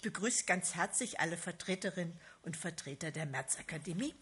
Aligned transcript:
Ich 0.00 0.02
begrüße 0.02 0.46
ganz 0.46 0.76
herzlich 0.76 1.20
alle 1.20 1.36
Vertreterinnen 1.36 2.18
und 2.40 2.56
Vertreter 2.56 3.10
der 3.10 3.26
Märzakademie 3.26 4.14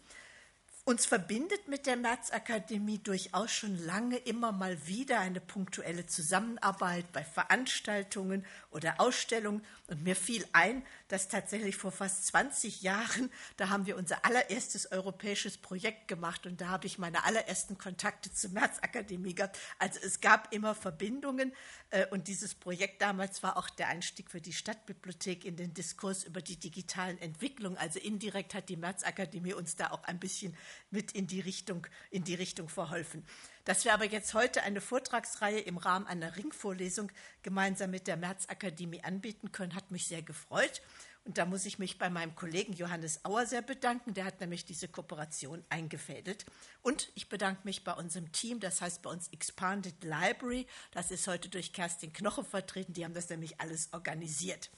uns 0.89 1.05
verbindet 1.05 1.67
mit 1.67 1.85
der 1.85 1.97
Märzakademie 1.97 2.97
durchaus 2.97 3.51
schon 3.51 3.77
lange 3.85 4.17
immer 4.17 4.51
mal 4.51 4.87
wieder 4.87 5.19
eine 5.19 5.39
punktuelle 5.39 6.07
Zusammenarbeit 6.07 7.11
bei 7.13 7.23
Veranstaltungen 7.23 8.43
oder 8.71 8.99
Ausstellungen. 8.99 9.63
Und 9.85 10.03
mir 10.03 10.15
fiel 10.15 10.47
ein, 10.51 10.83
dass 11.07 11.27
tatsächlich 11.27 11.75
vor 11.75 11.91
fast 11.91 12.25
20 12.27 12.81
Jahren, 12.81 13.31
da 13.57 13.69
haben 13.69 13.85
wir 13.85 13.97
unser 13.97 14.25
allererstes 14.25 14.91
europäisches 14.91 15.57
Projekt 15.57 16.07
gemacht 16.07 16.47
und 16.47 16.59
da 16.59 16.69
habe 16.69 16.87
ich 16.87 16.97
meine 16.97 17.23
allerersten 17.23 17.77
Kontakte 17.77 18.33
zur 18.33 18.49
Märzakademie 18.51 19.35
gehabt. 19.35 19.59
Also 19.77 19.99
es 20.03 20.21
gab 20.21 20.51
immer 20.53 20.73
Verbindungen 20.73 21.53
äh, 21.91 22.07
und 22.07 22.27
dieses 22.27 22.55
Projekt 22.55 23.01
damals 23.01 23.43
war 23.43 23.57
auch 23.57 23.69
der 23.69 23.89
Einstieg 23.89 24.31
für 24.31 24.41
die 24.41 24.53
Stadtbibliothek 24.53 25.45
in 25.45 25.55
den 25.55 25.73
Diskurs 25.73 26.23
über 26.23 26.41
die 26.41 26.57
digitalen 26.57 27.19
Entwicklungen. 27.19 27.77
Also 27.77 27.99
indirekt 27.99 28.53
hat 28.55 28.69
die 28.69 28.77
Märzakademie 28.77 29.53
uns 29.53 29.75
da 29.75 29.91
auch 29.91 30.03
ein 30.03 30.19
bisschen 30.19 30.55
mit 30.89 31.11
in 31.11 31.27
die 31.27 31.39
Richtung, 31.39 31.87
in 32.09 32.23
die 32.23 32.35
Richtung 32.35 32.69
verholfen. 32.69 33.25
Dass 33.65 33.85
wir 33.85 33.93
aber 33.93 34.05
jetzt 34.05 34.33
heute 34.33 34.63
eine 34.63 34.81
Vortragsreihe 34.81 35.59
im 35.59 35.77
Rahmen 35.77 36.07
einer 36.07 36.35
Ringvorlesung 36.35 37.11
gemeinsam 37.43 37.91
mit 37.91 38.07
der 38.07 38.17
Märzakademie 38.17 39.03
anbieten 39.03 39.51
können, 39.51 39.75
hat 39.75 39.91
mich 39.91 40.07
sehr 40.07 40.21
gefreut. 40.21 40.81
Und 41.25 41.37
da 41.37 41.45
muss 41.45 41.65
ich 41.65 41.77
mich 41.77 41.99
bei 41.99 42.09
meinem 42.09 42.33
Kollegen 42.33 42.73
Johannes 42.73 43.23
Auer 43.23 43.45
sehr 43.45 43.61
bedanken. 43.61 44.13
Der 44.13 44.25
hat 44.25 44.39
nämlich 44.39 44.65
diese 44.65 44.87
Kooperation 44.87 45.63
eingefädelt. 45.69 46.45
Und 46.81 47.11
ich 47.13 47.29
bedanke 47.29 47.61
mich 47.65 47.83
bei 47.83 47.93
unserem 47.93 48.31
Team, 48.31 48.59
das 48.59 48.81
heißt 48.81 49.01
bei 49.01 49.11
uns 49.11 49.27
Expanded 49.27 50.03
Library. 50.03 50.65
Das 50.91 51.11
ist 51.11 51.27
heute 51.27 51.49
durch 51.49 51.73
Kerstin 51.73 52.13
Knoche 52.13 52.43
vertreten. 52.43 52.93
Die 52.93 53.05
haben 53.05 53.13
das 53.13 53.29
nämlich 53.29 53.59
alles 53.61 53.93
organisiert. 53.93 54.71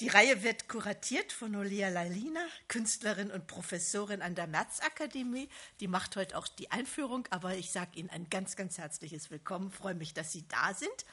Die 0.00 0.06
Reihe 0.06 0.44
wird 0.44 0.68
kuratiert 0.68 1.32
von 1.32 1.56
Olia 1.56 1.88
Lalina, 1.88 2.46
Künstlerin 2.68 3.32
und 3.32 3.48
Professorin 3.48 4.22
an 4.22 4.36
der 4.36 4.46
Märzakademie. 4.46 5.48
Die 5.80 5.88
macht 5.88 6.14
heute 6.14 6.38
auch 6.38 6.46
die 6.46 6.70
Einführung, 6.70 7.26
aber 7.30 7.56
ich 7.56 7.72
sage 7.72 7.98
Ihnen 7.98 8.08
ein 8.10 8.30
ganz, 8.30 8.54
ganz 8.54 8.78
herzliches 8.78 9.32
Willkommen. 9.32 9.72
Freue 9.72 9.96
mich, 9.96 10.14
dass 10.14 10.30
Sie 10.30 10.46
da 10.46 10.72
sind. 10.72 11.04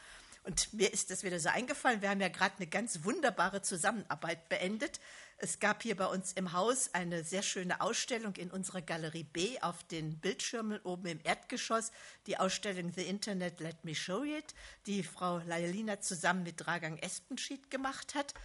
Und 0.43 0.71
mir 0.71 0.93
ist 0.93 1.09
das 1.09 1.23
wieder 1.23 1.39
so 1.39 1.49
eingefallen. 1.49 2.03
Wir 2.03 2.11
haben 2.11 2.21
ja 2.21 2.27
gerade 2.27 2.57
eine 2.57 2.67
ganz 2.67 3.03
wunderbare 3.03 3.63
Zusammenarbeit 3.63 4.49
beendet. 4.49 4.99
Es 5.37 5.59
gab 5.59 5.81
hier 5.81 5.95
bei 5.95 6.05
uns 6.05 6.33
im 6.33 6.53
Haus 6.53 6.93
eine 6.93 7.23
sehr 7.23 7.41
schöne 7.41 7.81
Ausstellung 7.81 8.35
in 8.35 8.51
unserer 8.51 8.83
Galerie 8.83 9.23
B 9.23 9.59
auf 9.61 9.83
den 9.85 10.19
Bildschirmen 10.19 10.79
oben 10.83 11.07
im 11.07 11.19
Erdgeschoss. 11.23 11.91
Die 12.27 12.37
Ausstellung 12.37 12.93
The 12.95 13.07
Internet 13.07 13.61
Let 13.61 13.83
Me 13.83 13.95
Show 13.95 14.23
It, 14.23 14.53
die 14.85 15.01
Frau 15.01 15.39
Lalina 15.39 16.01
zusammen 16.01 16.43
mit 16.43 16.63
Dragang 16.63 16.99
Espenschied 16.99 17.71
gemacht 17.71 18.13
hat. 18.13 18.35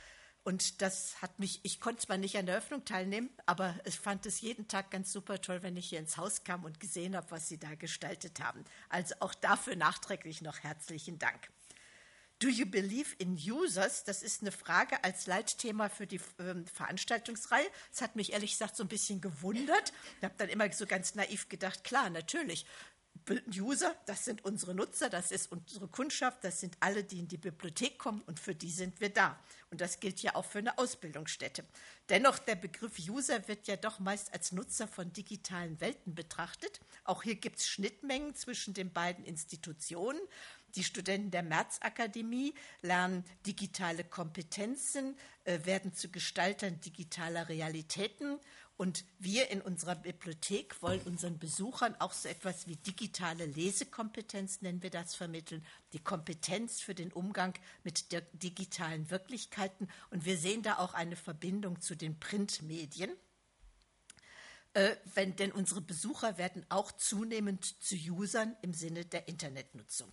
Und 0.43 0.81
das 0.81 1.21
hat 1.21 1.39
mich, 1.39 1.61
ich 1.65 1.81
konnte 1.81 2.07
zwar 2.07 2.17
nicht 2.17 2.37
an 2.39 2.47
der 2.47 2.55
Eröffnung 2.55 2.85
teilnehmen, 2.85 3.29
aber 3.45 3.79
ich 3.85 3.99
fand 3.99 4.25
es 4.25 4.41
jeden 4.41 4.69
Tag 4.69 4.91
ganz 4.91 5.13
super 5.13 5.41
toll, 5.41 5.63
wenn 5.63 5.77
ich 5.77 5.91
hier 5.91 5.99
ins 5.99 6.17
Haus 6.17 6.45
kam 6.45 6.65
und 6.65 6.81
gesehen 6.81 7.15
habe, 7.15 7.31
was 7.31 7.49
Sie 7.49 7.59
da 7.59 7.75
gestaltet 7.75 8.41
haben. 8.41 8.65
Also 8.89 9.15
auch 9.21 9.35
dafür 9.35 9.77
nachträglich 9.77 10.41
noch 10.41 10.61
herzlichen 10.61 11.19
Dank. 11.19 11.51
Do 12.41 12.49
you 12.49 12.65
believe 12.65 13.15
in 13.19 13.35
users? 13.35 14.03
Das 14.05 14.23
ist 14.23 14.41
eine 14.41 14.51
Frage 14.51 15.05
als 15.05 15.27
Leitthema 15.27 15.91
für 15.91 16.07
die 16.07 16.17
äh, 16.39 16.55
Veranstaltungsreihe. 16.73 17.67
Das 17.91 18.01
hat 18.01 18.17
mich 18.17 18.33
ehrlich 18.33 18.53
gesagt 18.53 18.77
so 18.77 18.83
ein 18.83 18.89
bisschen 18.89 19.21
gewundert. 19.21 19.93
Ich 20.17 20.25
habe 20.25 20.35
dann 20.39 20.49
immer 20.49 20.73
so 20.73 20.87
ganz 20.87 21.15
naiv 21.15 21.51
gedacht, 21.51 21.85
klar, 21.85 22.09
natürlich. 22.09 22.65
User, 23.57 23.95
das 24.07 24.25
sind 24.25 24.45
unsere 24.45 24.75
Nutzer, 24.75 25.09
das 25.09 25.31
ist 25.31 25.53
unsere 25.53 25.89
Kundschaft, 25.89 26.43
das 26.43 26.61
sind 26.61 26.77
alle, 26.81 27.05
die 27.05 27.21
in 27.21 27.29
die 27.29 27.37
Bibliothek 27.37 27.99
kommen 27.99 28.23
und 28.23 28.41
für 28.41 28.55
die 28.55 28.71
sind 28.71 29.01
wir 29.01 29.11
da. 29.11 29.39
Und 29.71 29.81
das 29.81 30.01
gilt 30.01 30.21
ja 30.21 30.35
auch 30.35 30.45
für 30.45 30.59
eine 30.59 30.79
Ausbildungsstätte. 30.79 31.65
Dennoch, 32.09 32.39
der 32.39 32.57
Begriff 32.57 32.99
User 32.99 33.47
wird 33.47 33.69
ja 33.69 33.77
doch 33.77 34.01
meist 34.01 34.33
als 34.33 34.53
Nutzer 34.53 34.89
von 34.89 35.13
digitalen 35.13 35.81
Welten 35.81 36.15
betrachtet. 36.15 36.81
Auch 37.05 37.23
hier 37.23 37.37
gibt 37.37 37.59
es 37.59 37.69
Schnittmengen 37.69 38.35
zwischen 38.35 38.75
den 38.75 38.93
beiden 38.93 39.25
Institutionen. 39.25 40.21
Die 40.77 40.85
Studenten 40.85 41.31
der 41.31 41.43
Märzakademie 41.43 42.55
lernen 42.83 43.25
digitale 43.47 44.05
Kompetenzen, 44.05 45.17
äh, 45.45 45.59
werden 45.65 45.95
zu 45.95 46.11
Gestaltern 46.11 46.81
digitaler 46.81 47.49
Realitäten 47.49 48.39
und 48.81 49.05
wir 49.19 49.51
in 49.51 49.61
unserer 49.61 49.95
Bibliothek 49.95 50.81
wollen 50.81 51.03
unseren 51.03 51.39
Besuchern 51.39 51.95
auch 51.99 52.15
so 52.15 52.31
etwas 52.31 52.67
wie 52.67 52.77
digitale 52.77 53.45
Lesekompetenz, 53.45 54.63
nennen 54.63 54.83
wir 54.83 54.89
das, 54.89 55.15
vermitteln, 55.15 55.67
die 55.93 55.99
Kompetenz 55.99 56.81
für 56.81 56.95
den 56.95 57.13
Umgang 57.13 57.53
mit 57.85 58.07
digitalen 58.33 59.11
Wirklichkeiten. 59.11 59.87
Und 60.09 60.25
wir 60.25 60.39
sehen 60.39 60.63
da 60.63 60.79
auch 60.79 60.95
eine 60.95 61.17
Verbindung 61.17 61.83
zu 61.83 61.95
den 61.95 62.19
Printmedien. 62.19 63.11
Äh, 64.73 64.97
wenn, 65.15 65.37
denn 65.37 65.53
unsere 65.53 65.83
Besucher 65.83 66.39
werden 66.39 66.65
auch 66.71 66.91
zunehmend 66.91 67.83
zu 67.83 67.97
Usern 67.97 68.57
im 68.63 68.73
Sinne 68.73 69.05
der 69.05 69.29
Internetnutzung. 69.29 70.09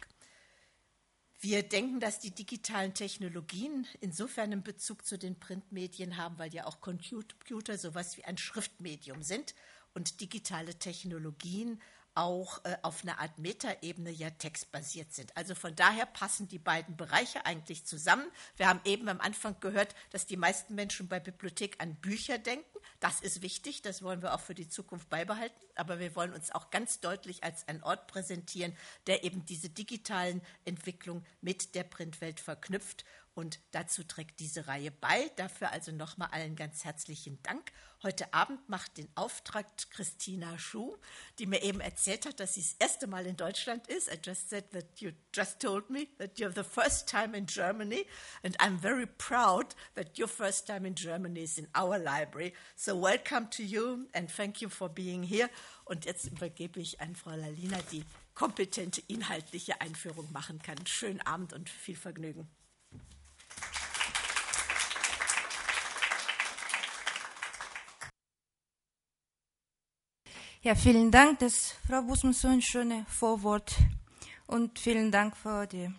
Wir 1.40 1.62
denken, 1.62 2.00
dass 2.00 2.20
die 2.20 2.32
digitalen 2.32 2.96
Technologien 2.96 3.86
insofern 4.02 4.52
einen 4.52 4.64
Bezug 4.64 5.06
zu 5.06 5.20
den 5.20 5.40
Printmedien 5.40 6.18
haben, 6.18 6.40
weil 6.40 6.54
ja 6.54 6.66
auch 6.66 6.82
Computer 6.82 7.78
sowas 7.78 8.18
wie 8.18 8.26
ein 8.26 8.40
Schriftmedium 8.40 9.22
sind 9.22 9.54
und 9.94 10.20
digitale 10.20 10.80
Technologien 10.80 11.80
auch 12.16 12.66
äh, 12.66 12.76
auf 12.82 13.04
einer 13.04 13.20
Art 13.20 13.38
Metaebene 13.38 14.10
ja 14.10 14.32
textbasiert 14.32 15.14
sind. 15.14 15.38
Also 15.38 15.54
von 15.54 15.76
daher 15.76 16.08
passen 16.08 16.48
die 16.48 16.58
beiden 16.58 16.98
Bereiche 16.98 17.46
eigentlich 17.46 17.86
zusammen. 17.86 18.26
Wir 18.56 18.68
haben 18.68 18.82
eben 18.86 19.08
am 19.08 19.22
Anfang 19.22 19.60
gehört, 19.60 19.94
dass 20.10 20.26
die 20.26 20.38
meisten 20.38 20.74
Menschen 20.74 21.08
bei 21.08 21.20
Bibliothek 21.20 21.76
an 21.78 21.94
Bücher 21.96 22.40
denken. 22.40 22.77
Das 23.00 23.22
ist 23.22 23.44
wichtig, 23.44 23.84
das 23.84 24.02
wollen 24.02 24.24
wir 24.24 24.34
auch 24.34 24.40
für 24.40 24.56
die 24.56 24.70
Zukunft 24.70 25.10
beibehalten. 25.10 25.64
Aber 25.76 26.00
wir 26.00 26.16
wollen 26.16 26.34
uns 26.34 26.52
auch 26.52 26.72
ganz 26.72 27.00
deutlich 27.00 27.44
als 27.44 27.68
ein 27.68 27.84
Ort 27.84 28.08
präsentieren, 28.08 28.76
der 29.06 29.24
eben 29.24 29.46
diese 29.46 29.70
digitalen 29.70 30.42
Entwicklungen 30.66 31.26
mit 31.42 31.76
der 31.76 31.84
Printwelt 31.84 32.40
verknüpft 32.40 33.06
und 33.38 33.60
dazu 33.70 34.04
trägt 34.04 34.40
diese 34.40 34.68
Reihe 34.68 34.90
bei. 34.90 35.30
Dafür 35.36 35.72
also 35.72 35.92
nochmal 35.92 36.30
allen 36.32 36.56
ganz 36.56 36.84
herzlichen 36.86 37.38
Dank. 37.44 37.72
Heute 38.02 38.34
Abend 38.34 38.68
macht 38.68 38.98
den 38.98 39.08
Auftrag 39.14 39.68
Christina 39.92 40.58
Schuh, 40.58 40.98
die 41.38 41.46
mir 41.46 41.62
eben 41.62 41.80
erzählt 41.80 42.26
hat, 42.26 42.40
dass 42.40 42.56
sie 42.56 42.62
das 42.62 42.76
erste 42.80 43.06
Mal 43.06 43.28
in 43.28 43.38
Deutschland 43.38 43.86
ist. 43.90 44.12
I 44.12 44.18
just 44.24 44.50
said 44.50 44.72
that 44.72 45.00
you 45.00 45.12
just 45.36 45.60
told 45.60 45.88
me 45.92 46.08
that 46.18 46.40
you're 46.40 46.52
the 46.52 46.68
first 46.68 47.08
time 47.08 47.38
in 47.38 47.46
Germany 47.46 48.08
and 48.42 48.60
I'm 48.60 48.80
very 48.80 49.06
proud 49.06 49.76
that 49.94 50.18
your 50.18 50.28
first 50.28 50.66
time 50.66 50.88
in 50.88 50.96
Germany 50.96 51.42
is 51.42 51.60
in 51.60 51.68
our 51.80 52.00
library. 52.00 52.54
So 52.76 53.00
welcome 53.00 53.52
to 53.52 53.62
you 53.62 54.08
and 54.14 54.32
thank 54.32 54.62
you 54.62 54.70
for 54.70 54.90
being 54.90 55.22
here. 55.22 55.52
Und 55.86 56.06
jetzt 56.06 56.26
übergebe 56.26 56.80
ich 56.80 57.02
an 57.02 57.16
Frau 57.16 57.36
Lalina, 57.36 57.78
die 57.92 58.04
kompetente 58.34 59.04
inhaltliche 59.08 59.80
Einführung 59.80 60.32
machen 60.32 60.60
kann. 60.60 60.88
Schönen 60.88 61.22
Abend 61.22 61.54
und 61.54 61.70
viel 61.70 61.96
Vergnügen. 61.96 62.50
Ja, 70.68 70.76
vielen 70.76 71.12
Dank, 71.12 71.40
das 71.40 71.76
Frau 71.88 72.02
Busmann 72.02 72.34
so 72.34 72.50
ein 72.50 72.62
schönes 72.62 73.06
Vorwort 73.08 73.74
und 74.48 74.78
vielen 74.78 75.14
Dank 75.14 75.38
für 75.38 75.66
die 75.66 75.90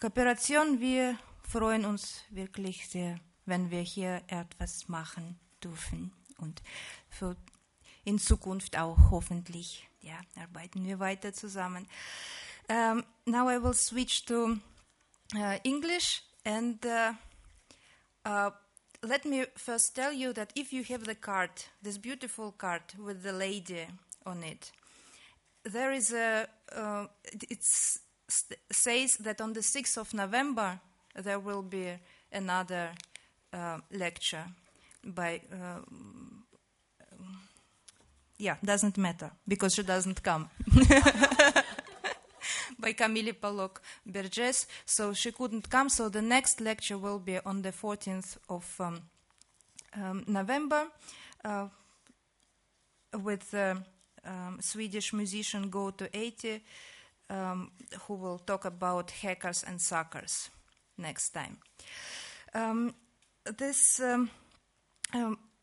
Kooperation. 0.00 0.80
Wir 0.80 1.16
freuen 1.48 1.84
uns 1.84 2.24
wirklich 2.30 2.88
sehr, 2.88 3.20
wenn 3.46 3.70
wir 3.70 3.82
hier 3.82 4.20
etwas 4.26 4.88
machen 4.88 5.38
dürfen 5.62 6.10
und 6.38 6.64
für 7.10 7.36
in 8.02 8.18
Zukunft 8.18 8.76
auch 8.76 8.98
hoffentlich 9.12 9.88
ja, 10.00 10.18
arbeiten 10.34 10.84
wir 10.84 10.98
weiter 10.98 11.32
zusammen. 11.32 11.86
Um, 12.68 13.04
now 13.24 13.48
I 13.48 13.62
will 13.62 13.74
switch 13.74 14.24
to 14.24 14.56
uh, 15.36 15.58
English 15.62 16.24
and 16.44 16.84
uh, 16.84 17.12
uh, 18.28 18.50
let 19.02 19.24
me 19.24 19.44
first 19.56 19.94
tell 19.94 20.12
you 20.12 20.32
that 20.32 20.52
if 20.54 20.72
you 20.72 20.84
have 20.84 21.04
the 21.04 21.14
card, 21.14 21.50
this 21.82 21.98
beautiful 21.98 22.52
card 22.52 22.82
with 22.98 23.22
the 23.22 23.32
lady 23.32 23.86
on 24.24 24.42
it, 24.42 24.70
there 25.64 25.92
is 25.92 26.12
a. 26.12 26.46
Uh, 26.74 27.06
it 27.50 27.62
says 28.70 29.16
that 29.16 29.40
on 29.40 29.52
the 29.52 29.60
6th 29.60 29.98
of 29.98 30.14
November 30.14 30.80
there 31.14 31.38
will 31.38 31.62
be 31.62 31.92
another 32.32 32.90
uh, 33.52 33.78
lecture 33.90 34.44
by. 35.04 35.40
Uh, 35.52 35.80
yeah, 38.38 38.56
doesn't 38.64 38.98
matter 38.98 39.30
because 39.46 39.74
she 39.74 39.82
doesn't 39.82 40.22
come. 40.22 40.48
by 42.82 42.92
Camille 42.92 43.32
Palok 43.32 43.80
Berges. 44.04 44.66
So 44.84 45.14
she 45.14 45.32
couldn't 45.32 45.70
come. 45.70 45.88
So 45.88 46.08
the 46.08 46.20
next 46.20 46.60
lecture 46.60 46.98
will 46.98 47.18
be 47.18 47.38
on 47.38 47.62
the 47.62 47.72
14th 47.72 48.36
of 48.48 48.80
um, 48.80 49.00
um, 49.94 50.24
November 50.26 50.88
uh, 51.44 51.68
with 53.22 53.50
the 53.50 53.78
um, 54.24 54.58
Swedish 54.60 55.12
musician 55.12 55.70
Goto80, 55.70 56.60
um, 57.30 57.70
who 58.02 58.14
will 58.14 58.38
talk 58.38 58.64
about 58.64 59.10
hackers 59.10 59.64
and 59.66 59.80
suckers 59.80 60.50
next 60.98 61.30
time. 61.30 61.58
Um, 62.54 62.94
this 63.44 64.00
um, 64.00 64.30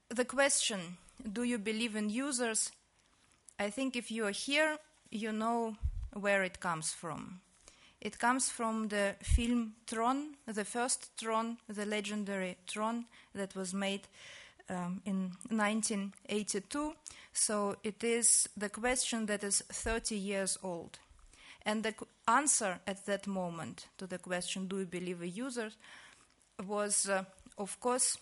the 0.09 0.25
question 0.25 0.97
do 1.31 1.43
you 1.43 1.57
believe 1.57 1.95
in 1.95 2.09
users 2.09 2.71
i 3.57 3.69
think 3.69 3.95
if 3.95 4.11
you 4.11 4.25
are 4.25 4.31
here 4.31 4.77
you 5.11 5.31
know 5.31 5.75
where 6.13 6.43
it 6.43 6.59
comes 6.59 6.93
from 6.93 7.39
it 8.01 8.17
comes 8.17 8.49
from 8.49 8.87
the 8.87 9.15
film 9.21 9.73
tron 9.85 10.35
the 10.45 10.65
first 10.65 11.11
tron 11.17 11.57
the 11.67 11.85
legendary 11.85 12.57
tron 12.67 13.05
that 13.33 13.55
was 13.55 13.73
made 13.73 14.07
um, 14.69 15.01
in 15.05 15.31
1982 15.49 16.93
so 17.33 17.75
it 17.83 18.03
is 18.03 18.47
the 18.55 18.69
question 18.69 19.25
that 19.25 19.43
is 19.43 19.63
30 19.69 20.15
years 20.15 20.57
old 20.63 20.99
and 21.65 21.83
the 21.83 21.93
answer 22.27 22.79
at 22.87 23.05
that 23.05 23.27
moment 23.27 23.87
to 23.97 24.07
the 24.07 24.17
question 24.17 24.67
do 24.67 24.79
you 24.79 24.85
believe 24.85 25.21
in 25.21 25.33
users 25.33 25.77
was 26.65 27.09
uh, 27.09 27.23
of 27.57 27.79
course 27.79 28.17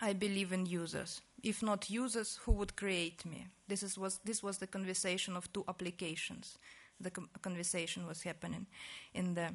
I 0.00 0.12
believe 0.12 0.52
in 0.52 0.66
users. 0.66 1.20
If 1.42 1.62
not 1.62 1.90
users, 1.90 2.38
who 2.44 2.52
would 2.52 2.76
create 2.76 3.24
me? 3.24 3.46
This, 3.66 3.82
is, 3.82 3.98
was, 3.98 4.20
this 4.24 4.42
was 4.42 4.58
the 4.58 4.66
conversation 4.66 5.36
of 5.36 5.52
two 5.52 5.64
applications. 5.68 6.58
The 7.00 7.10
conversation 7.42 8.06
was 8.06 8.22
happening 8.22 8.66
in 9.14 9.34
the 9.34 9.54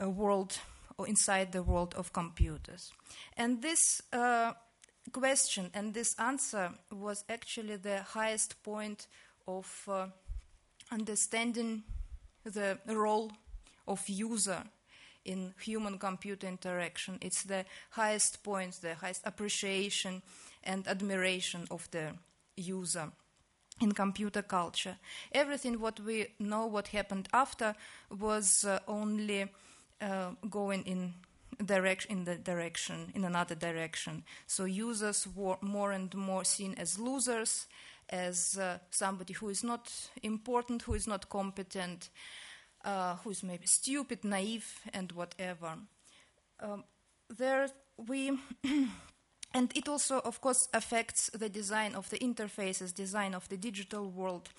uh, 0.00 0.08
world, 0.10 0.58
or 0.98 1.08
inside 1.08 1.52
the 1.52 1.62
world 1.62 1.94
of 1.94 2.12
computers. 2.12 2.92
And 3.36 3.62
this 3.62 4.02
uh, 4.12 4.52
question 5.12 5.70
and 5.74 5.94
this 5.94 6.14
answer 6.18 6.70
was 6.90 7.24
actually 7.28 7.76
the 7.76 8.02
highest 8.02 8.62
point 8.62 9.06
of 9.46 9.88
uh, 9.88 10.06
understanding 10.90 11.82
the 12.44 12.78
role 12.86 13.32
of 13.88 14.08
user 14.08 14.62
in 15.24 15.54
human 15.60 15.98
computer 15.98 16.46
interaction. 16.46 17.18
It's 17.20 17.42
the 17.42 17.64
highest 17.90 18.42
point, 18.42 18.80
the 18.80 18.94
highest 18.94 19.22
appreciation 19.24 20.22
and 20.62 20.86
admiration 20.86 21.66
of 21.70 21.88
the 21.90 22.12
user 22.56 23.10
in 23.80 23.92
computer 23.92 24.42
culture. 24.42 24.96
Everything 25.32 25.80
what 25.80 26.00
we 26.00 26.28
know 26.38 26.66
what 26.66 26.88
happened 26.88 27.28
after 27.32 27.74
was 28.18 28.64
uh, 28.64 28.78
only 28.88 29.48
uh, 30.00 30.30
going 30.48 30.82
in 30.82 31.14
direction 31.64 32.12
in 32.12 32.24
the 32.24 32.36
direction 32.36 33.12
in 33.14 33.24
another 33.24 33.54
direction. 33.54 34.24
So 34.46 34.64
users 34.64 35.26
were 35.34 35.56
more 35.60 35.92
and 35.92 36.14
more 36.14 36.44
seen 36.44 36.74
as 36.78 36.98
losers, 36.98 37.66
as 38.10 38.58
uh, 38.58 38.78
somebody 38.90 39.32
who 39.32 39.48
is 39.48 39.64
not 39.64 39.92
important, 40.22 40.82
who 40.82 40.94
is 40.94 41.06
not 41.06 41.28
competent 41.28 42.10
uh, 42.86 43.16
who 43.16 43.30
is 43.30 43.42
maybe 43.42 43.66
stupid, 43.66 44.24
naive, 44.24 44.80
and 44.94 45.12
whatever. 45.12 45.74
Um, 46.60 46.84
there 47.28 47.68
we. 47.96 48.38
and 49.56 49.72
it 49.74 49.88
also, 49.88 50.20
of 50.20 50.42
course, 50.42 50.68
affects 50.74 51.30
the 51.30 51.48
design 51.48 51.94
of 51.94 52.10
the 52.10 52.18
interfaces, 52.18 52.94
design 52.94 53.34
of 53.34 53.48
the 53.48 53.56
digital 53.56 54.10
world. 54.10 54.50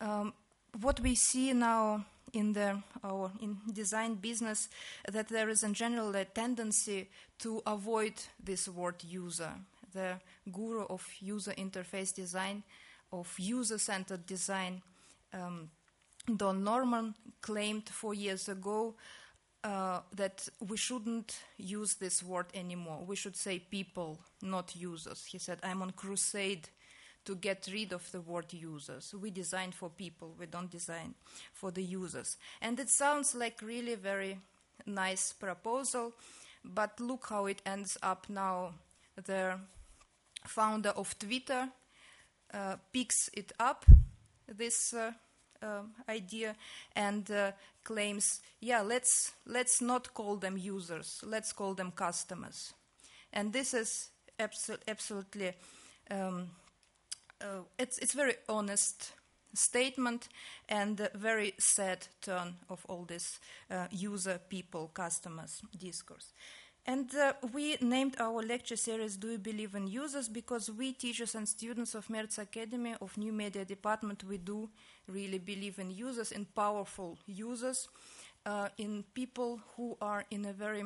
Um, 0.00 0.32
what 0.80 0.98
we 0.98 1.14
see 1.14 1.52
now 1.52 2.04
in 2.32 2.52
the 2.52 2.82
our 3.04 3.30
in 3.40 3.58
design 3.72 4.16
business 4.16 4.68
that 5.12 5.28
there 5.28 5.48
is 5.48 5.62
in 5.62 5.72
general 5.72 6.16
a 6.16 6.24
tendency 6.24 7.08
to 7.38 7.62
avoid 7.64 8.14
this 8.42 8.68
word 8.68 8.96
user. 9.04 9.52
The 9.92 10.18
guru 10.50 10.84
of 10.86 11.06
user 11.20 11.52
interface 11.52 12.12
design, 12.12 12.64
of 13.12 13.32
user-centered 13.38 14.26
design. 14.26 14.82
Um, 15.32 15.70
Don 16.36 16.64
Norman 16.64 17.14
claimed 17.40 17.88
four 17.88 18.14
years 18.14 18.48
ago 18.48 18.94
uh, 19.64 20.00
that 20.14 20.46
we 20.68 20.76
shouldn't 20.76 21.38
use 21.56 21.94
this 21.94 22.22
word 22.22 22.46
anymore. 22.54 23.02
We 23.06 23.16
should 23.16 23.34
say 23.34 23.58
people, 23.58 24.20
not 24.42 24.76
users. 24.76 25.24
He 25.24 25.38
said, 25.38 25.58
I'm 25.62 25.80
on 25.80 25.92
crusade 25.92 26.68
to 27.24 27.34
get 27.34 27.66
rid 27.72 27.92
of 27.94 28.10
the 28.12 28.20
word 28.20 28.52
users. 28.52 29.14
We 29.14 29.30
design 29.30 29.72
for 29.72 29.88
people, 29.88 30.34
we 30.38 30.44
don't 30.44 30.70
design 30.70 31.14
for 31.54 31.70
the 31.70 31.82
users. 31.82 32.36
And 32.60 32.78
it 32.78 32.90
sounds 32.90 33.34
like 33.34 33.62
really 33.62 33.94
very 33.94 34.38
nice 34.84 35.32
proposal, 35.32 36.12
but 36.62 37.00
look 37.00 37.26
how 37.30 37.46
it 37.46 37.62
ends 37.64 37.96
up 38.02 38.26
now. 38.28 38.74
The 39.16 39.58
founder 40.46 40.90
of 40.90 41.18
Twitter 41.18 41.70
uh, 42.52 42.76
picks 42.92 43.30
it 43.32 43.52
up, 43.58 43.86
this 44.46 44.92
uh, 44.92 45.12
um, 45.64 45.92
idea 46.08 46.54
and 46.94 47.30
uh, 47.30 47.52
claims, 47.84 48.40
yeah, 48.60 48.82
let's 48.82 49.32
let's 49.46 49.80
not 49.80 50.14
call 50.14 50.36
them 50.36 50.56
users, 50.56 51.20
let's 51.24 51.52
call 51.52 51.74
them 51.74 51.92
customers, 51.92 52.74
and 53.32 53.52
this 53.52 53.74
is 53.74 54.10
abso- 54.38 54.82
absolutely 54.88 55.52
um, 56.10 56.50
uh, 57.40 57.62
it's 57.78 57.98
it's 57.98 58.14
very 58.14 58.34
honest 58.48 59.12
statement 59.54 60.28
and 60.68 61.00
a 61.00 61.10
very 61.14 61.54
sad 61.58 62.06
turn 62.20 62.56
of 62.68 62.84
all 62.88 63.04
this 63.04 63.38
uh, 63.70 63.86
user 63.90 64.40
people 64.48 64.90
customers 64.94 65.62
discourse. 65.78 66.32
And 66.86 67.14
uh, 67.14 67.32
we 67.54 67.78
named 67.80 68.16
our 68.20 68.42
lecture 68.42 68.76
series 68.76 69.16
Do 69.16 69.28
You 69.28 69.38
Believe 69.38 69.74
in 69.74 69.86
Users 69.86 70.28
because 70.28 70.70
we, 70.70 70.92
teachers 70.92 71.34
and 71.34 71.48
students 71.48 71.94
of 71.94 72.10
Merz 72.10 72.38
Academy 72.38 72.94
of 73.00 73.16
New 73.16 73.32
Media 73.32 73.64
Department, 73.64 74.22
we 74.24 74.36
do 74.36 74.68
really 75.08 75.38
believe 75.38 75.78
in 75.78 75.90
users, 75.90 76.30
in 76.30 76.44
powerful 76.44 77.18
users, 77.26 77.88
uh, 78.44 78.68
in 78.76 79.02
people 79.14 79.60
who 79.76 79.96
are 80.02 80.26
in 80.30 80.44
a 80.44 80.52
very 80.52 80.84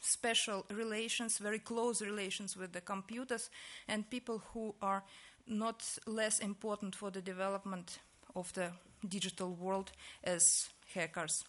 special 0.00 0.66
relations, 0.68 1.38
very 1.38 1.60
close 1.60 2.02
relations 2.02 2.56
with 2.56 2.72
the 2.72 2.80
computers, 2.80 3.50
and 3.86 4.10
people 4.10 4.42
who 4.52 4.74
are 4.82 5.04
not 5.46 5.84
less 6.06 6.40
important 6.40 6.96
for 6.96 7.12
the 7.12 7.22
development 7.22 8.00
of 8.34 8.52
the 8.54 8.72
digital 9.08 9.52
world 9.54 9.92
as 10.24 10.68
hackers 10.92 11.44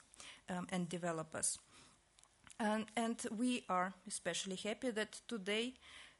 um, 0.49 0.67
and 0.71 0.87
developers. 0.87 1.57
And, 2.59 2.85
and, 2.95 3.15
we 3.37 3.63
are 3.69 3.93
especially 4.05 4.57
happy 4.57 4.91
that 4.91 5.21
today 5.27 5.73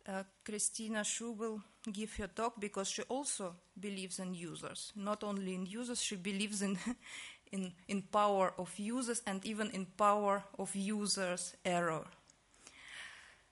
uh, 0.08 0.24
Christina 0.46 1.02
Xu 1.02 1.36
will 1.36 1.62
give 1.92 2.16
her 2.16 2.28
talk 2.28 2.60
because 2.60 2.90
she 2.90 3.02
also 3.04 3.56
believes 3.78 4.20
in 4.20 4.34
users. 4.34 4.94
Not 4.96 5.24
only 5.24 5.54
in 5.54 5.66
users, 5.66 6.02
she 6.02 6.16
believes 6.16 6.62
in, 6.62 6.78
in, 7.52 7.74
in 7.90 8.04
power 8.04 8.54
of 8.58 8.74
users 8.80 9.22
and 9.28 9.46
even 9.46 9.70
in 9.72 9.86
power 9.86 10.44
of 10.58 10.74
users' 10.76 11.56
error. 11.66 12.06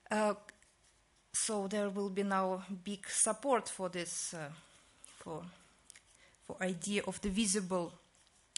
Uh, 0.09 0.35
so 1.33 1.67
there 1.67 1.89
will 1.89 2.09
be 2.09 2.23
now 2.23 2.63
big 2.83 3.07
support 3.09 3.67
for 3.67 3.89
this, 3.89 4.33
uh, 4.33 4.49
for, 5.17 5.43
for 6.45 6.55
idea 6.61 7.03
of 7.05 7.19
the 7.21 7.29
visible 7.29 7.91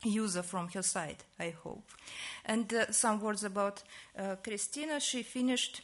user 0.03 0.43
from 0.43 0.69
her 0.69 0.81
side, 0.81 1.23
I 1.39 1.53
hope. 1.63 1.91
And 2.45 2.73
uh, 2.73 2.91
some 2.91 3.19
words 3.19 3.43
about 3.43 3.83
uh, 4.17 4.35
Christina. 4.43 4.99
She 4.99 5.23
finished 5.23 5.81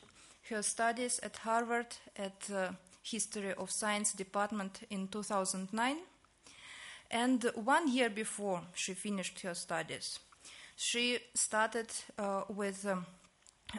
her 0.50 0.62
studies 0.62 1.20
at 1.24 1.38
Harvard 1.38 1.88
at 2.16 2.50
uh, 2.54 2.70
History 3.04 3.54
of 3.54 3.72
Science 3.72 4.14
department 4.14 4.82
in 4.90 5.08
2009. 5.08 5.98
And 7.12 7.44
one 7.56 7.92
year 7.92 8.10
before 8.10 8.62
she 8.74 8.94
finished 8.94 9.42
her 9.42 9.54
studies, 9.54 10.20
she 10.76 11.20
started 11.34 11.88
uh, 12.18 12.44
with 12.50 12.86
um, 12.86 13.06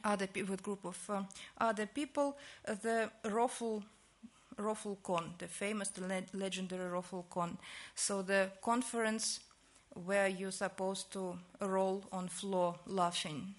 other 0.04 0.28
with 0.48 0.62
group 0.62 0.84
of 0.84 0.98
uh, 1.10 1.22
other 1.58 1.86
people 1.86 2.36
the 2.64 3.10
ROFL 3.24 3.82
ROFLCon, 4.58 5.36
the 5.38 5.48
famous 5.48 5.92
le- 5.98 6.22
legendary 6.32 6.90
ROFLCon. 6.90 7.58
So 7.94 8.22
the 8.22 8.50
conference 8.62 9.40
where 10.04 10.28
you're 10.28 10.50
supposed 10.50 11.12
to 11.12 11.38
roll 11.60 12.04
on 12.12 12.28
floor 12.28 12.74
laughing. 12.86 13.54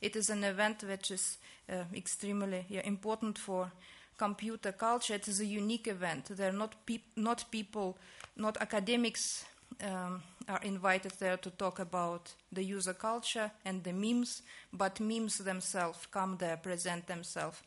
It 0.00 0.16
is 0.16 0.30
an 0.30 0.44
event 0.44 0.84
which 0.84 1.10
is 1.10 1.38
uh, 1.70 1.84
extremely 1.94 2.64
yeah, 2.68 2.82
important 2.84 3.38
for 3.38 3.70
computer 4.16 4.72
culture. 4.72 5.14
It 5.14 5.28
is 5.28 5.40
a 5.40 5.46
unique 5.46 5.88
event. 5.88 6.26
There 6.30 6.48
are 6.48 6.56
not, 6.56 6.74
peop- 6.86 7.16
not 7.16 7.44
people, 7.50 7.96
not 8.36 8.56
academics 8.60 9.44
um, 9.82 10.22
are 10.48 10.60
invited 10.62 11.12
there 11.18 11.36
to 11.38 11.50
talk 11.50 11.78
about 11.78 12.32
the 12.52 12.62
user 12.62 12.94
culture 12.94 13.50
and 13.64 13.82
the 13.84 13.92
memes, 13.92 14.42
but 14.72 15.00
memes 15.00 15.38
themselves 15.38 16.06
come 16.10 16.36
there, 16.38 16.56
present 16.56 17.06
themselves, 17.06 17.60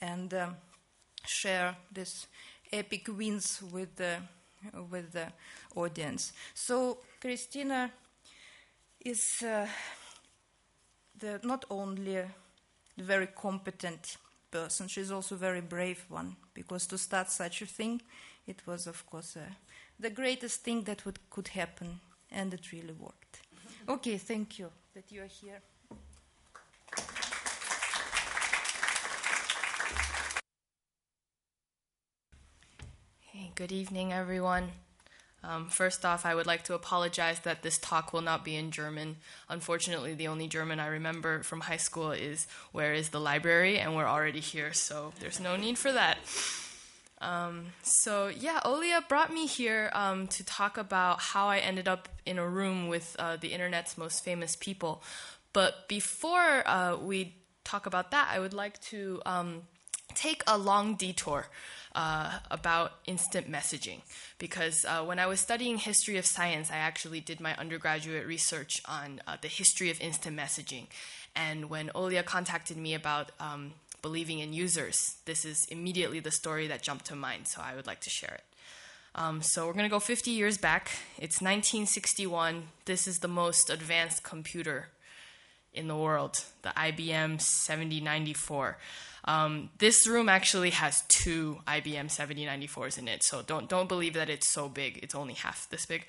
and 0.00 0.32
um, 0.34 0.56
share 1.26 1.76
this 1.92 2.26
epic 2.72 3.08
wins 3.08 3.62
with 3.72 3.96
the 3.96 4.16
with 4.90 5.12
the 5.12 5.32
audience. 5.74 6.32
So 6.54 6.98
Christina 7.20 7.90
is 9.04 9.42
uh, 9.42 9.66
the, 11.18 11.40
not 11.42 11.64
only 11.70 12.16
a 12.16 12.28
very 12.96 13.28
competent 13.28 14.16
person, 14.50 14.88
she's 14.88 15.10
also 15.10 15.34
a 15.34 15.38
very 15.38 15.60
brave 15.60 16.04
one, 16.08 16.36
because 16.54 16.86
to 16.86 16.98
start 16.98 17.30
such 17.30 17.62
a 17.62 17.66
thing, 17.66 18.02
it 18.46 18.66
was, 18.66 18.86
of 18.86 19.04
course, 19.06 19.36
uh, 19.36 19.40
the 20.00 20.10
greatest 20.10 20.62
thing 20.62 20.82
that 20.84 21.04
would, 21.04 21.18
could 21.30 21.48
happen, 21.48 22.00
and 22.30 22.54
it 22.54 22.72
really 22.72 22.94
worked. 22.94 23.42
Okay, 23.88 24.18
thank 24.18 24.58
you 24.58 24.70
that 24.94 25.10
you 25.10 25.22
are 25.22 25.26
here. 25.26 25.62
Good 33.58 33.72
evening, 33.72 34.12
everyone. 34.12 34.70
Um, 35.42 35.68
first 35.68 36.04
off, 36.04 36.24
I 36.24 36.32
would 36.32 36.46
like 36.46 36.62
to 36.66 36.74
apologize 36.74 37.40
that 37.40 37.64
this 37.64 37.76
talk 37.76 38.12
will 38.12 38.20
not 38.20 38.44
be 38.44 38.54
in 38.54 38.70
German. 38.70 39.16
Unfortunately, 39.48 40.14
the 40.14 40.28
only 40.28 40.46
German 40.46 40.78
I 40.78 40.86
remember 40.86 41.42
from 41.42 41.62
high 41.62 41.76
school 41.78 42.12
is 42.12 42.46
Where 42.70 42.94
is 42.94 43.08
the 43.08 43.18
library? 43.18 43.80
And 43.80 43.96
we're 43.96 44.06
already 44.06 44.38
here, 44.38 44.72
so 44.72 45.12
there's 45.18 45.40
no 45.40 45.56
need 45.56 45.76
for 45.76 45.90
that. 45.90 46.18
Um, 47.20 47.72
so, 47.82 48.28
yeah, 48.28 48.60
Olia 48.64 49.08
brought 49.08 49.34
me 49.34 49.48
here 49.48 49.90
um, 49.92 50.28
to 50.28 50.46
talk 50.46 50.78
about 50.78 51.20
how 51.20 51.48
I 51.48 51.58
ended 51.58 51.88
up 51.88 52.08
in 52.24 52.38
a 52.38 52.46
room 52.46 52.86
with 52.86 53.16
uh, 53.18 53.38
the 53.38 53.48
internet's 53.48 53.98
most 53.98 54.22
famous 54.22 54.54
people. 54.54 55.02
But 55.52 55.88
before 55.88 56.62
uh, 56.64 56.96
we 56.96 57.34
talk 57.64 57.86
about 57.86 58.12
that, 58.12 58.28
I 58.30 58.38
would 58.38 58.54
like 58.54 58.80
to 58.82 59.20
um, 59.26 59.62
take 60.14 60.44
a 60.46 60.56
long 60.56 60.94
detour 60.94 61.46
uh, 61.98 62.38
about 62.48 62.92
instant 63.06 63.50
messaging 63.50 64.00
because 64.38 64.84
uh, 64.84 65.02
when 65.02 65.18
I 65.18 65.26
was 65.26 65.40
studying 65.40 65.78
history 65.78 66.16
of 66.16 66.24
science, 66.24 66.70
I 66.70 66.76
actually 66.76 67.18
did 67.18 67.40
my 67.40 67.56
undergraduate 67.56 68.24
research 68.24 68.80
on 68.84 69.20
uh, 69.26 69.36
the 69.42 69.48
history 69.48 69.90
of 69.90 70.00
instant 70.00 70.36
messaging. 70.36 70.86
And 71.34 71.68
when 71.68 71.88
Olia 71.96 72.24
contacted 72.24 72.76
me 72.76 72.94
about 72.94 73.32
um, 73.40 73.72
believing 74.00 74.38
in 74.38 74.52
users, 74.52 75.16
this 75.24 75.44
is 75.44 75.66
immediately 75.72 76.20
the 76.20 76.30
story 76.30 76.68
that 76.68 76.82
jumped 76.82 77.06
to 77.06 77.16
mind, 77.16 77.48
so 77.48 77.60
I 77.60 77.74
would 77.74 77.88
like 77.88 78.00
to 78.02 78.10
share 78.10 78.34
it. 78.34 78.44
Um, 79.16 79.42
so 79.42 79.66
we're 79.66 79.72
going 79.72 79.84
to 79.84 79.90
go 79.90 79.98
50 79.98 80.30
years 80.30 80.56
back. 80.56 80.90
It's 81.16 81.40
1961. 81.42 82.68
This 82.84 83.08
is 83.08 83.18
the 83.18 83.26
most 83.26 83.70
advanced 83.70 84.22
computer 84.22 84.90
in 85.78 85.88
the 85.88 85.96
world, 85.96 86.44
the 86.62 86.70
IBM 86.70 87.40
7094. 87.40 88.76
Um, 89.24 89.70
this 89.78 90.06
room 90.06 90.28
actually 90.28 90.70
has 90.70 91.02
two 91.08 91.58
IBM 91.66 92.06
7094s 92.06 92.98
in 92.98 93.08
it, 93.08 93.22
so 93.22 93.42
don't 93.42 93.68
don't 93.68 93.88
believe 93.88 94.14
that 94.14 94.30
it's 94.30 94.48
so 94.48 94.68
big. 94.68 95.00
It's 95.02 95.14
only 95.14 95.34
half 95.34 95.68
this 95.70 95.86
big. 95.86 96.06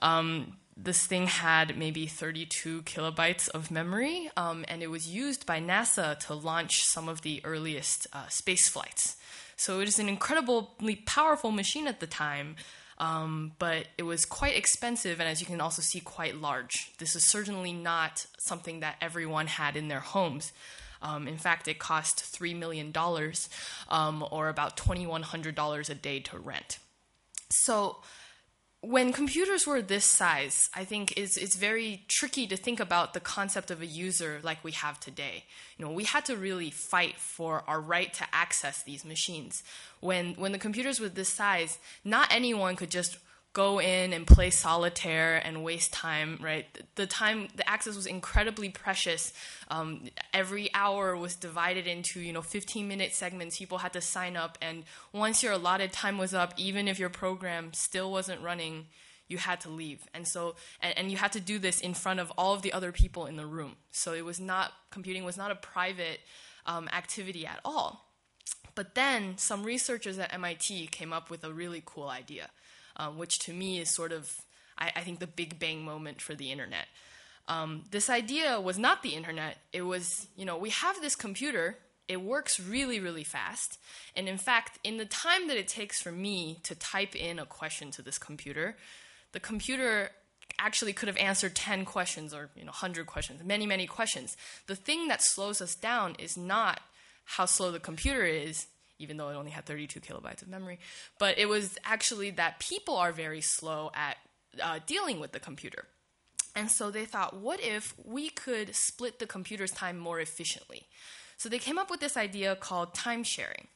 Um, 0.00 0.56
this 0.76 1.04
thing 1.06 1.26
had 1.26 1.76
maybe 1.76 2.06
32 2.06 2.82
kilobytes 2.82 3.48
of 3.50 3.70
memory, 3.70 4.30
um, 4.36 4.64
and 4.68 4.82
it 4.82 4.90
was 4.90 5.08
used 5.08 5.44
by 5.46 5.60
NASA 5.60 6.18
to 6.26 6.34
launch 6.34 6.84
some 6.84 7.08
of 7.08 7.22
the 7.22 7.40
earliest 7.44 8.06
uh, 8.12 8.28
space 8.28 8.68
flights. 8.68 9.16
So 9.56 9.80
it 9.80 9.88
is 9.88 9.98
an 9.98 10.08
incredibly 10.08 10.96
powerful 10.96 11.50
machine 11.50 11.86
at 11.86 12.00
the 12.00 12.06
time. 12.06 12.56
Um, 13.00 13.52
but 13.58 13.86
it 13.96 14.02
was 14.02 14.26
quite 14.26 14.56
expensive, 14.56 15.20
and 15.20 15.28
as 15.28 15.40
you 15.40 15.46
can 15.46 15.60
also 15.60 15.80
see, 15.80 16.00
quite 16.00 16.36
large. 16.36 16.92
This 16.98 17.16
is 17.16 17.28
certainly 17.30 17.72
not 17.72 18.26
something 18.38 18.80
that 18.80 18.96
everyone 19.00 19.46
had 19.46 19.74
in 19.74 19.88
their 19.88 20.00
homes. 20.00 20.52
Um, 21.00 21.26
in 21.26 21.38
fact, 21.38 21.66
it 21.66 21.78
cost 21.78 22.18
$3 22.18 22.54
million 22.54 22.92
um, 23.88 24.24
or 24.30 24.50
about 24.50 24.76
$2,100 24.76 25.90
a 25.90 25.94
day 25.94 26.20
to 26.20 26.38
rent. 26.38 26.78
So, 27.48 27.96
when 28.82 29.12
computers 29.12 29.66
were 29.66 29.82
this 29.82 30.06
size, 30.06 30.70
I 30.74 30.84
think 30.84 31.12
it's, 31.16 31.36
it's 31.36 31.54
very 31.54 32.04
tricky 32.08 32.46
to 32.46 32.56
think 32.56 32.80
about 32.80 33.12
the 33.12 33.20
concept 33.20 33.70
of 33.70 33.82
a 33.82 33.86
user 33.86 34.40
like 34.42 34.64
we 34.64 34.72
have 34.72 34.98
today. 34.98 35.44
You 35.76 35.84
know, 35.84 35.92
we 35.92 36.04
had 36.04 36.24
to 36.26 36.36
really 36.36 36.70
fight 36.70 37.16
for 37.18 37.62
our 37.66 37.80
right 37.80 38.12
to 38.14 38.24
access 38.32 38.82
these 38.82 39.04
machines. 39.04 39.62
When, 40.00 40.32
when 40.34 40.52
the 40.52 40.58
computers 40.58 40.98
were 40.98 41.10
this 41.10 41.28
size, 41.28 41.78
not 42.04 42.32
anyone 42.32 42.74
could 42.74 42.90
just 42.90 43.18
go 43.52 43.80
in 43.80 44.12
and 44.12 44.26
play 44.26 44.50
solitaire 44.50 45.36
and 45.44 45.64
waste 45.64 45.92
time, 45.92 46.38
right? 46.40 46.66
The 46.94 47.06
time, 47.06 47.48
the 47.56 47.68
access 47.68 47.96
was 47.96 48.06
incredibly 48.06 48.68
precious. 48.68 49.32
Um, 49.68 50.08
every 50.32 50.72
hour 50.72 51.16
was 51.16 51.34
divided 51.34 51.86
into, 51.86 52.20
you 52.20 52.32
know, 52.32 52.42
15 52.42 52.86
minute 52.86 53.12
segments. 53.12 53.58
People 53.58 53.78
had 53.78 53.92
to 53.94 54.00
sign 54.00 54.36
up. 54.36 54.56
And 54.62 54.84
once 55.12 55.42
your 55.42 55.52
allotted 55.52 55.92
time 55.92 56.16
was 56.16 56.32
up, 56.32 56.54
even 56.56 56.86
if 56.86 56.98
your 56.98 57.08
program 57.08 57.72
still 57.72 58.12
wasn't 58.12 58.40
running, 58.40 58.86
you 59.26 59.38
had 59.38 59.60
to 59.62 59.68
leave. 59.68 60.06
And 60.14 60.28
so, 60.28 60.54
and, 60.80 60.96
and 60.96 61.10
you 61.10 61.16
had 61.16 61.32
to 61.32 61.40
do 61.40 61.58
this 61.58 61.80
in 61.80 61.94
front 61.94 62.20
of 62.20 62.30
all 62.38 62.54
of 62.54 62.62
the 62.62 62.72
other 62.72 62.92
people 62.92 63.26
in 63.26 63.36
the 63.36 63.46
room. 63.46 63.76
So 63.90 64.12
it 64.12 64.24
was 64.24 64.38
not, 64.38 64.72
computing 64.92 65.24
was 65.24 65.36
not 65.36 65.50
a 65.50 65.56
private 65.56 66.20
um, 66.66 66.88
activity 66.92 67.46
at 67.46 67.58
all. 67.64 68.06
But 68.76 68.94
then 68.94 69.36
some 69.38 69.64
researchers 69.64 70.18
at 70.20 70.32
MIT 70.32 70.86
came 70.88 71.12
up 71.12 71.30
with 71.30 71.42
a 71.42 71.52
really 71.52 71.82
cool 71.84 72.08
idea 72.08 72.50
um, 73.00 73.16
which 73.16 73.38
to 73.38 73.52
me 73.52 73.80
is 73.80 73.94
sort 73.94 74.12
of, 74.12 74.30
I, 74.78 74.92
I, 74.94 75.00
think, 75.00 75.20
the 75.20 75.26
big 75.26 75.58
bang 75.58 75.82
moment 75.82 76.20
for 76.20 76.34
the 76.34 76.52
internet. 76.52 76.86
Um, 77.48 77.84
this 77.90 78.10
idea 78.10 78.60
was 78.60 78.78
not 78.78 79.02
the 79.02 79.14
internet. 79.14 79.56
It 79.72 79.82
was, 79.82 80.28
you 80.36 80.44
know, 80.44 80.58
we 80.58 80.68
have 80.70 81.00
this 81.00 81.16
computer. 81.16 81.78
It 82.08 82.20
works 82.20 82.60
really, 82.60 83.00
really 83.00 83.24
fast. 83.24 83.78
And 84.14 84.28
in 84.28 84.36
fact, 84.36 84.78
in 84.84 84.98
the 84.98 85.06
time 85.06 85.48
that 85.48 85.56
it 85.56 85.66
takes 85.66 86.02
for 86.02 86.12
me 86.12 86.60
to 86.64 86.74
type 86.74 87.16
in 87.16 87.38
a 87.38 87.46
question 87.46 87.90
to 87.92 88.02
this 88.02 88.18
computer, 88.18 88.76
the 89.32 89.40
computer 89.40 90.10
actually 90.58 90.92
could 90.92 91.08
have 91.08 91.16
answered 91.16 91.54
10 91.54 91.86
questions 91.86 92.34
or 92.34 92.50
you 92.54 92.64
know 92.64 92.70
100 92.70 93.06
questions 93.06 93.42
many 93.44 93.66
many 93.66 93.86
questions 93.86 94.36
the 94.66 94.74
thing 94.74 95.06
that 95.06 95.22
slows 95.22 95.62
us 95.62 95.76
down 95.76 96.14
is 96.18 96.36
not 96.36 96.80
how 97.24 97.46
slow 97.46 97.70
the 97.70 97.78
computer 97.78 98.24
is 98.24 98.66
even 99.00 99.16
though 99.16 99.30
it 99.30 99.34
only 99.34 99.50
had 99.50 99.66
32 99.66 100.00
kilobytes 100.00 100.42
of 100.42 100.48
memory. 100.48 100.78
But 101.18 101.38
it 101.38 101.48
was 101.48 101.78
actually 101.84 102.30
that 102.32 102.60
people 102.60 102.96
are 102.96 103.12
very 103.12 103.40
slow 103.40 103.90
at 103.94 104.16
uh, 104.62 104.78
dealing 104.86 105.18
with 105.18 105.32
the 105.32 105.40
computer. 105.40 105.86
And 106.54 106.70
so 106.70 106.90
they 106.90 107.04
thought, 107.04 107.36
what 107.36 107.60
if 107.60 107.94
we 108.04 108.28
could 108.28 108.74
split 108.74 109.18
the 109.18 109.26
computer's 109.26 109.70
time 109.70 109.98
more 109.98 110.20
efficiently? 110.20 110.86
So 111.36 111.48
they 111.48 111.58
came 111.58 111.78
up 111.78 111.90
with 111.90 112.00
this 112.00 112.16
idea 112.16 112.56
called 112.56 112.94
time 112.94 113.22
sharing. 113.24 113.68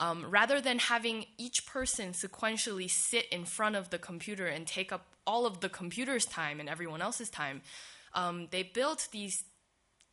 Um, 0.00 0.24
rather 0.30 0.60
than 0.60 0.78
having 0.78 1.26
each 1.38 1.66
person 1.66 2.12
sequentially 2.12 2.88
sit 2.88 3.26
in 3.32 3.44
front 3.44 3.74
of 3.74 3.90
the 3.90 3.98
computer 3.98 4.46
and 4.46 4.66
take 4.66 4.92
up 4.92 5.06
all 5.26 5.44
of 5.44 5.60
the 5.60 5.68
computer's 5.68 6.24
time 6.24 6.60
and 6.60 6.68
everyone 6.68 7.02
else's 7.02 7.30
time, 7.30 7.62
um, 8.14 8.46
they 8.52 8.62
built 8.62 9.08
these 9.10 9.42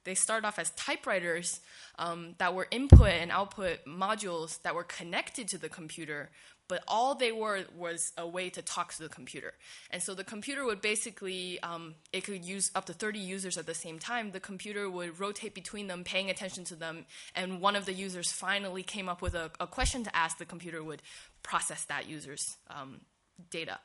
they 0.06 0.16
started 0.16 0.48
off 0.48 0.58
as 0.58 0.70
typewriters 0.72 1.60
um, 2.00 2.36
that 2.38 2.54
were 2.54 2.68
input 2.72 3.10
and 3.10 3.32
output 3.32 3.86
modules 3.86 4.62
that 4.62 4.74
were 4.74 4.84
connected 4.84 5.48
to 5.50 5.58
the 5.58 5.68
computer, 5.70 6.30
but 6.68 6.84
all 6.88 7.16
they 7.16 7.32
were 7.32 7.64
was 7.78 8.12
a 8.18 8.28
way 8.28 8.50
to 8.50 8.62
talk 8.62 8.94
to 8.94 9.04
the 9.04 9.10
computer. 9.10 9.54
And 9.92 10.02
so 10.02 10.14
the 10.14 10.24
computer 10.24 10.64
would 10.66 10.82
basically, 10.82 11.60
um, 11.62 11.96
it 12.14 12.24
could 12.24 12.46
use 12.46 12.72
up 12.74 12.86
to 12.86 12.94
30 12.94 13.20
users 13.20 13.58
at 13.58 13.66
the 13.66 13.74
same 13.74 14.00
time. 14.00 14.32
The 14.32 14.40
computer 14.40 14.90
would 14.90 15.20
rotate 15.20 15.54
between 15.54 15.88
them, 15.88 16.04
paying 16.04 16.30
attention 16.30 16.64
to 16.66 16.76
them, 16.76 17.06
and 17.36 17.62
one 17.62 17.76
of 17.76 17.86
the 17.86 17.94
users 17.94 18.32
finally 18.32 18.84
came 18.84 19.10
up 19.10 19.22
with 19.22 19.36
a, 19.36 19.52
a 19.60 19.68
question 19.68 20.04
to 20.04 20.16
ask, 20.16 20.38
the 20.38 20.46
computer 20.46 20.84
would 20.84 21.02
process 21.44 21.86
that 21.86 22.08
user's 22.08 22.58
um, 22.70 23.02
data. 23.50 23.80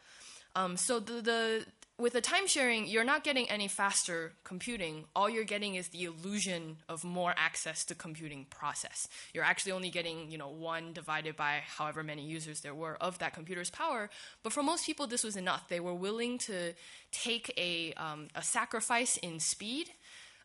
Um, 0.57 0.77
so 0.77 0.99
the, 0.99 1.21
the 1.21 1.67
with 2.01 2.15
the 2.15 2.21
time 2.21 2.47
sharing, 2.47 2.87
you're 2.87 3.05
not 3.05 3.25
getting 3.25 3.49
any 3.51 3.69
faster 3.69 4.33
computing. 4.43 5.05
All 5.15 5.29
you're 5.29 5.45
getting 5.45 5.75
is 5.75 5.89
the 5.89 6.05
illusion 6.05 6.79
of 6.89 7.05
more 7.05 7.35
access 7.37 7.85
to 7.87 7.95
computing 7.95 8.47
process. 8.49 9.07
You're 9.35 9.45
actually 9.45 9.73
only 9.73 9.91
getting, 9.91 10.31
you 10.31 10.39
know, 10.39 10.49
one 10.49 10.93
divided 10.93 11.37
by 11.37 11.61
however 11.65 12.03
many 12.03 12.23
users 12.23 12.63
there 12.63 12.75
were 12.75 12.97
of 13.01 13.19
that 13.19 13.35
computer's 13.35 13.71
power. 13.71 14.09
But 14.43 14.53
for 14.53 14.63
most 14.63 14.87
people, 14.87 15.07
this 15.07 15.23
was 15.23 15.37
enough. 15.37 15.69
They 15.69 15.81
were 15.81 15.95
willing 15.95 16.39
to 16.39 16.73
take 17.13 17.53
a, 17.57 17.93
um, 17.95 18.29
a 18.35 18.43
sacrifice 18.43 19.17
in 19.19 19.39
speed, 19.39 19.91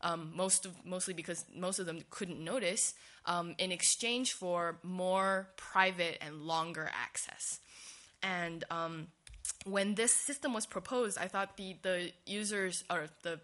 um, 0.01 0.31
most 0.35 0.65
of, 0.65 0.85
mostly 0.85 1.13
because 1.13 1.45
most 1.55 1.79
of 1.79 1.85
them 1.85 2.01
couldn't 2.09 2.43
notice, 2.43 2.93
um, 3.25 3.55
in 3.57 3.71
exchange 3.71 4.33
for 4.33 4.77
more 4.83 5.49
private 5.55 6.17
and 6.21 6.41
longer 6.41 6.91
access. 6.93 7.59
And 8.21 8.63
um, 8.69 9.07
when 9.65 9.95
this 9.95 10.13
system 10.13 10.53
was 10.53 10.65
proposed, 10.65 11.17
I 11.17 11.27
thought 11.27 11.57
the, 11.57 11.75
the 11.81 12.11
users 12.25 12.83
or 12.89 13.07
the 13.23 13.39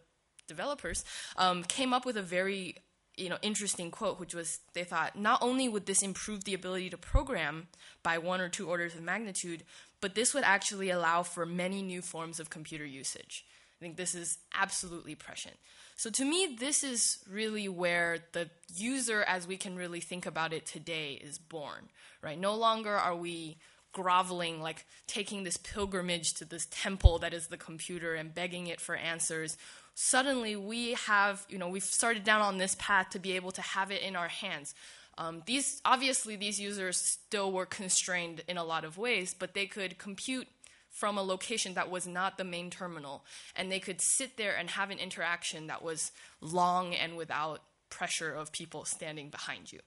developers 0.48 1.04
um, 1.38 1.64
came 1.64 1.94
up 1.94 2.06
with 2.06 2.18
a 2.18 2.22
very 2.22 2.76
you 3.18 3.30
know 3.30 3.38
interesting 3.42 3.92
quote, 3.92 4.20
which 4.20 4.34
was 4.34 4.60
they 4.74 4.84
thought 4.84 5.18
not 5.18 5.42
only 5.42 5.68
would 5.68 5.86
this 5.86 6.02
improve 6.02 6.44
the 6.44 6.54
ability 6.54 6.90
to 6.90 6.98
program 6.98 7.68
by 8.04 8.18
one 8.18 8.42
or 8.42 8.50
two 8.50 8.70
orders 8.70 8.96
of 8.96 9.02
magnitude, 9.02 9.64
but 10.00 10.16
this 10.16 10.34
would 10.34 10.44
actually 10.44 10.90
allow 10.90 11.24
for 11.24 11.46
many 11.46 11.82
new 11.82 12.02
forms 12.02 12.40
of 12.40 12.50
computer 12.50 12.86
usage. 12.86 13.46
I 13.80 13.84
think 13.84 13.98
this 13.98 14.14
is 14.14 14.38
absolutely 14.54 15.16
prescient. 15.16 15.56
So 15.96 16.10
to 16.12 16.26
me, 16.26 16.56
this 16.60 16.84
is 16.84 17.20
really 17.30 17.68
where 17.68 18.20
the 18.34 18.50
user, 18.74 19.24
as 19.24 19.48
we 19.48 19.58
can 19.58 19.76
really 19.76 20.00
think 20.00 20.26
about 20.26 20.54
it 20.54 20.66
today, 20.66 21.14
is 21.14 21.38
born. 21.38 21.90
Right? 22.22 22.40
No 22.40 22.56
longer 22.56 22.96
are 22.96 23.16
we 23.16 23.58
groveling, 23.92 24.62
like 24.62 24.86
taking 25.08 25.44
this 25.44 25.58
pilgrimage 25.58 26.34
to 26.36 26.46
this 26.46 26.68
temple 26.72 27.20
that 27.20 27.34
is 27.34 27.48
the 27.48 27.58
computer 27.58 28.16
and 28.16 28.34
begging 28.34 28.68
it 28.68 28.80
for 28.80 28.96
answers. 28.96 29.58
Suddenly, 29.96 30.56
we 30.56 30.94
have, 30.94 31.46
you 31.50 31.58
know, 31.58 31.68
we've 31.68 31.84
started 31.84 32.24
down 32.24 32.42
on 32.42 32.58
this 32.58 32.76
path 32.80 33.10
to 33.12 33.20
be 33.20 33.34
able 33.34 33.52
to 33.52 33.62
have 33.62 33.92
it 33.92 34.02
in 34.02 34.16
our 34.16 34.30
hands. 34.30 34.74
Um, 35.18 35.44
these 35.46 35.82
obviously 35.84 36.36
these 36.36 36.60
users 36.60 36.98
still 36.98 37.52
were 37.52 37.66
constrained 37.66 38.44
in 38.48 38.58
a 38.58 38.64
lot 38.64 38.86
of 38.86 38.98
ways, 38.98 39.36
but 39.38 39.54
they 39.54 39.66
could 39.66 39.98
compute 39.98 40.48
from 40.90 41.18
a 41.18 41.22
location 41.22 41.74
that 41.74 41.90
was 41.90 42.08
not 42.08 42.38
the 42.38 42.44
main 42.44 42.70
terminal, 42.70 43.24
and 43.56 43.72
they 43.72 43.80
could 43.80 44.02
sit 44.02 44.38
there 44.38 44.56
and 44.58 44.70
have 44.72 44.90
an 44.90 45.00
interaction 45.00 45.68
that 45.68 45.82
was 45.84 46.12
long 46.42 46.94
and 46.94 47.16
without 47.16 47.62
pressure 47.90 48.34
of 48.34 48.52
people 48.52 48.86
standing 48.86 49.30
behind 49.30 49.72
you. 49.72 49.80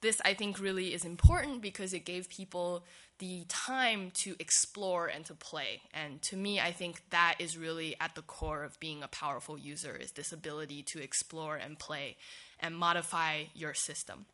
this, 0.00 0.20
I 0.24 0.34
think, 0.34 0.60
really 0.60 0.94
is 0.94 1.04
important 1.04 1.60
because 1.60 1.92
it 1.92 2.04
gave 2.04 2.28
people 2.28 2.84
the 3.18 3.44
time 3.48 4.10
to 4.14 4.36
explore 4.38 5.06
and 5.06 5.24
to 5.26 5.34
play. 5.34 5.82
And 5.92 6.22
to 6.22 6.36
me, 6.36 6.60
I 6.60 6.72
think 6.72 7.02
that 7.10 7.36
is 7.38 7.58
really 7.58 7.96
at 8.00 8.14
the 8.14 8.22
core 8.22 8.62
of 8.62 8.78
being 8.80 9.02
a 9.02 9.08
powerful 9.08 9.58
user 9.58 9.96
is 9.96 10.12
this 10.12 10.32
ability 10.32 10.82
to 10.84 11.02
explore 11.02 11.56
and 11.56 11.78
play 11.78 12.16
and 12.60 12.76
modify 12.76 13.44
your 13.54 13.74
system. 13.74 14.26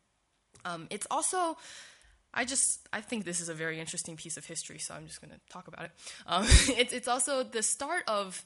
Um, 0.63 0.87
it's 0.89 1.07
also 1.09 1.57
I 2.33 2.43
just 2.43 2.87
I 2.91 3.01
think 3.01 3.23
this 3.23 3.39
is 3.39 3.49
a 3.49 3.53
very 3.53 3.79
interesting 3.79 4.17
piece 4.17 4.35
of 4.37 4.45
history, 4.45 4.77
so 4.77 4.93
I'm 4.93 5.07
just 5.07 5.21
going 5.21 5.31
to 5.31 5.39
talk 5.49 5.67
about 5.67 5.85
it. 5.85 5.91
Um, 6.27 6.43
it's 6.77 6.93
it's 6.93 7.07
also 7.07 7.43
the 7.43 7.63
start 7.63 8.03
of 8.07 8.43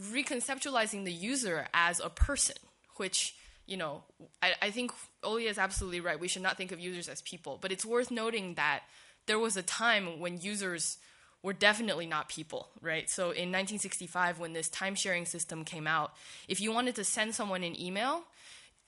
reconceptualizing 0.00 1.04
the 1.04 1.12
user 1.12 1.66
as 1.74 2.00
a 2.00 2.08
person, 2.08 2.56
which 2.96 3.34
you 3.66 3.76
know 3.76 4.04
I, 4.40 4.52
I 4.62 4.70
think 4.70 4.92
Olia 5.24 5.50
is 5.50 5.58
absolutely 5.58 6.00
right. 6.00 6.18
We 6.18 6.28
should 6.28 6.42
not 6.42 6.56
think 6.56 6.72
of 6.72 6.78
users 6.78 7.08
as 7.08 7.20
people, 7.22 7.58
but 7.60 7.72
it's 7.72 7.84
worth 7.84 8.10
noting 8.10 8.54
that 8.54 8.82
there 9.26 9.38
was 9.38 9.56
a 9.56 9.62
time 9.62 10.18
when 10.18 10.40
users 10.40 10.98
were 11.42 11.52
definitely 11.52 12.06
not 12.06 12.28
people, 12.28 12.68
right? 12.80 13.10
So 13.10 13.24
in 13.24 13.50
1965, 13.50 14.38
when 14.38 14.52
this 14.52 14.68
time 14.68 14.94
sharing 14.94 15.26
system 15.26 15.64
came 15.64 15.86
out, 15.86 16.12
if 16.48 16.60
you 16.60 16.72
wanted 16.72 16.94
to 16.96 17.04
send 17.04 17.34
someone 17.34 17.64
an 17.64 17.80
email, 17.80 18.22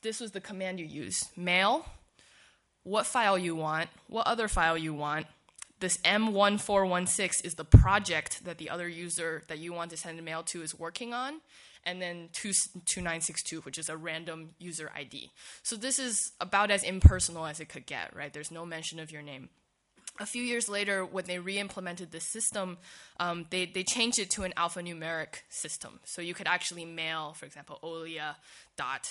this 0.03 0.21
was 0.21 0.33
the 0.33 0.41
command 0.41 0.79
you 0.79 0.87
use 0.87 1.31
mail 1.37 1.87
what 2.85 3.07
file 3.07 3.37
you 3.37 3.57
want, 3.57 3.89
what 4.09 4.27
other 4.27 4.47
file 4.47 4.79
you 4.79 4.95
want. 4.95 5.27
This 5.81 5.99
M1416 5.99 7.45
is 7.45 7.57
the 7.57 7.65
project 7.65 8.45
that 8.45 8.59
the 8.59 8.71
other 8.71 8.89
user 8.89 9.43
that 9.49 9.59
you 9.59 9.73
want 9.73 9.91
to 9.91 9.97
send 9.97 10.19
a 10.19 10.23
mail 10.23 10.43
to 10.45 10.63
is 10.63 10.79
working 10.79 11.13
on, 11.13 11.41
and 11.85 12.01
then 12.01 12.29
2962, 12.33 13.61
which 13.63 13.77
is 13.77 13.89
a 13.89 13.97
random 13.97 14.51
user 14.59 14.91
ID. 14.95 15.31
So 15.63 15.77
this 15.77 15.99
is 15.99 16.33
about 16.41 16.71
as 16.71 16.85
impersonal 16.85 17.47
as 17.47 17.59
it 17.59 17.69
could 17.69 17.87
get, 17.87 18.15
right? 18.15 18.33
There's 18.33 18.51
no 18.51 18.65
mention 18.65 19.01
of 19.01 19.11
your 19.11 19.23
name. 19.23 19.49
A 20.21 20.27
few 20.27 20.43
years 20.43 20.69
later, 20.69 21.05
when 21.05 21.25
they 21.25 21.41
re-implemented 21.41 22.13
this 22.13 22.25
system, 22.25 22.79
um, 23.19 23.47
they, 23.51 23.67
they 23.67 23.83
changed 23.83 24.21
it 24.21 24.31
to 24.31 24.45
an 24.45 24.53
alphanumeric 24.57 25.43
system. 25.49 25.99
So 26.05 26.23
you 26.23 26.35
could 26.35 26.47
actually 26.47 26.85
mail, 26.85 27.33
for 27.33 27.47
example, 27.47 27.81
Olia 27.83 28.37
dot 28.77 29.09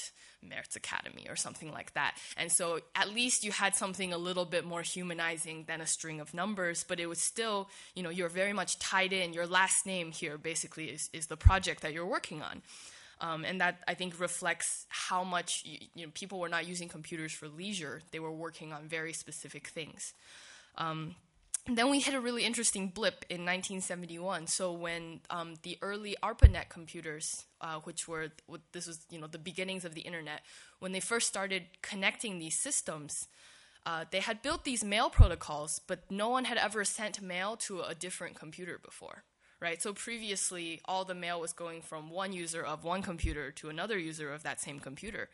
Academy 0.75 1.25
or 1.29 1.35
something 1.35 1.71
like 1.71 1.93
that. 1.93 2.15
And 2.37 2.51
so 2.51 2.79
at 2.95 3.13
least 3.13 3.43
you 3.43 3.51
had 3.51 3.75
something 3.75 4.13
a 4.13 4.17
little 4.17 4.45
bit 4.45 4.65
more 4.65 4.81
humanizing 4.81 5.65
than 5.67 5.81
a 5.81 5.85
string 5.85 6.19
of 6.19 6.33
numbers, 6.33 6.83
but 6.87 6.99
it 6.99 7.07
was 7.07 7.19
still, 7.19 7.69
you 7.95 8.03
know, 8.03 8.09
you're 8.09 8.29
very 8.29 8.53
much 8.53 8.79
tied 8.79 9.13
in. 9.13 9.33
Your 9.33 9.47
last 9.47 9.85
name 9.85 10.11
here 10.11 10.37
basically 10.37 10.85
is, 10.85 11.09
is 11.13 11.27
the 11.27 11.37
project 11.37 11.81
that 11.81 11.93
you're 11.93 12.05
working 12.05 12.41
on. 12.41 12.61
Um, 13.21 13.45
and 13.45 13.61
that 13.61 13.79
I 13.87 13.93
think 13.93 14.19
reflects 14.19 14.85
how 14.89 15.23
much 15.23 15.63
you, 15.63 15.77
you, 15.95 16.05
know, 16.05 16.11
people 16.13 16.39
were 16.39 16.49
not 16.49 16.67
using 16.67 16.89
computers 16.89 17.31
for 17.31 17.47
leisure. 17.47 18.01
They 18.11 18.19
were 18.19 18.31
working 18.31 18.73
on 18.73 18.87
very 18.87 19.13
specific 19.13 19.67
things. 19.67 20.13
Um, 20.77 21.15
then 21.67 21.89
we 21.89 22.01
hit 22.01 22.13
a 22.13 22.19
really 22.19 22.43
interesting 22.43 22.89
blip 22.89 23.25
in 23.29 23.41
1971. 23.41 24.47
So 24.47 24.73
when 24.73 25.21
um, 25.29 25.55
the 25.63 25.77
early 25.81 26.15
ARPANET 26.21 26.67
computers, 26.67 27.45
uh, 27.61 27.79
which 27.83 28.05
were 28.07 28.29
this 28.73 28.87
was 28.87 29.05
you 29.09 29.19
know 29.19 29.27
the 29.27 29.37
beginnings 29.37 29.85
of 29.85 29.95
the 29.95 30.01
internet, 30.01 30.41
when 30.79 30.91
they 30.91 30.99
first 30.99 31.27
started 31.27 31.63
connecting 31.81 32.37
these 32.37 32.59
systems, 32.59 33.29
uh, 33.85 34.03
they 34.11 34.19
had 34.19 34.41
built 34.41 34.65
these 34.65 34.83
mail 34.83 35.09
protocols, 35.09 35.79
but 35.87 36.11
no 36.11 36.27
one 36.27 36.45
had 36.45 36.57
ever 36.57 36.83
sent 36.83 37.21
mail 37.21 37.55
to 37.57 37.81
a 37.81 37.95
different 37.95 38.35
computer 38.35 38.77
before. 38.77 39.23
Right? 39.61 39.81
So 39.81 39.93
previously, 39.93 40.81
all 40.83 41.05
the 41.05 41.15
mail 41.15 41.39
was 41.39 41.53
going 41.53 41.81
from 41.81 42.09
one 42.09 42.33
user 42.33 42.61
of 42.61 42.83
one 42.83 43.01
computer 43.01 43.51
to 43.51 43.69
another 43.69 43.97
user 43.97 44.33
of 44.33 44.43
that 44.43 44.59
same 44.59 44.81
computer. 44.81 45.29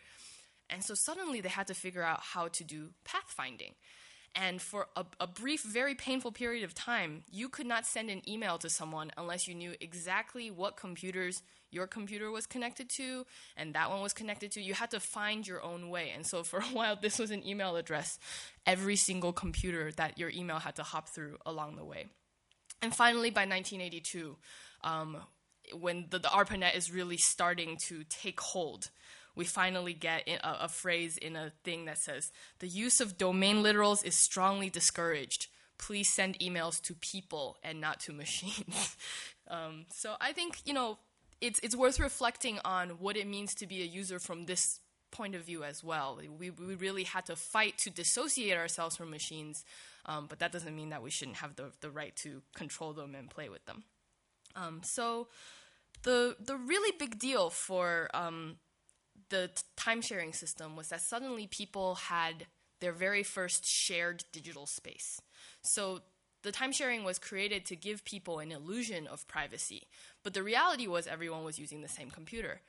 And 0.69 0.83
so 0.83 0.93
suddenly 0.93 1.41
they 1.41 1.49
had 1.49 1.65
to 1.67 1.73
figure 1.73 2.03
out 2.03 2.19
how 2.21 2.47
to 2.49 2.63
do 2.63 2.89
pathfinding. 3.03 3.73
And 4.35 4.61
for 4.61 4.87
a, 4.95 5.05
a, 5.19 5.27
brief, 5.27 5.63
very 5.63 5.95
painful 5.95 6.31
period 6.31 6.63
of 6.63 6.73
time, 6.73 7.23
you 7.31 7.49
could 7.49 7.65
not 7.65 7.85
send 7.85 8.09
an 8.09 8.21
email 8.29 8.57
to 8.59 8.69
someone 8.69 9.11
unless 9.17 9.47
you 9.47 9.55
knew 9.55 9.73
exactly 9.81 10.51
what 10.51 10.77
computers 10.77 11.41
your 11.71 11.87
computer 11.87 12.31
was 12.31 12.45
connected 12.45 12.89
to 12.89 13.25
and 13.55 13.75
that 13.75 13.89
one 13.89 14.01
was 14.01 14.13
connected 14.13 14.51
to. 14.51 14.61
You 14.61 14.73
had 14.73 14.91
to 14.91 14.99
find 14.99 15.47
your 15.47 15.63
own 15.63 15.89
way. 15.89 16.11
And 16.15 16.25
so 16.25 16.43
for 16.43 16.59
a 16.59 16.63
while, 16.63 16.95
this 16.95 17.19
was 17.19 17.31
an 17.31 17.45
email 17.45 17.75
address, 17.75 18.19
every 18.65 18.95
single 18.95 19.33
computer 19.33 19.91
that 19.93 20.17
your 20.17 20.29
email 20.29 20.59
had 20.59 20.75
to 20.75 20.83
hop 20.83 21.09
through 21.09 21.37
along 21.45 21.75
the 21.75 21.85
way. 21.85 22.05
And 22.81 22.95
finally, 22.95 23.29
by 23.29 23.41
1982, 23.41 24.37
um, 24.83 25.17
when 25.73 26.07
the, 26.09 26.19
the 26.19 26.29
ARPANET 26.29 26.75
is 26.75 26.91
really 26.91 27.17
starting 27.17 27.77
to 27.87 28.03
take 28.09 28.39
hold, 28.39 28.89
we 29.35 29.45
finally 29.45 29.93
get 29.93 30.27
a, 30.27 30.65
a 30.65 30.67
phrase 30.67 31.17
in 31.17 31.35
a 31.35 31.51
thing 31.63 31.85
that 31.85 31.97
says, 31.97 32.31
The 32.59 32.67
use 32.67 32.99
of 32.99 33.17
domain 33.17 33.63
literals 33.63 34.05
is 34.05 34.15
strongly 34.15 34.69
discouraged. 34.69 35.47
Please 35.77 36.13
send 36.13 36.37
emails 36.39 36.81
to 36.81 36.93
people 36.93 37.57
and 37.63 37.79
not 37.79 37.99
to 38.01 38.13
machines. 38.13 38.97
um, 39.47 39.85
so 39.89 40.15
I 40.19 40.33
think, 40.33 40.61
you 40.65 40.73
know, 40.73 40.97
it's, 41.41 41.59
it's 41.63 41.75
worth 41.75 41.99
reflecting 41.99 42.59
on 42.65 42.89
what 42.99 43.15
it 43.15 43.27
means 43.27 43.55
to 43.55 43.67
be 43.67 43.81
a 43.81 43.85
user 43.85 44.19
from 44.19 44.45
this 44.45 44.81
point 45.11 45.35
of 45.35 45.43
view 45.43 45.63
as 45.63 45.83
well. 45.83 46.19
We, 46.37 46.49
we 46.49 46.75
really 46.75 47.03
had 47.03 47.25
to 47.27 47.35
fight 47.35 47.77
to 47.79 47.89
dissociate 47.89 48.57
ourselves 48.57 48.97
from 48.97 49.09
machines, 49.09 49.63
um, 50.05 50.27
but 50.27 50.39
that 50.39 50.51
doesn't 50.51 50.75
mean 50.75 50.89
that 50.89 51.01
we 51.01 51.09
shouldn't 51.09 51.37
have 51.37 51.55
the, 51.55 51.71
the 51.81 51.89
right 51.89 52.15
to 52.17 52.41
control 52.55 52.93
them 52.93 53.15
and 53.15 53.29
play 53.29 53.49
with 53.49 53.65
them. 53.65 53.83
Um, 54.55 54.81
so 54.83 55.27
the, 56.03 56.35
the 56.39 56.55
really 56.55 56.95
big 56.97 57.19
deal 57.19 57.49
for 57.49 58.09
um, 58.13 58.57
the 59.29 59.49
time 59.75 60.01
sharing 60.01 60.33
system 60.33 60.75
was 60.75 60.89
that 60.89 61.01
suddenly 61.01 61.47
people 61.47 61.95
had 61.95 62.47
their 62.79 62.93
very 62.93 63.23
first 63.23 63.65
shared 63.65 64.23
digital 64.31 64.65
space. 64.65 65.21
So 65.61 66.01
the 66.43 66.51
time 66.51 66.71
sharing 66.71 67.03
was 67.03 67.19
created 67.19 67.65
to 67.65 67.75
give 67.75 68.05
people 68.05 68.39
an 68.39 68.51
illusion 68.51 69.07
of 69.07 69.27
privacy, 69.27 69.87
but 70.23 70.33
the 70.33 70.43
reality 70.43 70.87
was 70.87 71.05
everyone 71.05 71.43
was 71.43 71.59
using 71.59 71.81
the 71.81 71.87
same 71.87 72.09
computer. 72.09 72.61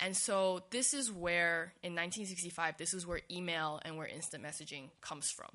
And 0.00 0.16
so 0.16 0.64
this 0.70 0.94
is 0.94 1.12
where, 1.12 1.74
in 1.82 1.92
1965, 1.92 2.76
this 2.78 2.94
is 2.94 3.06
where 3.06 3.20
email 3.30 3.80
and 3.84 3.96
where 3.96 4.06
instant 4.06 4.42
messaging 4.42 4.88
comes 5.00 5.30
from. 5.30 5.50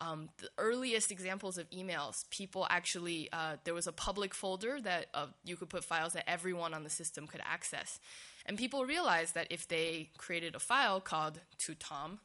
Um, 0.00 0.28
the 0.38 0.48
earliest 0.58 1.12
examples 1.12 1.56
of 1.56 1.70
emails, 1.70 2.28
people 2.30 2.66
actually, 2.68 3.28
uh, 3.32 3.56
there 3.64 3.74
was 3.74 3.86
a 3.86 3.92
public 3.92 4.34
folder 4.34 4.80
that 4.80 5.06
uh, 5.14 5.26
you 5.44 5.56
could 5.56 5.68
put 5.70 5.84
files 5.84 6.14
that 6.14 6.28
everyone 6.28 6.74
on 6.74 6.82
the 6.82 6.90
system 6.90 7.26
could 7.26 7.40
access. 7.44 8.00
And 8.46 8.58
people 8.58 8.84
realized 8.84 9.34
that 9.34 9.46
if 9.50 9.68
they 9.68 10.10
created 10.18 10.54
a 10.54 10.58
file 10.58 11.00
called 11.00 11.40
to 11.58 11.74
Tom, 11.74 12.18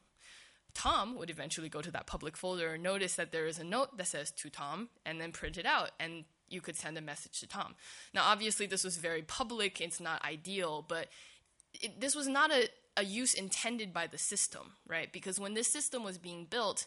Tom 0.74 1.16
would 1.16 1.30
eventually 1.30 1.68
go 1.68 1.80
to 1.80 1.90
that 1.90 2.06
public 2.06 2.36
folder 2.36 2.74
and 2.74 2.82
notice 2.82 3.14
that 3.14 3.32
there 3.32 3.46
is 3.46 3.58
a 3.58 3.64
note 3.64 3.96
that 3.96 4.06
says 4.06 4.30
to 4.32 4.50
Tom 4.50 4.88
and 5.04 5.20
then 5.20 5.32
print 5.32 5.58
it 5.58 5.66
out 5.66 5.90
and 5.98 6.24
you 6.48 6.60
could 6.60 6.76
send 6.76 6.98
a 6.98 7.00
message 7.00 7.40
to 7.40 7.46
Tom. 7.46 7.74
Now, 8.12 8.24
obviously, 8.24 8.66
this 8.66 8.84
was 8.84 8.96
very 8.96 9.22
public, 9.22 9.80
it's 9.80 10.00
not 10.00 10.24
ideal, 10.24 10.84
but 10.86 11.08
it, 11.74 12.00
this 12.00 12.14
was 12.14 12.28
not 12.28 12.50
a, 12.50 12.68
a 12.96 13.04
use 13.04 13.34
intended 13.34 13.92
by 13.92 14.06
the 14.06 14.18
system, 14.18 14.72
right? 14.86 15.12
Because 15.12 15.38
when 15.38 15.54
this 15.54 15.68
system 15.68 16.02
was 16.02 16.18
being 16.18 16.44
built, 16.44 16.86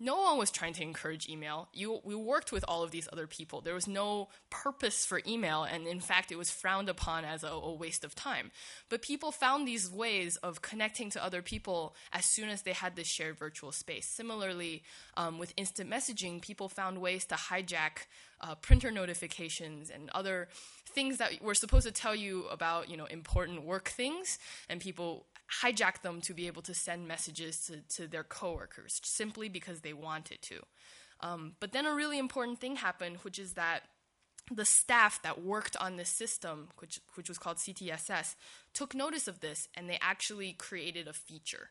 no 0.00 0.16
one 0.16 0.38
was 0.38 0.50
trying 0.50 0.74
to 0.74 0.82
encourage 0.82 1.28
email. 1.28 1.68
You, 1.72 2.00
we 2.04 2.14
worked 2.14 2.52
with 2.52 2.64
all 2.68 2.84
of 2.84 2.92
these 2.92 3.08
other 3.12 3.26
people. 3.26 3.60
There 3.60 3.74
was 3.74 3.88
no 3.88 4.28
purpose 4.48 5.04
for 5.04 5.20
email, 5.26 5.64
and 5.64 5.86
in 5.86 6.00
fact, 6.00 6.30
it 6.30 6.38
was 6.38 6.50
frowned 6.50 6.88
upon 6.88 7.24
as 7.24 7.42
a, 7.42 7.48
a, 7.48 7.74
waste 7.74 8.04
of 8.04 8.14
time. 8.14 8.52
But 8.88 9.02
people 9.02 9.32
found 9.32 9.66
these 9.66 9.90
ways 9.90 10.36
of 10.36 10.62
connecting 10.62 11.10
to 11.10 11.24
other 11.24 11.42
people 11.42 11.96
as 12.12 12.24
soon 12.24 12.48
as 12.48 12.62
they 12.62 12.72
had 12.72 12.94
this 12.94 13.08
shared 13.08 13.38
virtual 13.38 13.72
space. 13.72 14.06
Similarly, 14.06 14.84
um, 15.16 15.38
with 15.38 15.52
instant 15.56 15.90
messaging, 15.90 16.40
people 16.40 16.68
found 16.68 17.00
ways 17.00 17.24
to 17.26 17.34
hijack 17.34 18.06
uh, 18.40 18.54
printer 18.56 18.92
notifications 18.92 19.90
and 19.90 20.10
other 20.10 20.48
things 20.86 21.18
that 21.18 21.42
were 21.42 21.54
supposed 21.54 21.86
to 21.86 21.92
tell 21.92 22.14
you 22.14 22.44
about 22.46 22.88
you 22.88 22.96
know 22.96 23.06
important 23.06 23.64
work 23.64 23.88
things, 23.88 24.38
and 24.68 24.80
people 24.80 25.26
hijack 25.62 26.02
them 26.02 26.20
to 26.22 26.34
be 26.34 26.46
able 26.46 26.62
to 26.62 26.74
send 26.74 27.08
messages 27.08 27.66
to, 27.66 27.80
to 27.96 28.06
their 28.06 28.24
coworkers 28.24 29.00
simply 29.04 29.48
because 29.48 29.80
they 29.80 29.92
wanted 29.92 30.42
to. 30.42 30.60
Um, 31.20 31.54
but 31.60 31.72
then 31.72 31.86
a 31.86 31.94
really 31.94 32.18
important 32.18 32.60
thing 32.60 32.76
happened, 32.76 33.18
which 33.22 33.38
is 33.38 33.54
that 33.54 33.80
the 34.50 34.64
staff 34.64 35.20
that 35.22 35.42
worked 35.42 35.76
on 35.76 35.96
this 35.96 36.08
system, 36.08 36.68
which, 36.78 37.00
which 37.14 37.28
was 37.28 37.38
called 37.38 37.56
CTSS, 37.56 38.34
took 38.72 38.94
notice 38.94 39.28
of 39.28 39.40
this 39.40 39.68
and 39.74 39.88
they 39.88 39.98
actually 40.00 40.52
created 40.52 41.08
a 41.08 41.12
feature. 41.12 41.70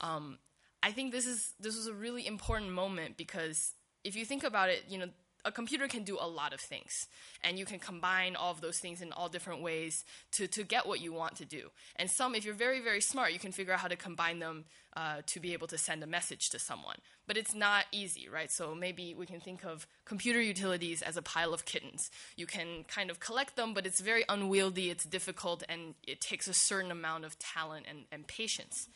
Um, 0.00 0.38
I 0.82 0.92
think 0.92 1.10
this 1.10 1.26
is 1.26 1.54
this 1.58 1.74
was 1.74 1.86
a 1.86 1.94
really 1.94 2.26
important 2.26 2.70
moment 2.70 3.16
because 3.16 3.74
if 4.04 4.14
you 4.14 4.24
think 4.24 4.44
about 4.44 4.68
it, 4.68 4.84
you 4.88 4.98
know, 4.98 5.08
a 5.46 5.52
computer 5.52 5.86
can 5.86 6.02
do 6.02 6.18
a 6.20 6.26
lot 6.26 6.52
of 6.52 6.60
things 6.60 7.06
and 7.42 7.58
you 7.58 7.64
can 7.64 7.78
combine 7.78 8.34
all 8.36 8.50
of 8.50 8.60
those 8.60 8.78
things 8.78 9.00
in 9.00 9.12
all 9.12 9.28
different 9.28 9.62
ways 9.62 10.04
to, 10.32 10.48
to 10.48 10.64
get 10.64 10.86
what 10.86 11.00
you 11.00 11.12
want 11.12 11.36
to 11.36 11.44
do. 11.44 11.70
And 11.94 12.10
some 12.10 12.34
if 12.34 12.44
you're 12.44 12.54
very 12.54 12.80
very 12.80 13.00
smart 13.00 13.32
you 13.32 13.38
can 13.38 13.52
figure 13.52 13.72
out 13.72 13.80
how 13.80 13.88
to 13.88 13.96
combine 13.96 14.40
them 14.40 14.64
uh, 14.96 15.20
to 15.26 15.40
be 15.40 15.52
able 15.52 15.66
to 15.68 15.78
send 15.78 16.02
a 16.02 16.06
message 16.06 16.48
to 16.50 16.58
someone. 16.58 16.96
But 17.26 17.36
it's 17.36 17.54
not 17.54 17.84
easy 17.92 18.28
right? 18.28 18.50
So 18.50 18.74
maybe 18.74 19.14
we 19.14 19.24
can 19.24 19.40
think 19.40 19.64
of 19.64 19.86
computer 20.04 20.40
utilities 20.40 21.00
as 21.00 21.16
a 21.16 21.22
pile 21.22 21.54
of 21.54 21.64
kittens. 21.64 22.10
You 22.36 22.46
can 22.46 22.84
kind 22.88 23.10
of 23.10 23.20
collect 23.20 23.56
them 23.56 23.72
but 23.72 23.86
it's 23.86 24.00
very 24.00 24.24
unwieldy 24.28 24.90
it's 24.90 25.04
difficult 25.04 25.62
and 25.68 25.94
it 26.06 26.20
takes 26.20 26.48
a 26.48 26.54
certain 26.54 26.90
amount 26.90 27.24
of 27.24 27.38
talent 27.38 27.86
and, 27.88 28.00
and 28.10 28.26
patience. 28.26 28.88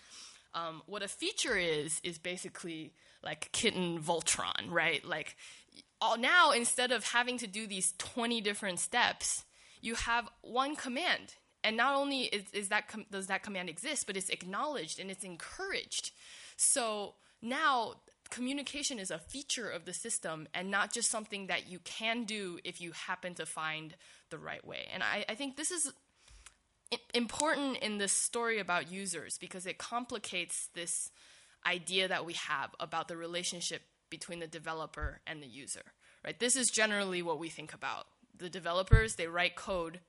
Um, 0.53 0.83
what 0.87 1.03
a 1.03 1.09
feature 1.09 1.57
is 1.57 2.01
is 2.03 2.19
basically 2.19 2.93
like 3.23 3.51
kitten 3.53 4.01
Voltron, 4.01 4.71
right? 4.71 5.05
Like 5.05 5.37
all, 6.01 6.19
now 6.19 6.53
instead 6.53 6.93
of 6.93 7.05
having 7.05 7.39
to 7.39 7.47
do 7.47 7.67
these 7.67 7.95
20 7.99 8.41
different 8.41 8.79
steps, 8.79 9.45
you 9.81 9.95
have 9.95 10.29
one 10.43 10.77
command. 10.77 11.35
And 11.63 11.77
not 11.77 11.95
only 11.95 12.23
is, 12.23 12.45
is 12.53 12.69
that 12.69 12.89
com- 12.89 13.07
does 13.11 13.27
that 13.27 13.43
command 13.43 13.69
exist, 13.69 14.07
but 14.07 14.17
it's 14.17 14.31
acknowledged 14.31 14.99
and 14.99 15.11
it's 15.11 15.25
encouraged. 15.25 16.13
So 16.57 17.15
now 17.43 17.95
communication 18.31 18.99
is 18.99 19.11
a 19.11 19.19
feature 19.19 19.69
of 19.69 19.85
the 19.85 19.93
system 19.93 20.47
and 20.55 20.71
not 20.71 20.93
just 20.93 21.11
something 21.11 21.49
that 21.49 21.69
you 21.69 21.81
can 21.81 22.25
do 22.25 22.59
if 22.65 22.81
you 22.81 22.93
happen 22.93 23.35
to 23.35 23.45
find 23.45 23.97
the 24.31 24.39
right 24.39 24.65
way. 24.65 24.87
And 24.93 25.03
I, 25.03 25.25
I 25.29 25.35
think 25.35 25.57
this 25.57 25.71
is 25.71 25.93
important 27.13 27.79
in 27.79 27.99
this 27.99 28.13
story 28.13 28.59
about 28.59 28.91
users 28.91 29.37
because 29.39 29.67
it 29.67 29.79
complicates 29.79 30.69
this 30.75 31.11
idea 31.67 32.09
that 32.09 32.25
we 32.25 32.33
have 32.35 32.71
about 32.81 33.09
the 33.09 33.17
relationship 33.17 33.83
between 34.11 34.40
the 34.40 34.46
developer 34.46 35.20
and 35.27 35.42
the 35.42 35.46
user. 35.46 35.83
Right? 36.25 36.38
This 36.38 36.57
is 36.57 36.70
generally 36.70 37.23
what 37.23 37.38
we 37.38 37.49
think 37.49 37.73
about. 37.73 38.07
The 38.37 38.51
developers, 38.51 39.14
they 39.14 39.27
write 39.27 39.57
code. 39.57 40.01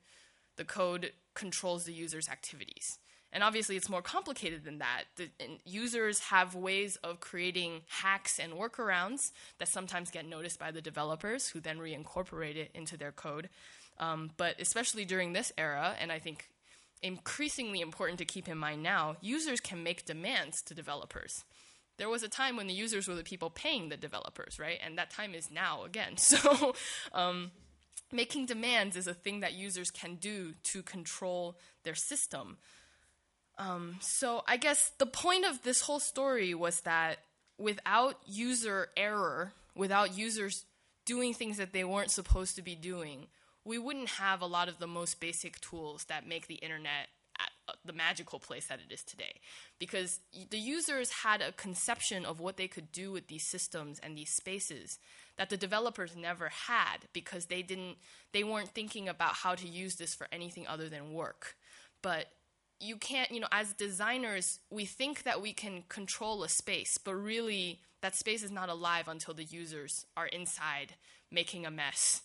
The 0.58 0.66
code 0.66 1.14
controls 1.34 1.86
the 1.86 1.94
user's 1.94 2.28
activities. 2.28 2.98
And 3.34 3.44
obviously, 3.44 3.78
it's 3.78 3.90
more 3.90 4.02
complicated 4.02 4.66
than 4.66 4.80
that. 4.80 5.04
The, 5.16 5.30
users 5.66 6.20
have 6.20 6.54
ways 6.54 6.98
of 6.98 7.22
creating 7.22 7.82
hacks 7.88 8.40
and 8.40 8.54
workarounds 8.54 9.32
that 9.58 9.70
sometimes 9.70 10.12
get 10.12 10.28
noticed 10.28 10.60
by 10.60 10.72
the 10.72 10.82
developers, 10.82 11.48
who 11.48 11.62
then 11.62 11.78
reincorporate 11.78 12.58
it 12.58 12.72
into 12.74 12.98
their 12.98 13.14
code. 13.14 13.48
Um, 14.00 14.32
but 14.36 14.60
especially 14.60 15.06
during 15.06 15.32
this 15.32 15.54
era, 15.58 15.96
and 16.00 16.12
I 16.12 16.20
think 16.20 16.50
increasingly 17.02 17.80
important 17.80 18.20
to 18.20 18.26
keep 18.26 18.50
in 18.50 18.58
mind 18.58 18.84
now, 18.84 19.16
users 19.22 19.62
can 19.62 19.82
make 19.82 20.06
demands 20.06 20.62
to 20.64 20.74
developers. 20.74 21.46
There 22.02 22.10
was 22.10 22.24
a 22.24 22.28
time 22.28 22.58
when 22.58 22.66
the 22.66 22.74
users 22.74 23.08
were 23.08 23.14
the 23.14 23.22
people 23.22 23.52
paying 23.52 23.90
the 23.90 23.96
developers, 23.96 24.58
right? 24.58 24.80
And 24.84 24.98
that 24.98 25.12
time 25.12 25.36
is 25.36 25.52
now 25.52 25.84
again. 25.84 26.14
So, 26.18 26.74
um, 27.14 27.52
making 28.12 28.48
demands 28.48 28.96
is 28.96 29.06
a 29.06 29.14
thing 29.14 29.42
that 29.42 29.54
users 29.54 29.92
can 29.92 30.16
do 30.16 30.56
to 30.64 30.82
control 30.82 31.60
their 31.84 31.94
system. 31.94 32.58
Um, 33.60 33.98
so 34.00 34.42
I 34.48 34.58
guess 34.58 34.94
the 34.98 35.06
point 35.06 35.46
of 35.46 35.62
this 35.62 35.82
whole 35.82 36.00
story 36.00 36.56
was 36.56 36.82
that 36.82 37.20
without 37.60 38.16
user 38.26 38.90
error, 38.98 39.54
without 39.76 40.18
users 40.18 40.66
doing 41.06 41.36
things 41.36 41.58
that 41.58 41.72
they 41.72 41.84
weren't 41.84 42.10
supposed 42.10 42.56
to 42.56 42.64
be 42.64 42.74
doing, 42.74 43.28
we 43.64 43.78
wouldn't 43.78 44.10
have 44.10 44.42
a 44.42 44.48
lot 44.48 44.70
of 44.70 44.80
the 44.80 44.88
most 44.88 45.20
basic 45.20 45.62
tools 45.62 46.06
that 46.06 46.28
make 46.28 46.48
the 46.48 46.56
internet 46.56 47.10
Uh, 47.72 47.76
the 47.86 47.94
magical 47.94 48.40
place 48.40 48.68
that 48.68 48.80
it 48.80 48.94
is 48.94 49.04
today. 49.04 49.40
Because 49.80 50.20
the 50.50 50.58
users 50.58 51.10
had 51.10 51.42
a 51.42 51.52
conception 51.52 52.26
of 52.26 52.40
what 52.40 52.58
they 52.58 52.68
could 52.68 52.92
do 52.92 53.12
with 53.12 53.28
these 53.28 53.46
systems 53.46 54.00
and 54.00 54.18
these 54.18 54.32
spaces 54.32 55.00
that 55.38 55.50
the 55.50 55.58
developers 55.58 56.16
never 56.16 56.50
had 56.50 56.98
because 57.14 57.46
they 57.46 57.62
didn't 57.62 57.98
they 58.34 58.44
weren't 58.44 58.70
thinking 58.70 59.08
about 59.08 59.34
how 59.34 59.56
to 59.56 59.68
use 59.68 59.96
this 59.96 60.14
for 60.14 60.28
anything 60.32 60.68
other 60.68 60.90
than 60.90 61.14
work. 61.14 61.56
But 62.02 62.28
you 62.80 62.98
can't, 62.98 63.32
you 63.32 63.40
know, 63.40 63.48
as 63.52 63.74
designers, 63.74 64.60
we 64.70 64.86
think 64.86 65.24
that 65.24 65.42
we 65.42 65.54
can 65.54 65.84
control 65.88 66.44
a 66.44 66.50
space, 66.50 66.98
but 66.98 67.14
really 67.14 67.82
that 68.02 68.16
space 68.16 68.44
is 68.44 68.52
not 68.52 68.70
alive 68.70 69.08
until 69.08 69.34
the 69.34 69.44
users 69.44 70.06
are 70.18 70.28
inside 70.28 70.96
making 71.32 71.66
a 71.66 71.72
mess, 71.72 72.22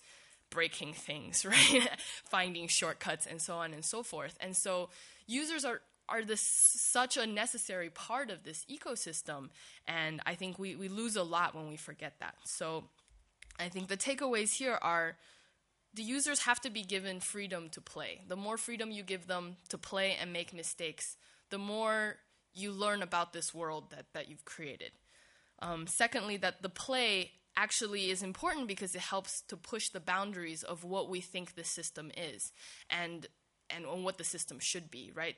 breaking 0.51 0.95
things, 0.95 1.45
right? 1.47 1.89
Finding 2.25 2.69
shortcuts 2.69 3.27
and 3.27 3.41
so 3.41 3.57
on 3.57 3.75
and 3.75 3.85
so 3.85 4.03
forth. 4.03 4.37
And 4.41 4.57
so 4.57 4.89
users 5.27 5.65
are 5.65 5.81
are 6.09 6.23
this 6.23 6.41
such 6.41 7.17
a 7.17 7.27
necessary 7.27 7.91
part 7.91 8.31
of 8.31 8.45
this 8.45 8.65
ecosystem 8.71 9.49
and 9.89 10.21
I 10.25 10.37
think 10.37 10.57
we, 10.57 10.77
we 10.77 10.89
lose 10.89 11.17
a 11.17 11.25
lot 11.25 11.55
when 11.55 11.69
we 11.69 11.77
forget 11.77 12.15
that. 12.21 12.37
So 12.45 12.85
I 13.59 13.69
think 13.69 13.89
the 13.89 13.97
takeaways 13.97 14.55
here 14.55 14.79
are 14.81 15.17
the 15.95 16.03
users 16.03 16.41
have 16.41 16.61
to 16.61 16.71
be 16.71 16.83
given 16.83 17.21
freedom 17.21 17.71
to 17.71 17.81
play. 17.81 18.21
The 18.29 18.37
more 18.37 18.57
freedom 18.57 18.91
you 18.91 19.03
give 19.03 19.27
them 19.27 19.57
to 19.71 19.79
play 19.79 20.17
and 20.21 20.33
make 20.33 20.53
mistakes, 20.53 21.17
the 21.51 21.59
more 21.59 22.17
you 22.55 22.71
learn 22.71 23.03
about 23.03 23.33
this 23.33 23.55
world 23.55 23.91
that, 23.91 24.07
that 24.13 24.29
you've 24.29 24.45
created. 24.45 24.93
Um, 25.61 25.87
secondly, 25.87 26.37
that 26.39 26.63
the 26.63 26.69
play 26.69 27.33
actually 27.57 28.11
is 28.11 28.23
important 28.23 28.69
because 28.69 28.95
it 28.95 29.01
helps 29.01 29.41
to 29.43 29.57
push 29.57 29.89
the 29.89 30.01
boundaries 30.01 30.63
of 30.63 30.85
what 30.85 31.09
we 31.09 31.21
think 31.21 31.55
the 31.55 31.65
system 31.65 32.11
is 32.17 32.53
and 32.91 33.27
and 33.71 33.87
on 33.87 34.05
what 34.05 34.19
the 34.19 34.25
system 34.25 34.59
should 34.59 34.91
be, 34.91 35.11
right? 35.15 35.37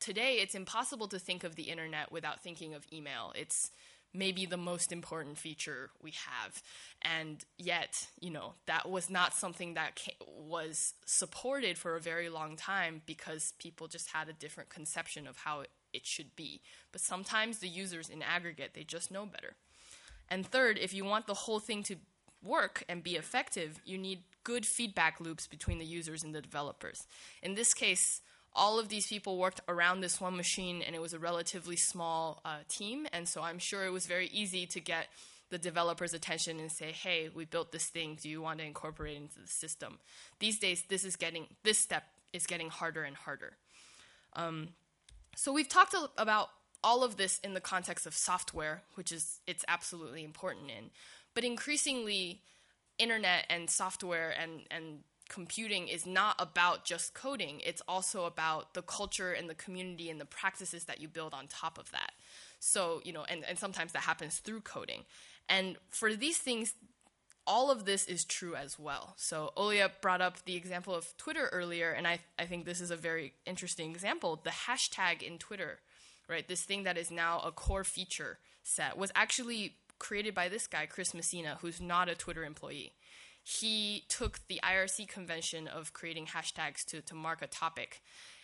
Today, 0.00 0.38
it's 0.40 0.54
impossible 0.54 1.08
to 1.08 1.18
think 1.18 1.44
of 1.44 1.54
the 1.54 1.64
internet 1.64 2.10
without 2.10 2.42
thinking 2.42 2.74
of 2.74 2.84
email. 2.92 3.32
It's 3.36 3.70
maybe 4.14 4.44
the 4.46 4.56
most 4.56 4.92
important 4.92 5.38
feature 5.38 5.90
we 6.02 6.12
have. 6.12 6.62
And 7.00 7.44
yet, 7.56 8.08
you 8.20 8.30
know, 8.30 8.54
that 8.66 8.88
was 8.90 9.08
not 9.08 9.34
something 9.34 9.74
that 9.74 10.00
was 10.26 10.94
supported 11.06 11.78
for 11.78 11.96
a 11.96 12.00
very 12.00 12.28
long 12.28 12.56
time 12.56 13.02
because 13.06 13.54
people 13.58 13.88
just 13.88 14.10
had 14.10 14.28
a 14.28 14.34
different 14.34 14.68
conception 14.68 15.26
of 15.26 15.38
how 15.38 15.60
it, 15.60 15.70
it 15.92 16.06
should 16.06 16.36
be. 16.36 16.60
But 16.90 17.00
sometimes 17.00 17.58
the 17.58 17.68
users 17.68 18.08
in 18.08 18.22
aggregate, 18.22 18.72
they 18.74 18.84
just 18.84 19.10
know 19.10 19.24
better. 19.24 19.54
And 20.28 20.46
third, 20.46 20.78
if 20.78 20.94
you 20.94 21.04
want 21.04 21.26
the 21.26 21.34
whole 21.34 21.60
thing 21.60 21.82
to 21.84 21.96
work 22.42 22.84
and 22.88 23.02
be 23.02 23.16
effective, 23.16 23.80
you 23.84 23.98
need 23.98 24.22
good 24.44 24.66
feedback 24.66 25.20
loops 25.20 25.46
between 25.46 25.78
the 25.78 25.84
users 25.84 26.24
and 26.24 26.34
the 26.34 26.40
developers. 26.40 27.06
In 27.42 27.54
this 27.54 27.74
case, 27.74 28.20
all 28.54 28.78
of 28.78 28.88
these 28.88 29.06
people 29.06 29.38
worked 29.38 29.60
around 29.68 30.00
this 30.00 30.20
one 30.20 30.36
machine, 30.36 30.82
and 30.82 30.94
it 30.94 31.00
was 31.00 31.14
a 31.14 31.18
relatively 31.18 31.76
small 31.76 32.40
uh, 32.44 32.58
team. 32.68 33.06
And 33.12 33.28
so 33.28 33.42
I'm 33.42 33.58
sure 33.58 33.86
it 33.86 33.92
was 33.92 34.06
very 34.06 34.28
easy 34.28 34.66
to 34.66 34.80
get 34.80 35.08
the 35.50 35.58
developer's 35.58 36.14
attention 36.14 36.60
and 36.60 36.70
say, 36.70 36.92
"Hey, 36.92 37.30
we 37.34 37.44
built 37.44 37.72
this 37.72 37.86
thing. 37.86 38.18
Do 38.20 38.28
you 38.28 38.42
want 38.42 38.58
to 38.58 38.64
incorporate 38.64 39.14
it 39.14 39.22
into 39.22 39.40
the 39.40 39.48
system?" 39.48 39.98
These 40.38 40.58
days, 40.58 40.84
this 40.88 41.04
is 41.04 41.16
getting 41.16 41.46
this 41.62 41.78
step 41.78 42.04
is 42.32 42.46
getting 42.46 42.70
harder 42.70 43.04
and 43.04 43.16
harder. 43.16 43.56
Um, 44.34 44.70
so 45.36 45.52
we've 45.52 45.68
talked 45.68 45.94
about 46.16 46.48
all 46.84 47.04
of 47.04 47.16
this 47.16 47.38
in 47.40 47.54
the 47.54 47.60
context 47.60 48.06
of 48.06 48.14
software, 48.14 48.82
which 48.94 49.12
is 49.12 49.40
it's 49.46 49.64
absolutely 49.68 50.24
important 50.24 50.70
in, 50.70 50.90
but 51.34 51.44
increasingly, 51.44 52.42
internet 52.98 53.46
and 53.48 53.70
software 53.70 54.34
and 54.38 54.62
and 54.70 55.00
computing 55.32 55.88
is 55.88 56.04
not 56.06 56.36
about 56.38 56.84
just 56.84 57.14
coding, 57.14 57.60
it's 57.64 57.80
also 57.88 58.26
about 58.26 58.74
the 58.74 58.82
culture 58.82 59.32
and 59.32 59.48
the 59.48 59.54
community 59.54 60.10
and 60.10 60.20
the 60.20 60.26
practices 60.26 60.84
that 60.84 61.00
you 61.00 61.08
build 61.08 61.32
on 61.32 61.46
top 61.46 61.78
of 61.78 61.90
that. 61.90 62.12
So, 62.60 63.00
you 63.02 63.14
know, 63.14 63.24
and, 63.28 63.42
and 63.48 63.58
sometimes 63.58 63.92
that 63.92 64.02
happens 64.02 64.38
through 64.38 64.60
coding. 64.60 65.04
And 65.48 65.76
for 65.88 66.14
these 66.14 66.36
things, 66.36 66.74
all 67.46 67.70
of 67.70 67.86
this 67.86 68.04
is 68.06 68.24
true 68.24 68.54
as 68.54 68.78
well. 68.78 69.14
So 69.16 69.52
Olia 69.56 69.90
brought 70.00 70.20
up 70.20 70.44
the 70.44 70.54
example 70.54 70.94
of 70.94 71.16
Twitter 71.16 71.48
earlier, 71.50 71.90
and 71.90 72.06
I, 72.06 72.20
I 72.38 72.44
think 72.44 72.66
this 72.66 72.80
is 72.80 72.90
a 72.90 72.96
very 72.96 73.32
interesting 73.46 73.90
example. 73.90 74.40
The 74.44 74.50
hashtag 74.50 75.22
in 75.22 75.38
Twitter, 75.38 75.80
right, 76.28 76.46
this 76.46 76.62
thing 76.62 76.84
that 76.84 76.98
is 76.98 77.10
now 77.10 77.40
a 77.40 77.50
core 77.50 77.84
feature 77.84 78.38
set, 78.62 78.96
was 78.96 79.10
actually 79.14 79.76
created 80.02 80.34
by 80.34 80.48
this 80.48 80.66
guy, 80.66 80.84
Chris 80.86 81.14
Messina, 81.14 81.58
who's 81.62 81.80
not 81.80 82.08
a 82.08 82.14
Twitter 82.14 82.44
employee 82.44 82.92
he 83.42 84.04
took 84.08 84.40
the 84.48 84.60
IRC 84.62 85.08
convention 85.08 85.66
of 85.66 85.92
creating 85.92 86.26
hashtags 86.26 86.84
to, 86.86 87.00
to 87.02 87.14
mark 87.14 87.42
a 87.42 87.46
topic. 87.46 88.02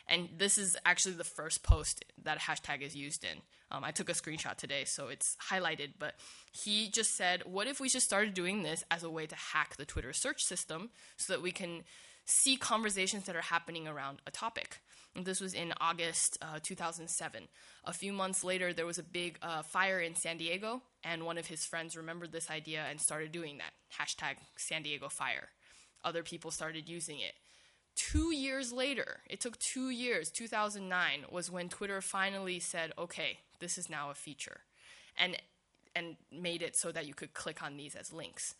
And 0.08 0.28
this 0.36 0.58
is 0.58 0.76
actually 0.84 1.14
the 1.14 1.24
first 1.24 1.62
post 1.62 2.04
that 2.22 2.38
a 2.38 2.40
hashtag 2.40 2.80
is 2.80 2.96
used 2.96 3.24
in. 3.24 3.42
Um, 3.70 3.84
I 3.84 3.90
took 3.90 4.08
a 4.08 4.14
screenshot 4.14 4.56
today, 4.56 4.84
so 4.84 5.08
it's 5.08 5.36
highlighted. 5.50 5.92
But 5.98 6.14
he 6.50 6.88
just 6.88 7.14
said, 7.14 7.42
What 7.44 7.66
if 7.66 7.78
we 7.78 7.88
just 7.90 8.06
started 8.06 8.32
doing 8.32 8.62
this 8.62 8.82
as 8.90 9.04
a 9.04 9.10
way 9.10 9.26
to 9.26 9.36
hack 9.36 9.76
the 9.76 9.84
Twitter 9.84 10.14
search 10.14 10.42
system 10.42 10.90
so 11.16 11.34
that 11.34 11.42
we 11.42 11.52
can 11.52 11.84
see 12.28 12.56
conversations 12.56 13.24
that 13.24 13.36
are 13.36 13.42
happening 13.42 13.88
around 13.88 14.18
a 14.26 14.30
topic? 14.30 14.80
And 15.16 15.24
this 15.24 15.40
was 15.40 15.54
in 15.54 15.72
August 15.80 16.38
uh, 16.42 16.60
2007. 16.62 17.48
A 17.84 17.92
few 17.92 18.12
months 18.12 18.44
later, 18.44 18.72
there 18.72 18.86
was 18.86 18.98
a 18.98 19.02
big 19.02 19.38
uh, 19.42 19.62
fire 19.62 19.98
in 19.98 20.14
San 20.14 20.36
Diego, 20.36 20.82
and 21.02 21.24
one 21.24 21.38
of 21.38 21.46
his 21.46 21.64
friends 21.64 21.96
remembered 21.96 22.30
this 22.30 22.50
idea 22.50 22.84
and 22.88 23.00
started 23.00 23.32
doing 23.32 23.58
that 23.58 23.72
hashtag 23.98 24.36
San 24.56 24.82
Diego 24.82 25.08
fire. 25.08 25.48
Other 26.04 26.22
people 26.22 26.50
started 26.50 26.88
using 26.88 27.18
it. 27.18 27.34
Two 27.96 28.32
years 28.32 28.72
later, 28.72 29.20
it 29.28 29.40
took 29.40 29.58
two 29.58 29.90
years, 29.90 30.30
2009, 30.30 31.24
was 31.30 31.50
when 31.50 31.68
Twitter 31.68 32.00
finally 32.00 32.60
said, 32.60 32.92
okay, 32.96 33.38
this 33.58 33.76
is 33.76 33.90
now 33.90 34.10
a 34.10 34.14
feature, 34.14 34.60
and, 35.16 35.36
and 35.96 36.16
made 36.30 36.62
it 36.62 36.76
so 36.76 36.92
that 36.92 37.06
you 37.06 37.14
could 37.14 37.34
click 37.34 37.60
on 37.60 37.76
these 37.76 37.96
as 37.96 38.12
links. 38.12 38.54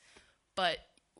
But 0.56 0.78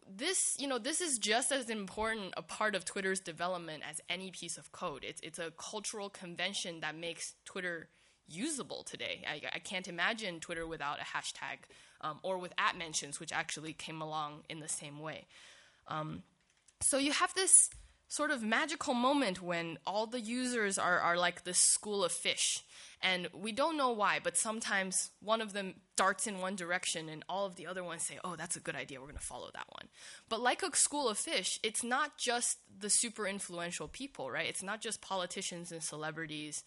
this, 0.09 0.57
you 0.59 0.67
know, 0.67 0.79
this 0.79 1.01
is 1.01 1.19
just 1.19 1.53
as 1.53 1.69
important 1.71 2.35
a 2.37 2.43
part 2.43 2.75
of 2.75 2.85
Twitter's 2.85 3.21
development 3.21 3.83
as 3.89 4.01
any 4.09 4.31
piece 4.31 4.57
of 4.57 4.73
code. 4.73 5.05
It's 5.05 5.21
it's 5.23 5.39
a 5.39 5.53
cultural 5.59 6.09
convention 6.09 6.81
that 6.81 6.97
makes 6.97 7.35
Twitter 7.45 7.89
usable 8.27 8.83
today. 8.85 9.25
I, 9.27 9.41
I 9.55 9.59
can't 9.59 9.89
imagine 9.89 10.41
Twitter 10.41 10.67
without 10.67 10.99
a 11.01 11.05
hashtag 11.17 11.59
um, 12.01 12.19
or 12.23 12.39
with 12.39 12.53
at 12.59 12.77
mentions, 12.77 13.21
which 13.21 13.33
actually 13.33 13.73
came 13.73 14.01
along 14.03 14.45
in 14.49 14.61
the 14.61 14.69
same 14.69 15.01
way. 15.01 15.27
Um, 15.89 16.23
so 16.83 16.99
you 16.99 17.13
have 17.13 17.35
this 17.35 17.71
sort 18.09 18.31
of 18.31 18.43
magical 18.43 18.95
moment 18.95 19.43
when 19.43 19.79
all 19.87 20.07
the 20.07 20.21
users 20.21 20.79
are, 20.79 20.99
are 20.99 21.17
like 21.17 21.45
this 21.45 21.59
school 21.59 22.03
of 22.03 22.11
fish. 22.11 22.65
And 23.01 23.29
we 23.33 23.53
don't 23.53 23.77
know 23.77 23.91
why, 23.93 24.19
but 24.21 24.37
sometimes 24.37 25.11
one 25.21 25.41
of 25.41 25.53
them 25.53 25.75
darts 25.95 26.27
in 26.27 26.41
one 26.41 26.57
direction 26.57 27.09
and 27.09 27.23
all 27.29 27.47
of 27.47 27.57
the 27.57 27.67
other 27.67 27.85
ones 27.85 28.03
say, 28.03 28.19
oh, 28.25 28.35
that's 28.35 28.57
a 28.57 28.61
good 28.61 28.75
idea, 28.75 28.99
we're 28.99 29.07
going 29.07 29.19
to 29.19 29.23
follow 29.23 29.51
that 29.55 29.67
one. 29.69 29.89
But 30.29 30.41
like 30.41 30.63
a 30.63 30.75
school 30.75 31.09
of 31.09 31.19
fish, 31.19 31.61
it's 31.63 31.85
not 31.85 32.17
just 32.19 32.59
the 32.77 32.91
super 32.91 33.27
influential 33.27 33.89
people, 33.89 34.31
right? 34.31 34.49
It's 34.49 34.63
not 34.63 34.81
just 34.81 35.01
politicians 35.01 35.71
and 35.71 35.83
celebrities. 35.83 36.65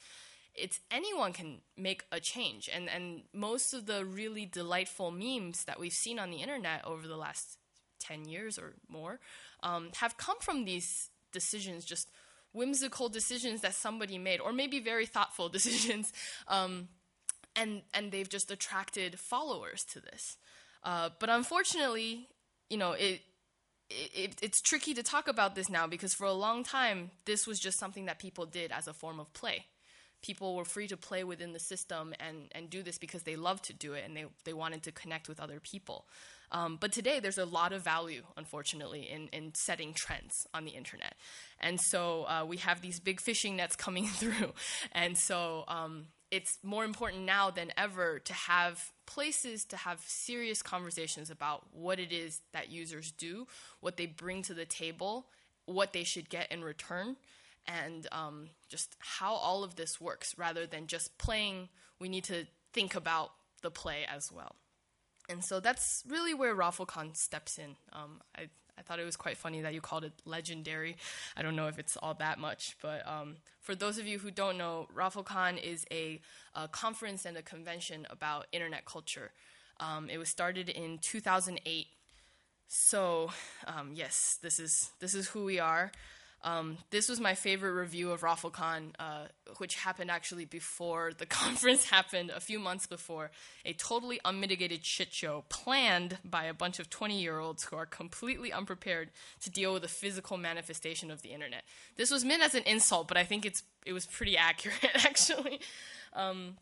It's 0.54 0.80
anyone 0.90 1.34
can 1.34 1.62
make 1.76 2.04
a 2.12 2.20
change. 2.20 2.70
And, 2.74 2.88
and 2.88 3.24
most 3.34 3.74
of 3.74 3.88
the 3.88 4.06
really 4.06 4.46
delightful 4.46 5.12
memes 5.12 5.66
that 5.66 5.80
we've 5.80 5.92
seen 5.92 6.20
on 6.20 6.30
the 6.30 6.38
internet 6.38 6.86
over 6.86 7.08
the 7.08 7.18
last 7.18 7.58
10 8.00 8.26
years 8.26 8.58
or 8.58 8.74
more 8.88 9.20
um, 9.64 9.90
have 9.98 10.18
come 10.18 10.40
from 10.40 10.66
these 10.66 11.11
decisions, 11.32 11.86
just 11.86 12.10
whimsical 12.54 13.10
decisions 13.10 13.62
that 13.62 13.74
somebody 13.74 14.18
made, 14.18 14.40
or 14.40 14.52
maybe 14.52 14.80
very 14.80 15.06
thoughtful 15.06 15.50
decisions, 15.58 16.12
um, 16.48 16.88
and 17.56 17.82
and 17.94 18.12
they've 18.12 18.30
just 18.30 18.52
attracted 18.52 19.20
followers 19.20 19.84
to 19.86 20.00
this. 20.00 20.38
Uh, 20.84 21.10
but 21.20 21.30
unfortunately, 21.30 22.28
you 22.70 22.78
know, 22.78 22.94
it, 22.94 23.22
it 23.90 24.38
it's 24.42 24.62
tricky 24.62 24.94
to 24.94 25.04
talk 25.04 25.28
about 25.28 25.56
this 25.56 25.70
now 25.70 25.86
because 25.88 26.14
for 26.14 26.26
a 26.26 26.34
long 26.34 26.64
time 26.64 27.12
this 27.26 27.46
was 27.46 27.60
just 27.60 27.78
something 27.78 28.06
that 28.06 28.20
people 28.20 28.46
did 28.46 28.72
as 28.72 28.88
a 28.88 28.94
form 28.94 29.20
of 29.20 29.32
play 29.34 29.66
people 30.22 30.56
were 30.56 30.66
free 30.66 30.88
to 30.88 30.98
play 30.98 31.24
within 31.24 31.54
the 31.54 31.60
system 31.60 32.14
and, 32.20 32.50
and 32.54 32.70
do 32.70 32.84
this 32.84 32.98
because 32.98 33.24
they 33.24 33.36
loved 33.36 33.66
to 33.66 33.74
do 33.74 33.94
it 33.94 34.04
and 34.06 34.16
they, 34.16 34.26
they 34.46 34.54
wanted 34.54 34.84
to 34.84 34.92
connect 34.92 35.28
with 35.28 35.40
other 35.40 35.60
people. 35.60 36.06
Um, 36.52 36.78
but 36.80 36.92
today, 36.92 37.20
there's 37.20 37.38
a 37.38 37.46
lot 37.46 37.72
of 37.74 37.82
value, 37.82 38.24
unfortunately, 38.36 39.10
in, 39.10 39.28
in 39.30 39.54
setting 39.56 39.94
trends 39.94 40.46
on 40.54 40.66
the 40.66 40.72
internet. 40.72 41.16
And 41.60 41.80
so 41.80 42.26
uh, 42.28 42.46
we 42.46 42.58
have 42.58 42.82
these 42.82 43.00
big 43.00 43.22
fishing 43.22 43.56
nets 43.56 43.76
coming 43.76 44.08
through. 44.20 44.54
And 44.92 45.18
so 45.18 45.64
um, 45.68 46.08
it's 46.30 46.58
more 46.64 46.86
important 46.86 47.24
now 47.24 47.52
than 47.52 47.72
ever 47.78 48.20
to 48.20 48.34
have 48.34 48.92
places 49.06 49.66
to 49.66 49.78
have 49.78 50.02
serious 50.06 50.62
conversations 50.62 51.30
about 51.30 51.68
what 51.74 52.00
it 52.00 52.12
is 52.12 52.42
that 52.54 52.70
users 52.70 53.12
do, 53.12 53.48
what 53.80 53.98
they 53.98 54.06
bring 54.06 54.42
to 54.44 54.54
the 54.54 54.66
table, 54.66 55.28
what 55.66 55.94
they 55.94 56.04
should 56.04 56.30
get 56.30 56.52
in 56.52 56.64
return 56.64 57.18
and 57.68 58.08
um, 58.12 58.50
just 58.70 58.96
how 59.00 59.34
all 59.34 59.64
of 59.64 59.76
this 59.76 60.00
works 60.00 60.38
rather 60.38 60.66
than 60.66 60.88
just 60.88 61.18
playing. 61.18 61.70
We 62.00 62.10
need 62.10 62.24
to 62.26 62.46
think 62.74 62.96
about 62.96 63.32
the 63.62 63.70
play 63.70 64.06
as 64.08 64.32
well. 64.32 64.56
And 65.30 65.44
so 65.44 65.60
that's 65.60 66.04
really 66.08 66.34
where 66.34 66.56
ROFLCon 66.56 67.16
steps 67.16 67.58
in. 67.58 67.76
Um, 67.94 68.22
I, 68.36 68.50
I 68.78 68.82
thought 68.82 69.00
it 69.00 69.06
was 69.06 69.16
quite 69.16 69.38
funny 69.38 69.62
that 69.62 69.74
you 69.74 69.82
called 69.82 70.04
it 70.04 70.14
legendary. 70.26 70.98
I 71.38 71.42
don't 71.42 71.56
know 71.56 71.68
if 71.68 71.80
it's 71.80 71.96
all 71.98 72.14
that 72.16 72.40
much, 72.40 72.76
but 72.82 73.08
um, 73.08 73.38
for 73.60 73.76
those 73.76 73.98
of 73.98 74.08
you 74.08 74.20
who 74.20 74.32
don't 74.32 74.58
know, 74.58 74.88
ROFLCon 74.96 75.62
is 75.62 75.86
a, 75.92 76.20
a 76.56 76.68
conference 76.68 77.26
and 77.26 77.38
a 77.38 77.42
convention 77.42 78.08
about 78.10 78.48
internet 78.52 78.86
culture. 78.86 79.32
Um, 79.80 80.10
it 80.10 80.18
was 80.18 80.30
started 80.30 80.70
in 80.70 80.98
2008. 81.00 81.88
So 82.68 83.32
um, 83.68 83.92
yes, 83.94 84.40
this 84.42 84.60
is 84.60 84.92
this 85.00 85.14
is 85.14 85.28
who 85.28 85.44
we 85.44 85.60
are. 85.60 85.92
Um, 86.44 86.78
this 86.90 87.08
was 87.08 87.20
my 87.20 87.36
favorite 87.36 87.74
review 87.74 88.12
of 88.12 88.22
ROFLCon, 88.22 88.94
uh, 88.98 89.26
which 89.58 89.76
happened 89.76 90.10
actually 90.10 90.46
before 90.46 91.12
the 91.16 91.26
conference 91.28 91.90
happened, 91.90 92.32
a 92.32 92.40
few 92.40 92.60
months 92.60 92.88
before. 92.88 93.32
A 93.66 93.74
totally 93.74 94.20
unmitigated 94.26 94.84
shit 94.86 95.14
show 95.14 95.44
planned 95.50 96.18
by 96.26 96.46
a 96.46 96.54
bunch 96.54 96.80
of 96.80 96.90
20 96.90 97.20
year 97.20 97.40
olds 97.40 97.66
who 97.66 97.76
are 97.76 97.86
completely 97.86 98.52
unprepared 98.52 99.10
to 99.42 99.50
deal 99.52 99.74
with 99.74 99.84
the 99.84 99.88
physical 99.88 100.38
manifestation 100.38 101.12
of 101.12 101.22
the 101.22 101.30
internet. 101.30 101.64
This 101.96 102.10
was 102.10 102.26
meant 102.26 102.44
as 102.44 102.56
an 102.56 102.64
insult, 102.64 103.08
but 103.08 103.18
I 103.18 103.24
think 103.24 103.46
it's, 103.46 103.64
it 103.86 103.94
was 103.94 104.06
pretty 104.06 104.38
accurate, 104.52 105.06
actually. 105.06 105.60
Um, 106.14 106.58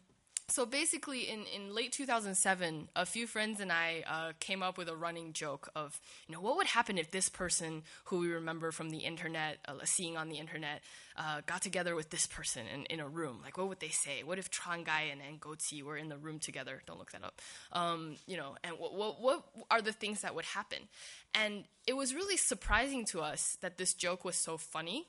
so 0.51 0.65
basically, 0.65 1.29
in, 1.29 1.45
in 1.55 1.73
late 1.73 1.91
2007, 1.91 2.89
a 2.95 3.05
few 3.05 3.27
friends 3.27 3.59
and 3.59 3.71
I 3.71 4.03
uh, 4.07 4.31
came 4.39 4.61
up 4.61 4.77
with 4.77 4.89
a 4.89 4.95
running 4.95 5.33
joke 5.33 5.69
of, 5.75 5.99
you 6.27 6.33
know, 6.33 6.41
what 6.41 6.57
would 6.57 6.67
happen 6.67 6.97
if 6.97 7.11
this 7.11 7.29
person 7.29 7.83
who 8.05 8.19
we 8.19 8.29
remember 8.31 8.71
from 8.71 8.89
the 8.89 8.99
internet, 8.99 9.57
uh, 9.67 9.73
seeing 9.83 10.17
on 10.17 10.29
the 10.29 10.37
internet, 10.37 10.81
uh, 11.17 11.41
got 11.45 11.61
together 11.61 11.95
with 11.95 12.09
this 12.09 12.25
person 12.25 12.65
in, 12.73 12.85
in 12.85 12.99
a 12.99 13.07
room? 13.07 13.39
Like, 13.43 13.57
what 13.57 13.69
would 13.69 13.79
they 13.79 13.89
say? 13.89 14.23
What 14.23 14.39
if 14.39 14.49
Tron 14.49 14.83
Guy 14.83 15.11
and, 15.11 15.39
Goatse 15.39 15.81
were 15.83 15.97
in 15.97 16.09
the 16.09 16.17
room 16.17 16.39
together? 16.39 16.81
Don't 16.85 16.99
look 16.99 17.11
that 17.11 17.23
up. 17.23 17.41
Um, 17.71 18.15
you 18.27 18.37
know, 18.37 18.55
and 18.63 18.75
what, 18.77 18.95
what, 18.95 19.21
what 19.21 19.43
are 19.69 19.81
the 19.81 19.93
things 19.93 20.21
that 20.21 20.35
would 20.35 20.45
happen? 20.45 20.79
And 21.33 21.65
it 21.87 21.95
was 21.95 22.13
really 22.13 22.37
surprising 22.37 23.05
to 23.05 23.21
us 23.21 23.57
that 23.61 23.77
this 23.77 23.93
joke 23.93 24.25
was 24.25 24.35
so 24.35 24.57
funny 24.57 25.07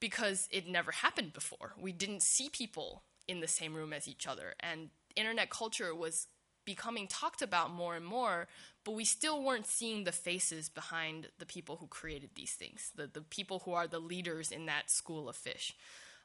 because 0.00 0.48
it 0.50 0.68
never 0.68 0.92
happened 0.92 1.32
before. 1.32 1.72
We 1.80 1.92
didn't 1.92 2.22
see 2.22 2.48
people 2.48 3.02
in 3.28 3.40
the 3.40 3.48
same 3.48 3.74
room 3.74 3.92
as 3.92 4.08
each 4.08 4.26
other. 4.26 4.54
And 4.60 4.90
internet 5.14 5.50
culture 5.50 5.94
was 5.94 6.28
becoming 6.64 7.06
talked 7.06 7.42
about 7.42 7.70
more 7.70 7.96
and 7.96 8.04
more, 8.04 8.48
but 8.84 8.92
we 8.92 9.04
still 9.04 9.42
weren't 9.42 9.66
seeing 9.66 10.04
the 10.04 10.12
faces 10.12 10.68
behind 10.68 11.28
the 11.38 11.46
people 11.46 11.76
who 11.76 11.86
created 11.86 12.30
these 12.34 12.52
things, 12.52 12.90
the, 12.94 13.06
the 13.06 13.20
people 13.20 13.60
who 13.64 13.72
are 13.72 13.86
the 13.86 14.00
leaders 14.00 14.50
in 14.50 14.66
that 14.66 14.90
school 14.90 15.28
of 15.28 15.36
fish. 15.36 15.74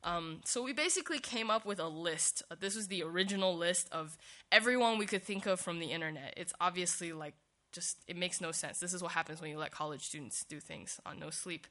Um, 0.03 0.41
so 0.43 0.63
we 0.63 0.73
basically 0.73 1.19
came 1.19 1.51
up 1.51 1.63
with 1.63 1.79
a 1.79 1.87
list. 1.87 2.41
Uh, 2.49 2.55
this 2.59 2.75
was 2.75 2.87
the 2.87 3.03
original 3.03 3.55
list 3.55 3.87
of 3.91 4.17
everyone 4.51 4.97
we 4.97 5.05
could 5.05 5.23
think 5.23 5.45
of 5.45 5.59
from 5.59 5.79
the 5.79 5.91
internet. 5.91 6.33
It's 6.35 6.53
obviously 6.59 7.13
like 7.13 7.35
just, 7.71 7.99
it 8.07 8.17
makes 8.17 8.41
no 8.41 8.51
sense. 8.51 8.79
This 8.79 8.93
is 8.93 9.03
what 9.03 9.11
happens 9.11 9.39
when 9.39 9.51
you 9.51 9.59
let 9.59 9.71
college 9.71 10.01
students 10.01 10.43
do 10.43 10.59
things 10.59 10.99
on 11.05 11.19
no 11.19 11.29
sleep. 11.29 11.67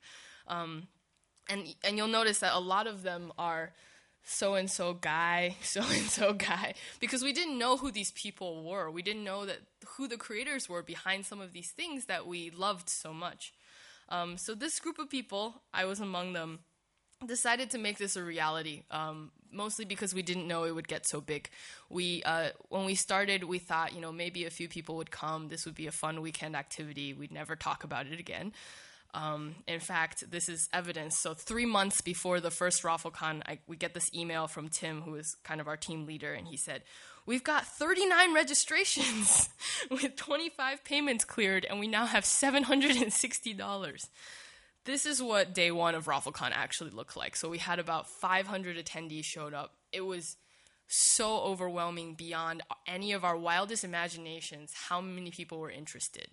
Um, 0.47 0.87
and, 1.49 1.75
and 1.83 1.97
you'll 1.97 2.07
notice 2.07 2.39
that 2.39 2.55
a 2.55 2.61
lot 2.61 2.87
of 2.87 3.03
them 3.03 3.33
are 3.37 3.73
so 4.25 4.55
and 4.55 4.71
so 4.71 4.95
guy, 4.95 5.57
so 5.63 5.83
and 5.83 6.07
so 6.07 6.33
guy, 6.33 6.75
because 7.01 7.23
we 7.23 7.33
didn't 7.33 7.59
know 7.59 7.77
who 7.77 7.91
these 7.91 8.13
people 8.13 8.65
were. 8.65 8.91
We 8.91 9.03
didn't 9.03 9.25
know 9.25 9.47
that 9.47 9.61
who 9.97 10.09
the 10.09 10.17
creators 10.17 10.69
were 10.69 10.83
behind 10.83 11.27
some 11.27 11.41
of 11.41 11.53
these 11.53 11.71
things 11.71 12.07
that 12.07 12.27
we 12.27 12.51
loved 12.51 12.89
so 12.89 13.13
much. 13.13 13.53
Um, 14.09 14.37
so 14.37 14.55
this 14.55 14.81
group 14.81 14.99
of 14.99 15.09
people, 15.09 15.63
I 15.73 15.85
was 15.85 16.01
among 16.01 16.33
them, 16.33 16.61
decided 17.27 17.71
to 17.71 17.79
make 17.79 17.99
this 17.99 18.17
a 18.17 18.23
reality. 18.23 18.83
Um, 18.91 19.31
mostly 19.53 19.85
because 19.85 20.15
we 20.15 20.23
didn't 20.23 20.47
know 20.47 20.65
it 20.65 20.75
would 20.75 20.89
get 20.89 21.07
so 21.07 21.21
big. 21.21 21.49
We 21.89 22.23
uh, 22.25 22.51
when 22.69 22.85
we 22.85 22.95
started, 22.95 23.45
we 23.45 23.59
thought 23.59 23.95
you 23.95 24.01
know 24.01 24.13
maybe 24.13 24.45
a 24.45 24.51
few 24.51 24.69
people 24.69 24.97
would 24.97 25.11
come. 25.11 25.49
This 25.49 25.65
would 25.67 25.75
be 25.75 25.87
a 25.87 25.93
fun 25.93 26.21
weekend 26.21 26.57
activity. 26.57 27.13
We'd 27.13 27.33
never 27.33 27.57
talk 27.57 27.85
about 27.85 28.07
it 28.07 28.19
again. 28.19 28.53
Um, 29.13 29.57
in 29.67 29.81
fact, 29.81 30.31
this 30.31 30.49
is 30.49 30.69
evidence. 30.73 31.19
So, 31.19 31.35
three 31.35 31.67
months 31.67 32.01
before 32.01 32.41
the 32.41 32.51
first 32.51 32.83
ROFLCon, 32.83 33.43
I, 33.47 33.59
we 33.67 33.77
get 33.77 33.95
this 33.95 34.13
email 34.15 34.47
from 34.47 34.69
Tim, 34.69 35.03
who 35.03 35.17
is 35.17 35.37
kind 35.43 35.61
of 35.61 35.69
our 35.69 35.77
team 35.77 36.07
leader, 36.07 36.33
and 36.33 36.47
he 36.47 36.57
said, 36.57 36.83
We've 37.27 37.45
got 37.45 37.67
39 37.67 38.35
registrations 38.35 39.49
with 39.91 40.17
25 40.17 40.85
payments 40.85 41.25
cleared, 41.25 41.65
and 41.65 41.81
we 41.81 41.89
now 41.89 42.07
have 42.07 42.25
$760. 42.25 44.09
This 44.85 45.07
is 45.07 45.23
what 45.23 45.53
day 45.55 45.71
one 45.71 45.95
of 45.95 46.07
ROFLCon 46.07 46.53
actually 46.53 46.91
looked 46.91 47.17
like. 47.17 47.35
So, 47.35 47.49
we 47.49 47.59
had 47.59 47.81
about 47.81 48.09
500 48.09 48.77
attendees 48.77 49.25
showed 49.25 49.55
up. 49.55 49.75
It 49.93 50.03
was 50.03 50.37
so 50.87 51.39
overwhelming 51.41 52.15
beyond 52.15 52.63
any 52.87 53.13
of 53.13 53.25
our 53.25 53.37
wildest 53.37 53.85
imaginations 53.85 54.73
how 54.89 55.01
many 55.01 55.31
people 55.31 55.59
were 55.59 55.71
interested. 55.71 56.29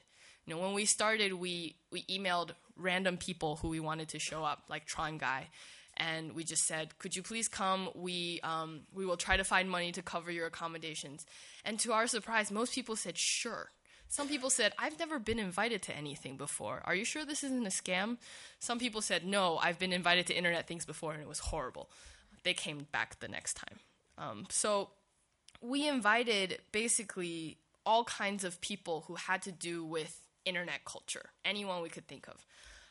You 0.45 0.55
know, 0.55 0.61
when 0.61 0.73
we 0.73 0.85
started, 0.85 1.33
we 1.33 1.75
we 1.91 2.03
emailed 2.03 2.51
random 2.77 3.17
people 3.17 3.57
who 3.57 3.69
we 3.69 3.79
wanted 3.79 4.09
to 4.09 4.19
show 4.19 4.43
up, 4.43 4.63
like 4.69 4.85
Tron 4.85 5.17
Guy, 5.17 5.49
and 5.95 6.33
we 6.33 6.43
just 6.43 6.65
said, 6.65 6.97
"Could 6.99 7.15
you 7.15 7.23
please 7.23 7.47
come? 7.47 7.89
We 7.95 8.39
um, 8.43 8.81
we 8.93 9.05
will 9.05 9.17
try 9.17 9.37
to 9.37 9.43
find 9.43 9.69
money 9.69 9.91
to 9.91 10.01
cover 10.01 10.31
your 10.31 10.47
accommodations." 10.47 11.25
And 11.65 11.79
to 11.79 11.93
our 11.93 12.07
surprise, 12.07 12.51
most 12.51 12.73
people 12.73 12.95
said, 12.95 13.17
"Sure." 13.17 13.71
Some 14.09 14.29
people 14.29 14.49
said, 14.49 14.73
I've 14.79 14.97
never 14.99 15.19
been 15.19 15.39
invited 15.39 15.81
to 15.83 15.95
anything 15.95 16.37
before. 16.37 16.81
Are 16.85 16.95
you 16.95 17.03
sure 17.03 17.25
this 17.25 17.43
isn't 17.43 17.67
a 17.67 17.69
scam? 17.69 18.17
Some 18.59 18.79
people 18.79 19.01
said, 19.01 19.25
No, 19.25 19.57
I've 19.57 19.79
been 19.79 19.91
invited 19.91 20.27
to 20.27 20.37
internet 20.37 20.67
things 20.67 20.85
before 20.85 21.11
and 21.11 21.21
it 21.21 21.27
was 21.27 21.39
horrible. 21.39 21.89
They 22.43 22.53
came 22.53 22.87
back 22.91 23.19
the 23.19 23.27
next 23.27 23.55
time. 23.55 23.79
Um, 24.17 24.45
so 24.49 24.91
we 25.61 25.87
invited 25.87 26.59
basically 26.71 27.57
all 27.85 28.03
kinds 28.03 28.43
of 28.43 28.61
people 28.61 29.05
who 29.07 29.15
had 29.15 29.41
to 29.43 29.51
do 29.51 29.83
with 29.85 30.26
internet 30.47 30.85
culture, 30.85 31.29
anyone 31.43 31.81
we 31.81 31.89
could 31.89 32.07
think 32.07 32.27
of. 32.27 32.45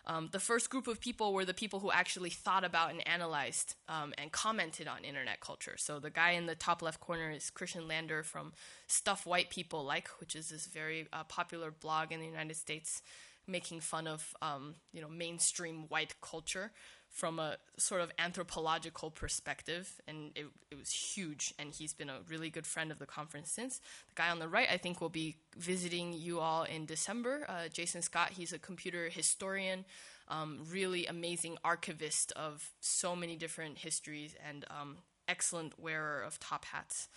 Um, 0.09 0.29
the 0.31 0.39
first 0.39 0.71
group 0.71 0.87
of 0.87 1.01
people 1.01 1.33
were 1.33 1.45
the 1.45 1.53
people 1.53 1.81
who 1.81 1.91
actually 1.91 2.31
thought 2.31 2.65
about 2.65 2.93
and 2.93 3.07
analyzed 3.09 3.75
um, 3.89 4.15
and 4.17 4.31
commented 4.31 4.87
on 4.87 5.03
internet 5.03 5.41
culture. 5.41 5.75
So 5.77 5.99
the 5.99 6.11
guy 6.11 6.33
in 6.33 6.47
the 6.47 6.55
top 6.55 6.81
left 6.81 7.01
corner 7.01 7.31
is 7.33 7.51
Christian 7.51 7.89
Lander 7.89 8.23
from 8.23 8.53
Stuff 8.87 9.27
White 9.27 9.51
People 9.51 9.85
Like, 9.85 10.09
which 10.21 10.37
is 10.37 10.51
this 10.51 10.67
very 10.67 11.09
uh, 11.13 11.25
popular 11.25 11.73
blog 11.73 12.13
in 12.13 12.21
the 12.21 12.27
United 12.27 12.57
States 12.57 13.03
making 13.49 13.81
fun 13.81 14.07
of 14.07 14.35
um, 14.43 14.75
you 14.93 15.01
know 15.01 15.09
mainstream 15.09 15.85
white 15.89 16.15
culture 16.21 16.73
from 17.17 17.39
a 17.39 17.57
sort 17.79 18.03
of 18.03 18.13
anthropological 18.19 19.11
perspective, 19.11 20.03
and 20.07 20.33
it, 20.35 20.45
it, 20.71 20.79
was 20.79 20.91
huge. 20.91 21.55
And 21.59 21.73
he's 21.73 21.95
been 21.95 22.11
a 22.11 22.19
really 22.29 22.51
good 22.51 22.67
friend 22.67 22.93
of 22.93 22.99
the 22.99 23.07
conference 23.07 23.51
since. 23.51 23.79
The 24.09 24.15
guy 24.17 24.29
on 24.29 24.39
the 24.39 24.49
right, 24.49 24.69
I 24.71 24.77
think, 24.77 25.01
will 25.01 25.09
be 25.09 25.37
visiting 25.57 26.13
you 26.13 26.41
all 26.41 26.65
in 26.65 26.85
December. 26.85 27.47
Uh, 27.49 27.69
Jason 27.73 28.03
Scott, 28.03 28.33
he's 28.33 28.53
a 28.53 28.59
computer 28.59 29.09
historian. 29.09 29.87
um, 30.29 30.59
really 30.71 31.07
amazing 31.07 31.57
archivist 31.65 32.33
of 32.33 32.71
so 32.81 33.15
many 33.15 33.37
different 33.37 33.79
histories 33.79 34.35
and 34.47 34.65
um, 34.71 34.97
excellent 35.29 35.79
wearer 35.79 36.21
of 36.23 36.39
top 36.41 36.65
hats. 36.67 37.09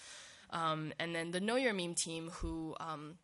Um, 0.51 0.93
and 0.99 1.13
then 1.15 1.31
the 1.31 1.39
Know 1.39 1.55
Your 1.55 1.73
Meme 1.73 1.95
team, 1.95 2.29
who 2.29 2.75
um, 2.79 3.17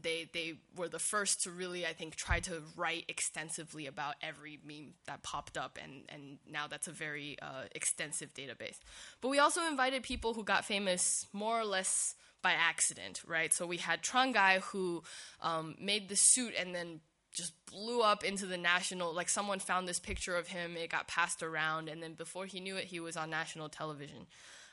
they 0.00 0.28
they 0.32 0.54
were 0.76 0.88
the 0.88 0.98
first 0.98 1.42
to 1.42 1.50
really 1.50 1.86
I 1.86 1.92
think 1.92 2.16
try 2.16 2.40
to 2.40 2.62
write 2.76 3.04
extensively 3.08 3.86
about 3.86 4.14
every 4.22 4.58
meme 4.64 4.94
that 5.06 5.22
popped 5.22 5.56
up 5.56 5.78
and 5.82 6.04
and 6.08 6.38
now 6.50 6.66
that's 6.66 6.88
a 6.88 6.92
very 6.92 7.36
uh, 7.40 7.64
extensive 7.74 8.34
database. 8.34 8.78
But 9.20 9.28
we 9.28 9.38
also 9.38 9.66
invited 9.66 10.02
people 10.02 10.34
who 10.34 10.44
got 10.44 10.64
famous 10.64 11.26
more 11.32 11.60
or 11.60 11.64
less 11.64 12.14
by 12.42 12.52
accident, 12.52 13.22
right? 13.26 13.52
So 13.52 13.66
we 13.66 13.76
had 13.76 14.02
Tron 14.02 14.32
guy 14.32 14.58
who 14.58 15.02
um, 15.40 15.76
made 15.80 16.08
the 16.08 16.16
suit 16.16 16.54
and 16.58 16.74
then 16.74 17.00
just 17.32 17.54
blew 17.66 18.02
up 18.02 18.24
into 18.24 18.46
the 18.46 18.58
national 18.58 19.14
like 19.14 19.28
someone 19.28 19.58
found 19.58 19.88
this 19.88 19.98
picture 19.98 20.36
of 20.36 20.48
him 20.48 20.76
it 20.76 20.90
got 20.90 21.08
passed 21.08 21.42
around 21.42 21.88
and 21.88 22.02
then 22.02 22.12
before 22.12 22.46
he 22.46 22.60
knew 22.60 22.76
it 22.76 22.84
he 22.84 23.00
was 23.00 23.16
on 23.16 23.30
national 23.30 23.68
television 23.68 24.26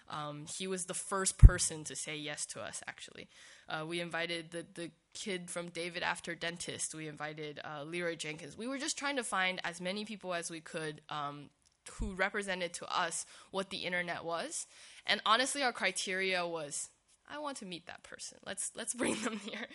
um, 0.10 0.46
he 0.58 0.68
was 0.68 0.86
the 0.86 0.94
first 0.94 1.38
person 1.38 1.84
to 1.84 1.96
say 1.96 2.18
yes 2.18 2.46
to 2.46 2.60
us 2.60 2.84
actually 2.86 3.30
uh, 3.70 3.86
we 3.86 4.02
invited 4.02 4.52
the, 4.52 4.66
the 4.74 4.92
kid 5.20 5.50
from 5.50 5.70
david 5.70 6.02
after 6.02 6.34
dentist 6.34 6.96
we 6.96 7.08
invited 7.08 7.60
uh, 7.64 7.84
leroy 7.84 8.16
jenkins. 8.16 8.58
We 8.58 8.68
were 8.68 8.78
just 8.78 8.98
trying 8.98 9.18
to 9.18 9.24
find 9.24 9.60
as 9.64 9.82
many 9.82 10.06
people 10.06 10.34
as 10.34 10.50
we 10.50 10.62
could 10.62 11.02
um, 11.10 11.50
who 11.94 12.14
represented 12.14 12.74
to 12.76 12.86
us 12.86 13.26
what 13.52 13.70
the 13.70 13.78
internet 13.78 14.24
was. 14.24 14.68
And 15.06 15.22
honestly 15.26 15.62
our 15.64 15.74
criteria 15.74 16.48
was 16.48 16.90
i 17.30 17.38
want 17.38 17.58
to 17.58 17.66
meet 17.66 17.86
that 17.88 18.04
person. 18.04 18.38
Let's 18.46 18.72
let's 18.76 18.94
bring 19.02 19.16
them 19.22 19.40
here. 19.40 19.68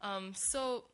Um, 0.00 0.32
so 0.34 0.84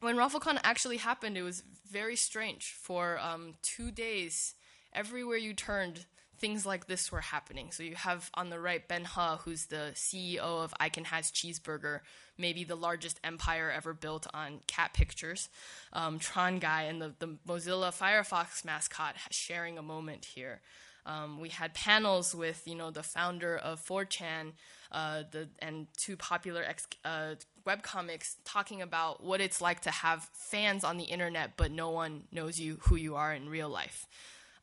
when 0.00 0.16
ROFLCon 0.16 0.60
actually 0.62 0.98
happened, 0.98 1.36
it 1.36 1.42
was 1.42 1.62
very 1.90 2.16
strange. 2.16 2.76
For 2.78 3.18
um, 3.18 3.54
two 3.62 3.90
days, 3.90 4.54
everywhere 4.92 5.38
you 5.38 5.54
turned, 5.54 6.06
things 6.44 6.66
like 6.66 6.86
this 6.86 7.10
were 7.10 7.22
happening. 7.22 7.72
So 7.72 7.82
you 7.82 7.94
have 7.94 8.30
on 8.34 8.50
the 8.50 8.60
right 8.60 8.86
Ben 8.86 9.04
Huh, 9.04 9.38
who's 9.38 9.64
the 9.64 9.92
CEO 9.94 10.40
of 10.40 10.74
I 10.78 10.90
Can 10.90 11.04
Has 11.04 11.30
Cheezburger, 11.30 12.00
maybe 12.36 12.64
the 12.64 12.74
largest 12.74 13.18
empire 13.24 13.72
ever 13.74 13.94
built 13.94 14.26
on 14.34 14.60
cat 14.66 14.92
pictures. 14.92 15.48
Um, 15.94 16.18
Tron 16.18 16.58
Guy 16.58 16.82
and 16.82 17.00
the, 17.00 17.14
the 17.18 17.38
Mozilla 17.48 17.98
Firefox 17.98 18.62
mascot 18.62 19.14
sharing 19.30 19.78
a 19.78 19.82
moment 19.82 20.26
here. 20.26 20.60
Um, 21.06 21.40
we 21.40 21.48
had 21.48 21.72
panels 21.72 22.34
with 22.34 22.62
you 22.66 22.74
know 22.74 22.90
the 22.90 23.02
founder 23.02 23.56
of 23.56 23.82
4chan 23.82 24.52
uh, 24.92 25.22
the, 25.30 25.48
and 25.60 25.86
two 25.96 26.14
popular 26.18 26.62
ex, 26.62 26.86
uh, 27.06 27.36
webcomics 27.66 28.34
talking 28.44 28.82
about 28.82 29.24
what 29.24 29.40
it's 29.40 29.62
like 29.62 29.80
to 29.80 29.90
have 29.90 30.28
fans 30.34 30.84
on 30.84 30.98
the 30.98 31.04
internet, 31.04 31.52
but 31.56 31.70
no 31.70 31.88
one 31.88 32.24
knows 32.30 32.60
you 32.60 32.80
who 32.82 32.96
you 32.96 33.16
are 33.16 33.32
in 33.32 33.48
real 33.48 33.70
life. 33.70 34.06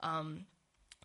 Um, 0.03 0.45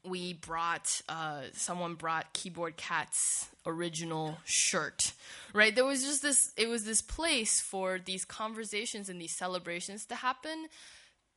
we 0.06 0.32
brought 0.34 1.00
uh, 1.08 1.42
someone 1.52 1.94
brought 1.94 2.32
keyboard 2.32 2.76
cat's 2.76 3.48
original 3.66 4.38
shirt 4.44 5.12
right? 5.52 5.74
There 5.74 5.84
was 5.84 6.04
just 6.04 6.22
this 6.22 6.52
it 6.56 6.68
was 6.68 6.84
this 6.84 7.02
place 7.02 7.60
for 7.60 7.98
these 7.98 8.24
conversations 8.24 9.08
and 9.08 9.20
these 9.20 9.34
celebrations 9.34 10.06
to 10.06 10.14
happen 10.14 10.68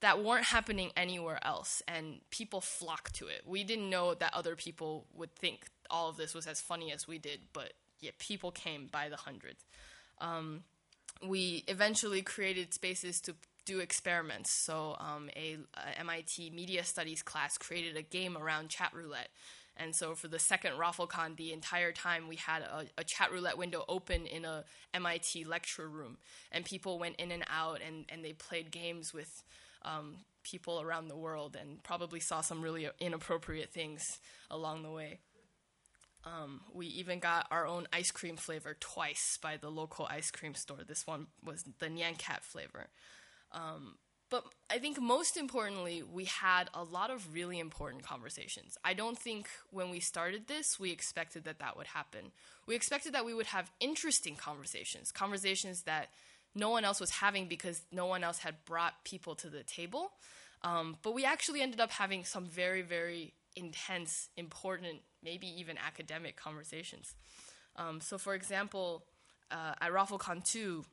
that 0.01 0.23
weren't 0.23 0.45
happening 0.45 0.91
anywhere 0.95 1.39
else 1.45 1.82
and 1.88 2.19
people 2.29 2.62
flocked 2.62 3.15
to 3.15 3.27
it. 3.27 3.41
We 3.45 3.63
didn't 3.63 3.89
know 3.89 4.13
that 4.13 4.34
other 4.34 4.55
people 4.55 5.05
would 5.13 5.36
think 5.36 5.65
all 5.89 6.10
of 6.10 6.17
this 6.17 6.34
was 6.34 6.47
as 6.47 6.62
funny 6.62 6.91
as 6.91 7.08
we 7.08 7.17
did 7.17 7.39
but 7.53 7.73
yeah 7.99 8.12
people 8.19 8.51
came 8.51 8.88
by 8.91 9.10
the 9.10 9.17
hundreds 9.17 9.65
um, 10.21 10.63
we 11.27 11.63
eventually 11.67 12.21
created 12.21 12.73
spaces 12.73 13.19
to 13.21 13.36
do 13.69 13.79
experiments. 13.79 14.49
So 14.49 14.97
um, 14.99 15.29
a, 15.36 15.58
a, 15.75 15.99
MIT 15.99 16.49
media 16.55 16.84
studies 16.84 17.21
class 17.21 17.55
created 17.55 17.95
a 17.95 18.01
game 18.01 18.36
around 18.36 18.69
chat 18.69 18.91
roulette. 18.95 19.29
And 19.77 19.95
so 19.95 20.15
for 20.15 20.27
the 20.27 20.39
second 20.39 20.73
ROFLCon, 20.73 21.38
the 21.38 21.53
entire 21.53 21.91
time 21.91 22.27
we 22.27 22.36
had 22.36 22.63
a, 22.63 22.86
a, 22.97 23.03
chat 23.03 23.32
roulette 23.32 23.60
window 23.60 23.86
open 23.88 24.25
in 24.25 24.43
a 24.43 24.65
MIT 24.95 25.45
lecture 25.45 25.88
room, 25.88 26.17
and 26.51 26.65
people 26.65 26.97
went 26.97 27.17
in 27.17 27.32
and 27.32 27.43
out, 27.47 27.79
and, 27.86 28.05
and 28.10 28.25
they 28.25 28.34
played 28.34 28.71
games 28.71 29.13
with 29.13 29.43
um, 29.84 30.15
people 30.43 30.82
around 30.82 31.08
the 31.08 31.15
world, 31.15 31.55
and 31.55 31.82
probably 31.84 32.19
saw 32.19 32.41
some 32.41 32.62
really 32.63 32.89
inappropriate 32.99 33.71
things 33.71 34.19
along 34.49 34.82
the 34.82 34.91
way. 34.91 35.19
Um, 36.25 36.62
we 36.73 36.88
even 36.88 37.19
got 37.19 37.47
our 37.51 37.65
own 37.65 37.88
ice 37.93 38.12
cream 38.12 38.36
flavor 38.36 38.75
twice 38.79 39.38
by 39.41 39.55
the 39.55 39.69
local 39.69 40.08
ice 40.10 40.32
cream 40.32 40.55
store. 40.55 40.79
This 40.86 41.08
one 41.08 41.27
was 41.45 41.63
the 41.77 41.88
Nyan 41.88 42.17
Cat 42.17 42.43
flavor. 42.43 42.88
Um, 43.51 43.95
but 44.29 44.45
I 44.69 44.77
think 44.77 45.01
most 45.01 45.38
importantly, 45.38 46.03
we 46.03 46.25
had 46.25 46.69
a 46.73 46.83
lot 46.83 47.09
of 47.09 47.33
really 47.33 47.59
important 47.59 48.03
conversations. 48.03 48.77
I 48.83 48.93
don't 48.93 49.17
think 49.17 49.49
when 49.71 49.89
we 49.89 49.99
started 49.99 50.47
this, 50.47 50.79
we 50.79 50.91
expected 50.91 51.45
that 51.45 51.59
that 51.59 51.75
would 51.75 51.88
happen. 51.88 52.31
We 52.67 52.75
expected 52.75 53.13
that 53.13 53.25
we 53.25 53.33
would 53.33 53.47
have 53.47 53.71
interesting 53.79 54.35
conversations, 54.35 55.12
conversations 55.12 55.83
that 55.83 56.09
no 56.53 56.69
one 56.69 56.85
else 56.85 56.99
was 56.99 57.09
having 57.09 57.47
because 57.47 57.81
no 57.91 58.05
one 58.05 58.23
else 58.23 58.39
had 58.39 58.55
brought 58.65 59.03
people 59.03 59.33
to 59.35 59.49
the 59.49 59.63
table. 59.63 60.12
Um, 60.62 60.97
but 61.01 61.13
we 61.13 61.25
actually 61.25 61.62
ended 61.62 61.79
up 61.79 61.91
having 61.91 62.23
some 62.23 62.45
very, 62.45 62.81
very 62.81 63.33
intense, 63.55 64.29
important, 64.38 64.99
maybe 65.23 65.47
even 65.47 65.77
academic 65.77 66.35
conversations. 66.35 67.15
Um, 67.75 68.01
so, 68.01 68.17
for 68.17 68.33
example, 68.35 69.05
uh, 69.51 69.73
at 69.81 69.91
ROFLCon 69.91 70.43
2, 70.43 70.85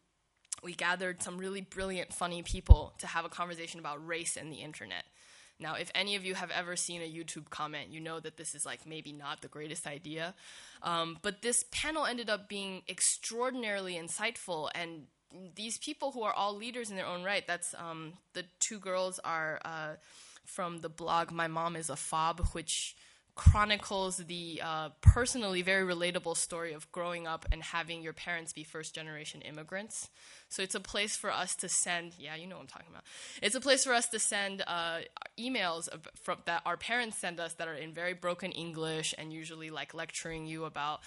we 0.62 0.72
gathered 0.72 1.22
some 1.22 1.38
really 1.38 1.60
brilliant, 1.60 2.12
funny 2.12 2.42
people 2.42 2.94
to 2.98 3.06
have 3.06 3.24
a 3.24 3.28
conversation 3.28 3.80
about 3.80 4.06
race 4.06 4.36
and 4.36 4.52
the 4.52 4.56
internet. 4.56 5.04
Now, 5.58 5.74
if 5.74 5.90
any 5.94 6.16
of 6.16 6.24
you 6.24 6.34
have 6.34 6.50
ever 6.50 6.76
seen 6.76 7.00
a 7.00 7.10
YouTube 7.10 7.48
comment, 7.48 7.88
you 7.90 8.00
know 8.00 8.20
that 8.20 8.36
this 8.36 8.54
is 8.54 8.66
like 8.66 8.86
maybe 8.86 9.12
not 9.12 9.40
the 9.40 9.48
greatest 9.48 9.86
idea. 9.86 10.34
Um, 10.82 11.18
but 11.22 11.40
this 11.40 11.64
panel 11.70 12.04
ended 12.04 12.28
up 12.28 12.48
being 12.48 12.82
extraordinarily 12.88 13.94
insightful, 13.94 14.70
and 14.74 15.04
these 15.54 15.78
people 15.78 16.12
who 16.12 16.22
are 16.22 16.32
all 16.32 16.54
leaders 16.54 16.90
in 16.90 16.96
their 16.96 17.06
own 17.06 17.22
right, 17.22 17.46
that's 17.46 17.74
um, 17.78 18.14
the 18.34 18.44
two 18.60 18.78
girls 18.78 19.18
are. 19.24 19.60
Uh, 19.64 19.94
from 20.46 20.78
the 20.78 20.88
blog 20.88 21.30
My 21.30 21.48
Mom 21.48 21.76
is 21.76 21.90
a 21.90 21.96
Fob, 21.96 22.40
which 22.52 22.96
chronicles 23.36 24.16
the 24.16 24.60
uh, 24.64 24.88
personally 25.02 25.60
very 25.60 25.84
relatable 25.94 26.36
story 26.36 26.72
of 26.72 26.90
growing 26.90 27.26
up 27.26 27.44
and 27.52 27.62
having 27.62 28.02
your 28.02 28.14
parents 28.14 28.52
be 28.52 28.64
first 28.64 28.94
generation 28.94 29.42
immigrants. 29.42 30.08
So 30.48 30.62
it's 30.62 30.74
a 30.74 30.80
place 30.80 31.16
for 31.16 31.30
us 31.30 31.54
to 31.56 31.68
send, 31.68 32.14
yeah, 32.18 32.34
you 32.34 32.46
know 32.46 32.56
what 32.56 32.62
I'm 32.62 32.68
talking 32.68 32.88
about. 32.90 33.04
It's 33.42 33.54
a 33.54 33.60
place 33.60 33.84
for 33.84 33.92
us 33.92 34.08
to 34.08 34.18
send 34.18 34.64
uh, 34.66 35.00
emails 35.38 35.88
from, 36.22 36.38
that 36.46 36.62
our 36.64 36.78
parents 36.78 37.18
send 37.18 37.38
us 37.38 37.52
that 37.54 37.68
are 37.68 37.74
in 37.74 37.92
very 37.92 38.14
broken 38.14 38.52
English 38.52 39.14
and 39.18 39.32
usually 39.32 39.70
like 39.70 39.92
lecturing 39.92 40.46
you 40.46 40.64
about 40.64 41.00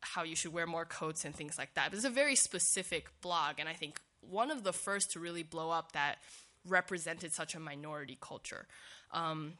how 0.00 0.24
you 0.24 0.34
should 0.34 0.52
wear 0.52 0.66
more 0.66 0.84
coats 0.84 1.24
and 1.24 1.34
things 1.34 1.56
like 1.58 1.74
that. 1.74 1.90
But 1.90 1.96
it's 1.96 2.04
a 2.04 2.10
very 2.10 2.34
specific 2.34 3.08
blog, 3.20 3.60
and 3.60 3.68
I 3.68 3.74
think 3.74 4.00
one 4.20 4.50
of 4.50 4.64
the 4.64 4.72
first 4.72 5.12
to 5.12 5.20
really 5.20 5.44
blow 5.44 5.70
up 5.70 5.92
that 5.92 6.18
represented 6.66 7.32
such 7.32 7.54
a 7.54 7.60
minority 7.60 8.18
culture. 8.20 8.66
Um, 9.12 9.54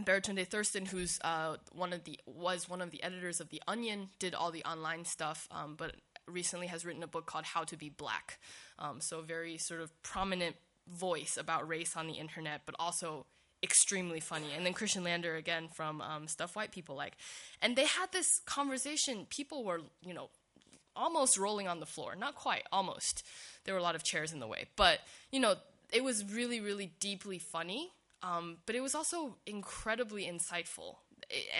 Baratunde 0.00 0.46
Thurston, 0.46 0.86
who's 0.86 1.20
uh, 1.22 1.56
one 1.72 1.92
of 1.92 2.04
the 2.04 2.18
was 2.26 2.68
one 2.68 2.80
of 2.80 2.90
the 2.90 3.02
editors 3.02 3.40
of 3.40 3.50
the 3.50 3.62
Onion, 3.68 4.08
did 4.18 4.34
all 4.34 4.50
the 4.50 4.64
online 4.64 5.04
stuff, 5.04 5.46
um, 5.50 5.74
but 5.76 5.94
recently 6.26 6.66
has 6.66 6.84
written 6.84 7.02
a 7.02 7.06
book 7.06 7.26
called 7.26 7.44
How 7.44 7.64
to 7.64 7.76
Be 7.76 7.90
Black. 7.90 8.38
Um, 8.78 9.00
so 9.00 9.20
very 9.22 9.56
sort 9.58 9.80
of 9.80 10.02
prominent 10.02 10.56
voice 10.88 11.36
about 11.38 11.68
race 11.68 11.96
on 11.96 12.06
the 12.06 12.14
internet, 12.14 12.62
but 12.66 12.74
also 12.78 13.26
extremely 13.62 14.20
funny. 14.20 14.48
And 14.56 14.66
then 14.66 14.72
Christian 14.72 15.04
Lander 15.04 15.36
again 15.36 15.68
from 15.72 16.00
um, 16.00 16.26
Stuff 16.28 16.56
White 16.56 16.72
People 16.72 16.96
Like, 16.96 17.14
and 17.62 17.76
they 17.76 17.86
had 17.86 18.10
this 18.12 18.40
conversation. 18.46 19.26
People 19.30 19.64
were 19.64 19.80
you 20.04 20.14
know 20.14 20.30
almost 20.96 21.38
rolling 21.38 21.68
on 21.68 21.80
the 21.80 21.86
floor, 21.86 22.16
not 22.16 22.34
quite, 22.34 22.64
almost. 22.72 23.24
There 23.64 23.74
were 23.74 23.80
a 23.80 23.82
lot 23.82 23.94
of 23.94 24.02
chairs 24.02 24.32
in 24.32 24.40
the 24.40 24.46
way, 24.48 24.66
but 24.76 25.00
you 25.30 25.38
know 25.38 25.54
it 25.92 26.02
was 26.02 26.24
really, 26.24 26.60
really 26.60 26.92
deeply 26.98 27.38
funny, 27.38 27.92
um, 28.24 28.56
but 28.64 28.74
it 28.74 28.80
was 28.80 28.94
also 28.94 29.36
incredibly 29.46 30.24
insightful. 30.24 30.96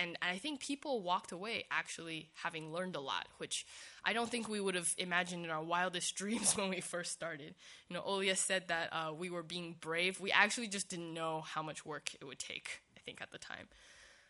And 0.01 0.17
I 0.21 0.37
think 0.37 0.59
people 0.59 1.01
walked 1.01 1.31
away 1.31 1.65
actually 1.69 2.29
having 2.41 2.71
learned 2.71 2.95
a 2.95 2.99
lot, 2.99 3.27
which 3.37 3.65
I 4.03 4.13
don't 4.13 4.29
think 4.29 4.47
we 4.47 4.59
would 4.59 4.75
have 4.75 4.93
imagined 4.97 5.45
in 5.45 5.51
our 5.51 5.63
wildest 5.63 6.15
dreams 6.21 6.57
when 6.57 6.69
we 6.69 6.81
first 6.81 7.11
started. 7.11 7.53
You 7.87 7.95
know, 7.95 8.01
Olia 8.01 8.35
said 8.35 8.67
that 8.69 8.89
uh, 8.91 9.13
we 9.13 9.29
were 9.29 9.43
being 9.43 9.75
brave. 9.79 10.19
We 10.19 10.31
actually 10.31 10.67
just 10.67 10.89
didn't 10.89 11.13
know 11.13 11.41
how 11.41 11.61
much 11.61 11.85
work 11.85 12.13
it 12.19 12.25
would 12.25 12.39
take, 12.39 12.81
I 12.97 12.99
think, 13.01 13.21
at 13.21 13.31
the 13.31 13.37
time. 13.37 13.67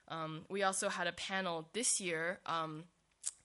Um, 0.07 0.41
we 0.49 0.63
also 0.63 0.89
had 0.89 1.07
a 1.07 1.13
panel 1.13 1.69
this 1.73 1.99
year 1.99 2.39
um, 2.45 2.83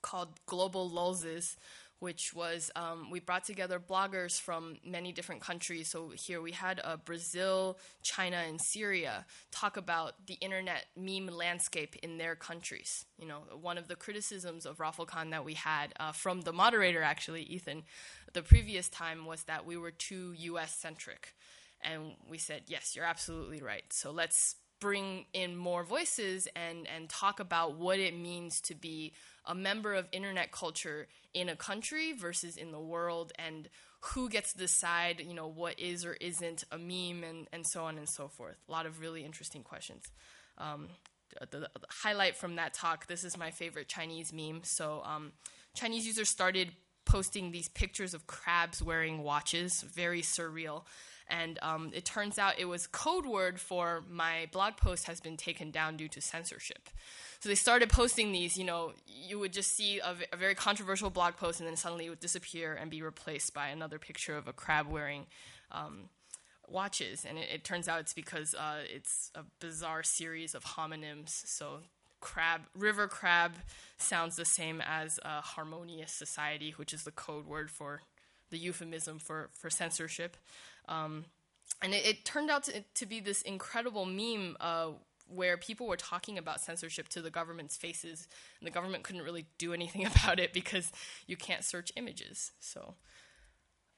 called 0.03 0.28
Global 0.47 0.91
Lulzes, 0.91 1.57
which 2.01 2.34
was 2.34 2.70
um, 2.74 3.11
we 3.11 3.20
brought 3.20 3.44
together 3.44 3.78
bloggers 3.78 4.40
from 4.40 4.78
many 4.84 5.12
different 5.12 5.40
countries. 5.40 5.88
So 5.88 6.11
here 6.11 6.40
we 6.40 6.53
had 6.53 6.80
uh, 6.82 6.96
Brazil, 6.96 7.78
China, 8.03 8.36
and 8.36 8.61
Syria 8.61 9.26
talk 9.53 9.76
about 9.76 10.26
the 10.26 10.34
internet 10.34 10.86
meme 10.96 11.26
landscape 11.26 11.96
in 12.03 12.18
their 12.18 12.34
countries. 12.34 13.05
You 13.18 13.28
know, 13.28 13.42
one 13.61 13.78
of 13.78 13.86
the 13.86 13.96
criticisms 13.96 14.66
of 14.66 14.78
ROFLCon 14.78 15.30
that 15.30 15.44
we 15.44 15.55
had 15.55 15.92
uh, 16.01 16.12
from 16.12 16.40
the 16.40 16.53
moderator, 16.53 17.03
actually, 17.03 17.42
Ethan, 17.42 17.84
the 18.32 18.42
previous 18.42 18.88
time 18.88 19.26
was 19.26 19.44
that 19.44 19.66
we 19.66 19.76
were 19.76 19.90
too 19.90 20.34
U.S. 20.36 20.74
centric. 20.74 21.34
And 21.82 22.14
we 22.28 22.38
said, 22.38 22.62
yes, 22.66 22.94
you're 22.96 23.05
absolutely 23.05 23.62
right. 23.62 23.84
So 23.90 24.11
let's 24.11 24.57
bring 24.81 25.26
in 25.33 25.57
more 25.57 25.85
voices 25.85 26.49
and, 26.57 26.89
and 26.95 27.09
talk 27.09 27.39
about 27.39 27.76
what 27.76 27.99
it 27.99 28.16
means 28.16 28.61
to 28.62 28.74
be 28.74 29.12
a 29.45 29.55
member 29.55 29.95
of 29.95 30.07
internet 30.12 30.51
culture 30.53 31.07
in 31.35 31.49
a 31.49 31.57
country 31.57 32.12
versus 32.12 32.57
in 32.57 32.72
the 32.72 32.81
world 32.81 33.33
and 33.39 33.68
who 34.01 34.28
gets 34.28 34.53
to 34.53 34.59
decide, 34.59 35.20
you 35.20 35.35
know, 35.35 35.47
what 35.47 35.78
is 35.78 36.05
or 36.05 36.14
isn't 36.14 36.64
a 36.72 36.78
meme 36.78 37.22
and, 37.22 37.47
and 37.53 37.66
so 37.66 37.85
on 37.85 37.99
and 37.99 38.09
so 38.09 38.28
forth. 38.28 38.57
A 38.68 38.72
lot 38.72 38.87
of 38.87 39.01
really 39.01 39.24
interesting 39.24 39.62
questions. 39.62 40.05
Um, 40.57 40.89
the, 41.51 41.59
the, 41.59 41.68
highlight 41.89 42.37
from 42.37 42.57
that 42.57 42.74
talk, 42.74 43.07
this 43.07 43.24
is 43.24 43.37
my 43.37 43.51
favorite 43.51 43.89
Chinese 43.89 44.33
meme. 44.33 44.62
So 44.64 45.03
um, 45.05 45.33
Chinese 45.74 46.07
users 46.07 46.28
started 46.28 46.72
posting 47.05 47.51
these 47.51 47.68
pictures 47.68 48.14
of 48.14 48.26
crabs 48.26 48.83
wearing 48.83 49.22
watches, 49.22 49.83
very 49.83 50.22
surreal. 50.22 50.85
And 51.31 51.59
um, 51.62 51.91
it 51.95 52.05
turns 52.05 52.39
out 52.39 52.59
it 52.59 52.66
was 52.66 52.87
code 52.87 53.26
word 53.26 53.61
for 53.61 54.03
my 54.11 54.49
blog 54.53 54.76
post 54.76 55.07
has 55.07 55.20
been 55.20 55.37
taken 55.37 55.70
down 55.70 55.97
due 55.97 56.09
to 56.09 56.20
censorship. 56.20 56.91
So 57.39 57.49
they 57.49 57.55
started 57.55 57.89
posting 57.89 58.33
these, 58.33 58.59
you 58.59 58.64
know, 58.64 58.93
you 59.07 59.39
would 59.39 59.53
just 59.53 59.74
see 59.74 60.01
a, 60.01 60.14
a 60.33 60.37
very 60.37 60.55
controversial 60.55 61.09
blog 61.09 61.37
post 61.37 61.61
and 61.61 61.68
then 61.68 61.76
suddenly 61.76 62.07
it 62.07 62.11
would 62.11 62.20
disappear 62.20 62.74
and 62.74 62.91
be 62.91 63.01
replaced 63.01 63.55
by 63.55 63.68
another 63.68 63.99
picture 63.99 64.37
of 64.37 64.47
a 64.47 64.53
crab 64.53 64.89
wearing 64.89 65.26
um, 65.70 66.11
watches. 66.68 67.24
And 67.26 67.39
it, 67.39 67.49
it, 67.53 67.64
turns 67.64 67.89
out 67.89 68.01
it's 68.01 68.12
because 68.12 68.55
uh, 68.55 68.81
it's 68.93 69.31
a 69.35 69.45
bizarre 69.61 70.03
series 70.03 70.55
of 70.55 70.64
homonyms. 70.64 71.31
So 71.47 71.81
crab, 72.20 72.62
river 72.74 73.09
crab 73.09 73.53
sounds 73.97 74.37
the 74.37 74.45
same 74.45 74.83
as 74.85 75.18
harmonious 75.24 76.12
society, 76.12 76.74
which 76.76 76.93
is 76.93 77.05
the 77.05 77.12
code 77.12 77.47
word 77.47 77.70
for 77.70 78.03
the 78.51 78.59
euphemism 78.59 79.18
for, 79.18 79.51
for 79.55 79.70
censorship. 79.70 80.37
Um, 80.89 81.26
and 81.83 81.95
it, 81.95 82.07
it, 82.07 82.24
turned 82.24 82.51
out 82.51 82.64
to, 82.64 82.85
to, 82.95 83.07
be 83.07 83.20
this 83.20 83.43
incredible 83.43 84.05
meme 84.05 84.57
uh, 84.61 84.89
where 85.28 85.57
people 85.57 85.87
were 85.87 85.97
talking 85.97 86.37
about 86.37 86.61
censorship 86.61 87.09
to 87.09 87.22
the 87.22 87.31
government's 87.31 87.76
faces, 87.76 88.28
and 88.61 88.66
the 88.66 88.70
government 88.70 89.05
couldn't 89.05 89.22
really 89.22 89.47
do 89.59 89.72
anything 89.72 90.05
about 90.14 90.39
it 90.39 90.53
because 90.53 90.93
you 91.26 91.37
can't 91.37 91.64
search 91.64 91.93
images. 91.97 92.53
So, 92.61 92.95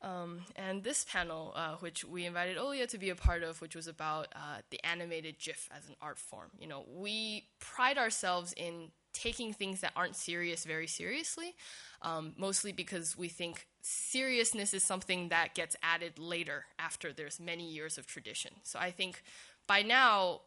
um, 0.02 0.40
and 0.56 0.82
this 0.82 1.04
panel, 1.04 1.52
uh, 1.54 1.76
which 1.76 2.04
we 2.04 2.26
invited 2.26 2.56
Olia 2.56 2.88
to 2.88 2.98
be 2.98 3.10
a 3.10 3.14
part 3.14 3.42
of, 3.42 3.60
which 3.60 3.76
was 3.76 3.86
about 3.86 4.28
uh, 4.34 4.58
the 4.70 4.84
animated 4.84 5.38
GIF 5.38 5.68
as 5.76 5.88
an 5.88 5.94
art 6.02 6.18
form. 6.18 6.50
You 6.58 6.68
know, 6.68 6.84
we 6.88 7.48
pride 7.60 7.98
ourselves 7.98 8.52
in 8.56 8.90
taking 9.12 9.52
things 9.52 9.80
that 9.80 9.92
aren't 9.96 10.16
serious 10.16 10.64
very 10.64 10.86
seriously, 10.86 11.54
um, 12.02 12.34
mostly 12.36 12.72
because 12.72 13.16
we 13.16 13.28
think 13.28 13.66
seriousness 13.80 14.74
is 14.74 14.82
something 14.82 15.28
that 15.28 15.54
gets 15.54 15.76
added 15.82 16.18
later 16.18 16.66
after 16.78 17.12
there's 17.12 17.40
many 17.40 17.70
years 17.70 17.98
of 17.98 18.06
tradition. 18.06 18.52
So 18.62 18.78
I 18.78 18.90
think 18.90 19.22
by 19.66 19.82
now 19.82 20.40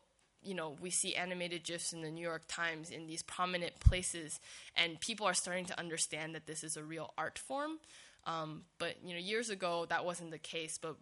you 0.46 0.54
know, 0.54 0.78
we 0.80 0.92
see 0.92 1.16
animated 1.16 1.64
GIFs 1.64 1.92
in 1.92 2.02
the 2.02 2.12
New 2.12 2.22
York 2.22 2.44
Times 2.48 2.92
in 2.92 3.08
these 3.08 3.24
prominent 3.24 3.80
places, 3.80 4.40
and 4.76 5.00
people 5.00 5.26
are 5.26 5.34
starting 5.34 5.66
to 5.66 5.80
understand 5.80 6.36
that 6.36 6.46
this 6.46 6.64
is 6.64 6.78
a 6.78 6.84
real 6.84 7.14
art 7.18 7.40
form. 7.40 7.80
Um, 8.28 8.64
but 8.80 8.96
you 9.04 9.14
know, 9.14 9.20
years 9.20 9.50
ago 9.50 9.86
that 9.90 10.06
wasn't 10.06 10.32
the 10.32 10.38
case. 10.38 10.80
But 10.80 10.96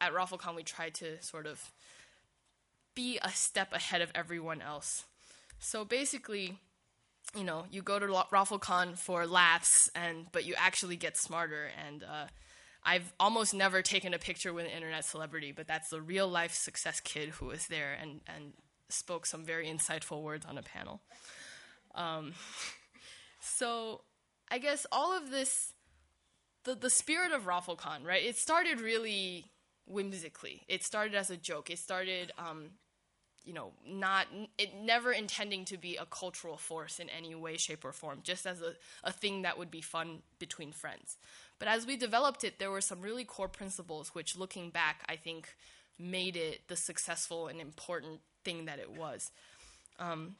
at 0.00 0.12
ROFLCon, 0.12 0.54
we 0.54 0.62
tried 0.62 0.94
to 0.94 1.20
sort 1.22 1.46
of 1.46 1.72
be 2.94 3.18
a 3.22 3.30
step 3.30 3.72
ahead 3.72 4.00
of 4.00 4.10
everyone 4.14 4.62
else. 4.62 5.04
So 5.58 5.84
basically, 5.84 6.58
you 7.36 7.44
know, 7.44 7.64
you 7.70 7.82
go 7.82 7.98
to 7.98 8.06
ROFLCon 8.06 8.98
for 8.98 9.26
laughs, 9.26 9.90
and 9.94 10.26
but 10.32 10.44
you 10.44 10.54
actually 10.56 10.96
get 10.96 11.16
smarter. 11.16 11.70
And 11.86 12.04
uh, 12.04 12.26
I've 12.84 13.12
almost 13.18 13.54
never 13.54 13.82
taken 13.82 14.14
a 14.14 14.18
picture 14.18 14.52
with 14.52 14.66
an 14.66 14.70
internet 14.70 15.04
celebrity, 15.04 15.52
but 15.52 15.66
that's 15.66 15.88
the 15.88 16.00
real 16.00 16.28
life 16.28 16.54
success 16.54 17.00
kid 17.00 17.30
who 17.30 17.46
was 17.46 17.66
there 17.66 17.96
and 18.00 18.20
and 18.26 18.52
spoke 18.88 19.26
some 19.26 19.44
very 19.44 19.66
insightful 19.66 20.22
words 20.22 20.46
on 20.46 20.58
a 20.58 20.62
panel. 20.62 21.00
Um, 21.94 22.34
so 23.40 24.02
I 24.50 24.58
guess 24.58 24.86
all 24.92 25.16
of 25.16 25.30
this, 25.30 25.72
the, 26.64 26.74
the 26.74 26.90
spirit 26.90 27.32
of 27.32 27.44
ROFLCon, 27.44 28.04
right? 28.04 28.24
It 28.24 28.36
started 28.36 28.80
really 28.80 29.46
whimsically. 29.86 30.62
It 30.68 30.82
started 30.82 31.14
as 31.14 31.30
a 31.30 31.36
joke. 31.36 31.70
It 31.70 31.78
started, 31.78 32.32
um, 32.38 32.70
you 33.44 33.52
know, 33.52 33.72
not 33.86 34.26
it 34.58 34.74
never 34.74 35.12
intending 35.12 35.64
to 35.66 35.76
be 35.76 35.96
a 35.96 36.06
cultural 36.06 36.56
force 36.56 36.98
in 36.98 37.08
any 37.10 37.34
way, 37.34 37.56
shape, 37.56 37.84
or 37.84 37.92
form, 37.92 38.20
just 38.22 38.46
as 38.46 38.62
a, 38.62 38.74
a 39.02 39.12
thing 39.12 39.42
that 39.42 39.58
would 39.58 39.70
be 39.70 39.80
fun 39.80 40.22
between 40.38 40.72
friends. 40.72 41.16
But 41.58 41.68
as 41.68 41.86
we 41.86 41.96
developed 41.96 42.44
it, 42.44 42.58
there 42.58 42.70
were 42.70 42.80
some 42.80 43.00
really 43.00 43.24
core 43.24 43.48
principles 43.48 44.14
which, 44.14 44.36
looking 44.36 44.70
back, 44.70 45.04
I 45.08 45.16
think 45.16 45.54
made 45.98 46.36
it 46.36 46.62
the 46.68 46.76
successful 46.76 47.46
and 47.46 47.60
important 47.60 48.20
thing 48.44 48.64
that 48.64 48.78
it 48.78 48.90
was. 48.90 49.30
Um, 49.98 50.36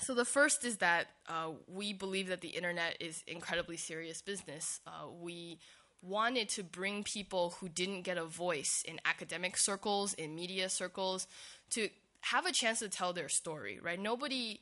so 0.00 0.14
the 0.14 0.24
first 0.24 0.64
is 0.64 0.78
that 0.78 1.08
uh, 1.28 1.50
we 1.66 1.92
believe 1.92 2.28
that 2.28 2.40
the 2.40 2.48
internet 2.48 2.96
is 3.00 3.22
incredibly 3.26 3.76
serious 3.76 4.22
business. 4.22 4.80
Uh, 4.86 5.08
we 5.20 5.58
wanted 6.02 6.48
to 6.48 6.62
bring 6.62 7.02
people 7.02 7.54
who 7.60 7.68
didn't 7.68 8.02
get 8.02 8.16
a 8.16 8.24
voice 8.24 8.82
in 8.86 8.98
academic 9.04 9.56
circles, 9.56 10.14
in 10.14 10.34
media 10.34 10.68
circles, 10.68 11.26
to 11.70 11.88
have 12.20 12.46
a 12.46 12.52
chance 12.52 12.80
to 12.80 12.88
tell 12.88 13.12
their 13.12 13.28
story. 13.28 13.78
Right? 13.82 13.98
Nobody, 13.98 14.60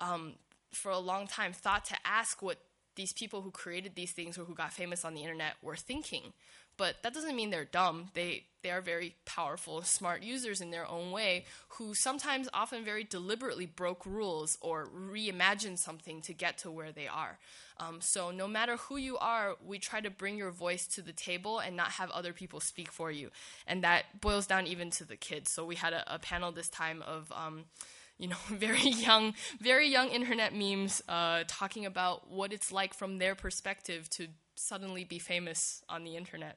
um, 0.00 0.34
for 0.72 0.90
a 0.90 0.98
long 0.98 1.26
time, 1.26 1.52
thought 1.52 1.84
to 1.86 1.96
ask 2.04 2.42
what 2.42 2.58
these 2.96 3.12
people 3.12 3.42
who 3.42 3.50
created 3.50 3.94
these 3.94 4.12
things 4.12 4.36
or 4.36 4.44
who 4.44 4.54
got 4.54 4.72
famous 4.72 5.04
on 5.04 5.14
the 5.14 5.22
internet 5.22 5.54
were 5.62 5.76
thinking 5.76 6.32
but 6.80 7.02
that 7.02 7.12
doesn't 7.12 7.36
mean 7.36 7.50
they're 7.50 7.66
dumb. 7.66 8.06
They 8.14 8.44
they 8.62 8.70
are 8.70 8.80
very 8.80 9.14
powerful, 9.26 9.82
smart 9.82 10.22
users 10.22 10.62
in 10.62 10.70
their 10.70 10.88
own 10.88 11.10
way 11.10 11.44
who 11.76 11.92
sometimes 11.94 12.48
often 12.54 12.86
very 12.86 13.04
deliberately 13.04 13.66
broke 13.66 14.06
rules 14.06 14.56
or 14.62 14.88
reimagined 14.88 15.78
something 15.78 16.22
to 16.22 16.32
get 16.32 16.56
to 16.58 16.70
where 16.70 16.90
they 16.90 17.06
are. 17.06 17.38
Um, 17.78 18.00
so 18.00 18.30
no 18.30 18.48
matter 18.48 18.76
who 18.76 18.96
you 18.96 19.18
are, 19.18 19.56
we 19.62 19.78
try 19.78 20.00
to 20.00 20.10
bring 20.10 20.38
your 20.38 20.50
voice 20.50 20.86
to 20.88 21.02
the 21.02 21.12
table 21.12 21.58
and 21.58 21.76
not 21.76 21.92
have 21.92 22.10
other 22.12 22.32
people 22.32 22.60
speak 22.60 22.90
for 22.90 23.10
you. 23.10 23.30
And 23.66 23.84
that 23.84 24.20
boils 24.22 24.46
down 24.46 24.66
even 24.66 24.90
to 24.92 25.04
the 25.04 25.16
kids. 25.16 25.50
So 25.50 25.66
we 25.66 25.76
had 25.76 25.92
a, 25.92 26.14
a 26.14 26.18
panel 26.18 26.50
this 26.50 26.70
time 26.70 27.02
of 27.02 27.30
um, 27.32 27.64
you 28.18 28.28
know, 28.28 28.36
very 28.48 28.88
young, 28.88 29.34
very 29.60 29.88
young 29.88 30.08
internet 30.08 30.54
memes 30.54 31.02
uh, 31.08 31.44
talking 31.46 31.84
about 31.84 32.30
what 32.30 32.54
it's 32.54 32.72
like 32.72 32.94
from 32.94 33.18
their 33.18 33.34
perspective 33.34 34.08
to 34.10 34.28
suddenly 34.54 35.04
be 35.04 35.18
famous 35.18 35.82
on 35.88 36.04
the 36.04 36.16
internet. 36.16 36.56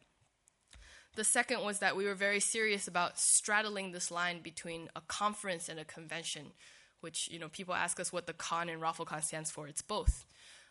The 1.15 1.23
second 1.23 1.61
was 1.61 1.79
that 1.79 1.95
we 1.95 2.05
were 2.05 2.15
very 2.15 2.39
serious 2.39 2.87
about 2.87 3.19
straddling 3.19 3.91
this 3.91 4.09
line 4.09 4.41
between 4.41 4.89
a 4.95 5.01
conference 5.01 5.69
and 5.69 5.79
a 5.79 5.85
convention, 5.85 6.47
which, 7.01 7.29
you 7.31 7.37
know, 7.37 7.49
people 7.49 7.75
ask 7.75 7.99
us 7.99 8.11
what 8.11 8.25
the 8.25 8.33
con 8.33 8.67
in 8.67 8.79
ROFLCon 8.79 9.23
stands 9.23 9.51
for. 9.51 9.67
It's 9.67 9.83
both. 9.83 10.25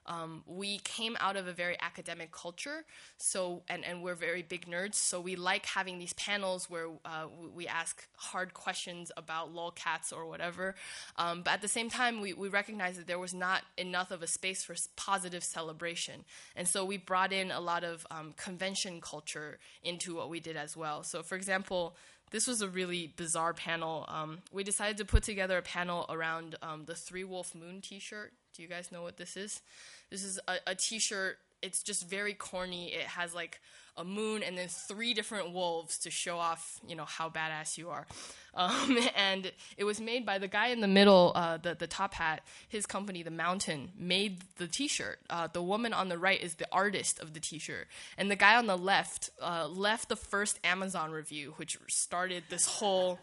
Um, 0.06 0.42
we 0.46 0.78
came 0.78 1.16
out 1.20 1.36
of 1.36 1.46
a 1.46 1.52
very 1.52 1.76
academic 1.80 2.32
culture, 2.32 2.84
so 3.16 3.62
and, 3.68 3.84
and 3.84 4.02
we're 4.02 4.14
very 4.14 4.42
big 4.42 4.66
nerds. 4.66 4.94
So 4.94 5.20
we 5.20 5.36
like 5.36 5.66
having 5.66 5.98
these 5.98 6.12
panels 6.14 6.68
where 6.68 6.88
uh, 7.04 7.26
we 7.54 7.66
ask 7.66 8.06
hard 8.16 8.54
questions 8.54 9.12
about 9.16 9.54
lolcats 9.54 10.12
or 10.12 10.26
whatever. 10.26 10.74
Um, 11.16 11.42
but 11.42 11.54
at 11.54 11.62
the 11.62 11.68
same 11.68 11.88
time, 11.88 12.20
we, 12.20 12.32
we 12.32 12.48
recognize 12.48 12.96
that 12.96 13.06
there 13.06 13.18
was 13.18 13.34
not 13.34 13.62
enough 13.76 14.10
of 14.10 14.22
a 14.22 14.26
space 14.26 14.64
for 14.64 14.74
positive 14.96 15.44
celebration, 15.44 16.24
and 16.56 16.66
so 16.66 16.84
we 16.84 16.96
brought 16.96 17.32
in 17.32 17.50
a 17.50 17.60
lot 17.60 17.84
of 17.84 18.06
um, 18.10 18.34
convention 18.36 19.00
culture 19.00 19.58
into 19.82 20.16
what 20.16 20.28
we 20.28 20.40
did 20.40 20.56
as 20.56 20.76
well. 20.76 21.02
So, 21.02 21.22
for 21.22 21.36
example 21.36 21.96
this 22.32 22.46
was 22.46 22.62
a 22.62 22.68
really 22.68 23.12
bizarre 23.16 23.54
panel. 23.54 24.04
Um, 24.08 24.38
we 24.50 24.64
decided 24.64 24.96
to 24.98 25.04
put 25.04 25.22
together 25.22 25.58
a 25.58 25.62
panel 25.62 26.06
around 26.08 26.56
um, 26.62 26.84
the 26.86 26.94
Three 26.94 27.24
Wolf 27.24 27.54
Moon 27.54 27.80
t 27.80 27.98
shirt. 27.98 28.32
Do 28.54 28.62
you 28.62 28.68
guys 28.68 28.90
know 28.92 29.02
what 29.02 29.16
this 29.16 29.36
is? 29.36 29.62
This 30.10 30.24
is 30.24 30.40
a 30.48 30.56
a 30.66 30.74
t-shirt. 30.74 31.38
It's 31.62 31.82
just 31.82 32.08
very 32.08 32.34
corny. 32.34 32.92
It 32.92 33.04
has 33.04 33.34
like 33.34 33.60
a 33.96 34.04
moon 34.04 34.42
and 34.42 34.56
then 34.56 34.68
three 34.68 35.14
different 35.14 35.52
wolves 35.52 35.98
to 35.98 36.10
show 36.10 36.38
off, 36.38 36.80
you 36.86 36.96
know, 36.96 37.04
how 37.04 37.28
badass 37.28 37.76
you 37.78 37.90
are. 37.90 38.06
Um, 38.54 38.98
and 39.16 39.50
it 39.78 39.84
was 39.84 39.98
made 39.98 40.26
by 40.26 40.36
the 40.36 40.46
guy 40.46 40.66
in 40.66 40.82
the 40.82 40.86
middle, 40.86 41.32
uh, 41.34 41.56
the 41.56 41.74
the 41.74 41.86
top 41.86 42.12
hat. 42.12 42.42
His 42.68 42.84
company, 42.84 43.22
The 43.22 43.30
Mountain, 43.30 43.92
made 43.98 44.42
the 44.58 44.66
T-shirt. 44.66 45.20
Uh, 45.30 45.48
the 45.50 45.62
woman 45.62 45.94
on 45.94 46.10
the 46.10 46.18
right 46.18 46.38
is 46.38 46.56
the 46.56 46.66
artist 46.70 47.18
of 47.18 47.32
the 47.32 47.40
T-shirt, 47.40 47.88
and 48.18 48.30
the 48.30 48.36
guy 48.36 48.56
on 48.56 48.66
the 48.66 48.76
left 48.76 49.30
uh, 49.40 49.68
left 49.68 50.10
the 50.10 50.16
first 50.16 50.60
Amazon 50.64 51.12
review, 51.12 51.54
which 51.56 51.78
started 51.88 52.44
this 52.50 52.66
whole 52.66 53.18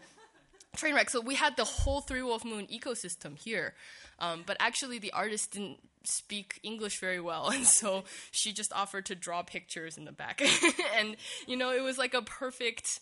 train 0.76 0.94
wreck. 0.94 1.10
So 1.10 1.20
we 1.20 1.36
had 1.36 1.56
the 1.56 1.64
whole 1.64 2.00
Three 2.00 2.22
Wolf 2.22 2.44
Moon 2.44 2.66
ecosystem 2.66 3.38
here. 3.38 3.74
Um, 4.20 4.42
but 4.46 4.56
actually, 4.60 4.98
the 4.98 5.12
artist 5.12 5.52
didn't 5.52 5.78
speak 6.04 6.60
English 6.62 7.00
very 7.00 7.20
well, 7.20 7.48
and 7.54 7.66
so 7.66 8.04
she 8.30 8.52
just 8.52 8.72
offered 8.72 9.06
to 9.06 9.14
draw 9.14 9.42
pictures 9.42 9.96
in 9.96 10.04
the 10.04 10.12
back. 10.12 10.42
and 10.98 11.16
you 11.46 11.56
know, 11.56 11.70
it 11.72 11.82
was 11.82 11.98
like 11.98 12.14
a 12.14 12.22
perfect. 12.22 13.00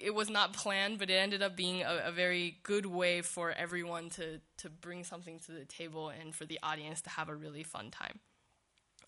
It 0.00 0.14
was 0.14 0.30
not 0.30 0.52
planned, 0.52 0.98
but 0.98 1.10
it 1.10 1.14
ended 1.14 1.42
up 1.42 1.56
being 1.56 1.82
a, 1.82 2.02
a, 2.06 2.12
very 2.12 2.58
good 2.62 2.86
way 2.86 3.22
for 3.22 3.50
everyone 3.50 4.10
to 4.10 4.40
to 4.58 4.70
bring 4.70 5.04
something 5.04 5.40
to 5.40 5.52
the 5.52 5.64
table 5.64 6.08
and 6.08 6.34
for 6.34 6.44
the 6.44 6.58
audience 6.62 7.00
to 7.02 7.10
have 7.10 7.28
a 7.28 7.34
really 7.34 7.64
fun 7.64 7.90
time. 7.90 8.20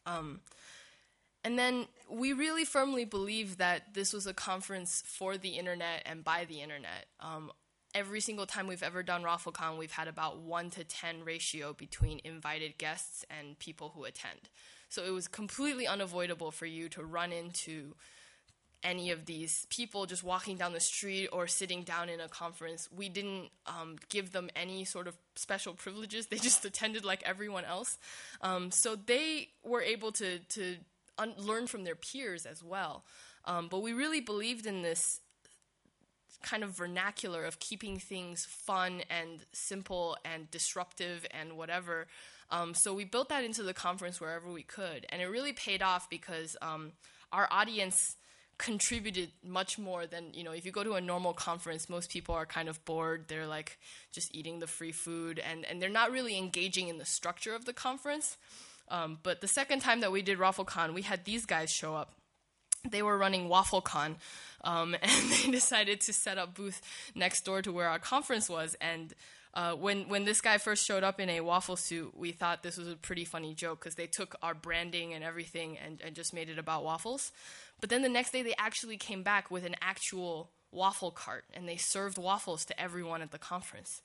Um, 0.07 0.41
and 1.45 1.59
then 1.59 1.87
we 2.11 2.33
really 2.33 2.65
firmly 2.65 3.05
believe 3.05 3.59
that 3.59 3.95
this 3.95 4.13
was 4.13 4.27
a 4.27 4.33
conference 4.33 5.03
for 5.07 5.37
the 5.37 5.51
internet 5.51 6.03
and 6.07 6.25
by 6.25 6.47
the 6.47 6.61
internet. 6.63 7.07
Um, 7.21 7.53
every 7.95 8.21
single 8.21 8.47
time 8.47 8.67
we've 8.67 8.83
ever 8.83 9.03
done 9.03 9.23
ROFLCon, 9.23 9.79
we've 9.79 9.93
had 9.93 10.09
about 10.09 10.39
1 10.39 10.71
to 10.71 10.85
10 10.85 11.25
ratio 11.25 11.73
between 11.73 12.21
invited 12.25 12.77
guests 12.77 13.25
and 13.31 13.59
people 13.59 13.93
who 13.95 14.05
attend. 14.05 14.49
So 14.89 15.05
it 15.05 15.11
was 15.11 15.29
completely 15.29 15.87
unavoidable 15.87 16.51
for 16.51 16.67
you 16.67 16.89
to 16.91 17.03
run 17.03 17.33
into 17.33 17.95
any 18.83 19.11
of 19.11 19.25
these 19.25 19.67
people 19.71 20.05
just 20.05 20.23
walking 20.23 20.57
down 20.57 20.73
the 20.73 20.81
street 20.81 21.29
or 21.33 21.47
sitting 21.47 21.83
down 21.83 22.09
in 22.09 22.21
a 22.21 22.29
conference. 22.29 22.89
We 22.95 23.09
didn't 23.09 23.49
um, 23.67 23.97
give 24.11 24.33
them 24.33 24.51
any 24.55 24.85
sort 24.85 25.09
of 25.09 25.17
special 25.37 25.73
privileges. 25.73 26.27
They 26.27 26.37
just 26.51 26.65
attended 26.65 27.05
like 27.05 27.23
everyone 27.25 27.65
else. 27.65 27.99
Um, 28.43 28.71
so 28.71 28.95
they 28.95 29.49
were 29.65 29.81
able 29.81 30.13
to, 30.13 30.39
to 30.39 30.77
un- 31.19 31.35
learn 31.39 31.67
from 31.67 31.85
their 31.85 31.97
peers 31.97 32.45
as 32.45 32.63
well. 32.63 33.05
Um, 33.47 33.69
but 33.69 33.83
we 33.83 33.93
really 33.93 34.21
believed 34.21 34.67
in 34.67 34.83
this 34.83 35.21
kind 36.45 36.63
of 36.63 36.71
vernacular 36.71 37.45
of 37.45 37.59
keeping 37.59 37.99
things 37.99 38.45
fun 38.45 39.03
and 39.11 39.45
simple 39.53 40.17
and 40.25 40.51
disruptive 40.51 41.27
and 41.31 41.57
whatever. 41.57 42.07
Um, 42.51 42.75
so 42.75 42.95
we 42.95 43.05
built 43.05 43.31
that 43.31 43.43
into 43.43 43.63
the 43.63 43.75
conference 43.75 44.21
wherever 44.21 44.51
we 44.53 44.63
could, 44.63 45.07
and 45.09 45.21
it 45.21 45.27
really 45.27 45.53
paid 45.53 45.83
off 45.83 46.09
because 46.09 46.57
um, 46.63 46.93
our 47.33 47.49
audience 47.51 48.17
contributed 48.57 49.31
much 49.43 49.79
more 49.81 50.07
than 50.07 50.33
you 50.33 50.45
know 50.45 50.53
if 50.53 50.65
you 50.65 50.71
go 50.71 50.85
to 50.85 50.93
a 50.93 51.01
normal 51.01 51.33
conference 51.33 51.89
most 51.89 52.09
people 52.09 52.37
are 52.37 52.47
kind 52.47 52.69
of 52.69 52.85
bored 52.85 53.25
they're 53.27 53.49
like 53.49 53.81
just 54.13 54.33
eating 54.33 54.61
the 54.61 54.67
free 54.69 54.93
food 54.93 55.41
and 55.41 55.65
and 55.65 55.83
they're 55.83 55.91
not 55.91 56.13
really 56.13 56.39
engaging 56.39 56.87
in 56.87 56.97
the 56.99 57.05
structure 57.05 57.53
of 57.53 57.65
the 57.65 57.73
conference 57.73 58.37
um, 58.89 59.19
but 59.25 59.41
the 59.41 59.49
second 59.49 59.81
time 59.81 60.01
that 60.01 60.13
we 60.13 60.23
did 60.23 60.39
ROFLCon 60.39 60.95
we 60.95 61.03
had 61.03 61.25
these 61.25 61.47
guys 61.47 61.71
show 61.71 61.97
up. 61.97 62.13
They 62.89 63.03
were 63.03 63.17
running 63.17 63.49
WaffleCon, 63.49 64.17
um, 64.63 64.95
and 65.03 65.31
they 65.31 65.51
decided 65.51 66.01
to 66.03 66.13
set 66.13 66.39
up 66.39 66.55
booth 66.55 66.81
next 67.15 67.45
door 67.45 67.63
to 67.63 67.73
where 67.73 67.89
our 67.89 67.99
conference 67.99 68.49
was. 68.49 68.77
And 68.81 69.15
uh, 69.55 69.73
when 69.73 70.09
when 70.09 70.25
this 70.25 70.41
guy 70.41 70.59
first 70.59 70.85
showed 70.85 71.05
up 71.05 71.21
in 71.21 71.31
a 71.31 71.41
waffle 71.41 71.77
suit, 71.77 72.17
we 72.17 72.33
thought 72.33 72.63
this 72.63 72.77
was 72.77 72.89
a 72.89 72.97
pretty 72.97 73.25
funny 73.25 73.55
joke 73.55 73.81
because 73.81 73.95
they 73.95 74.07
took 74.07 74.35
our 74.43 74.55
branding 74.55 75.15
and 75.15 75.23
everything 75.23 75.79
and, 75.79 76.01
and 76.05 76.15
just 76.15 76.35
made 76.35 76.49
it 76.49 76.59
about 76.59 76.85
waffles. 76.85 77.31
But 77.81 77.91
then 77.91 78.03
the 78.03 78.09
next 78.09 78.33
day, 78.33 78.43
they 78.43 78.55
actually 78.59 78.97
came 78.97 79.23
back 79.23 79.51
with 79.51 79.65
an 79.65 79.77
actual 79.81 80.51
waffle 80.73 81.13
cart 81.13 81.45
and 81.55 81.69
they 81.69 81.77
served 81.77 82.19
waffles 82.19 82.65
to 82.65 82.81
everyone 82.81 83.23
at 83.23 83.31
the 83.31 83.39
conference. 83.39 84.03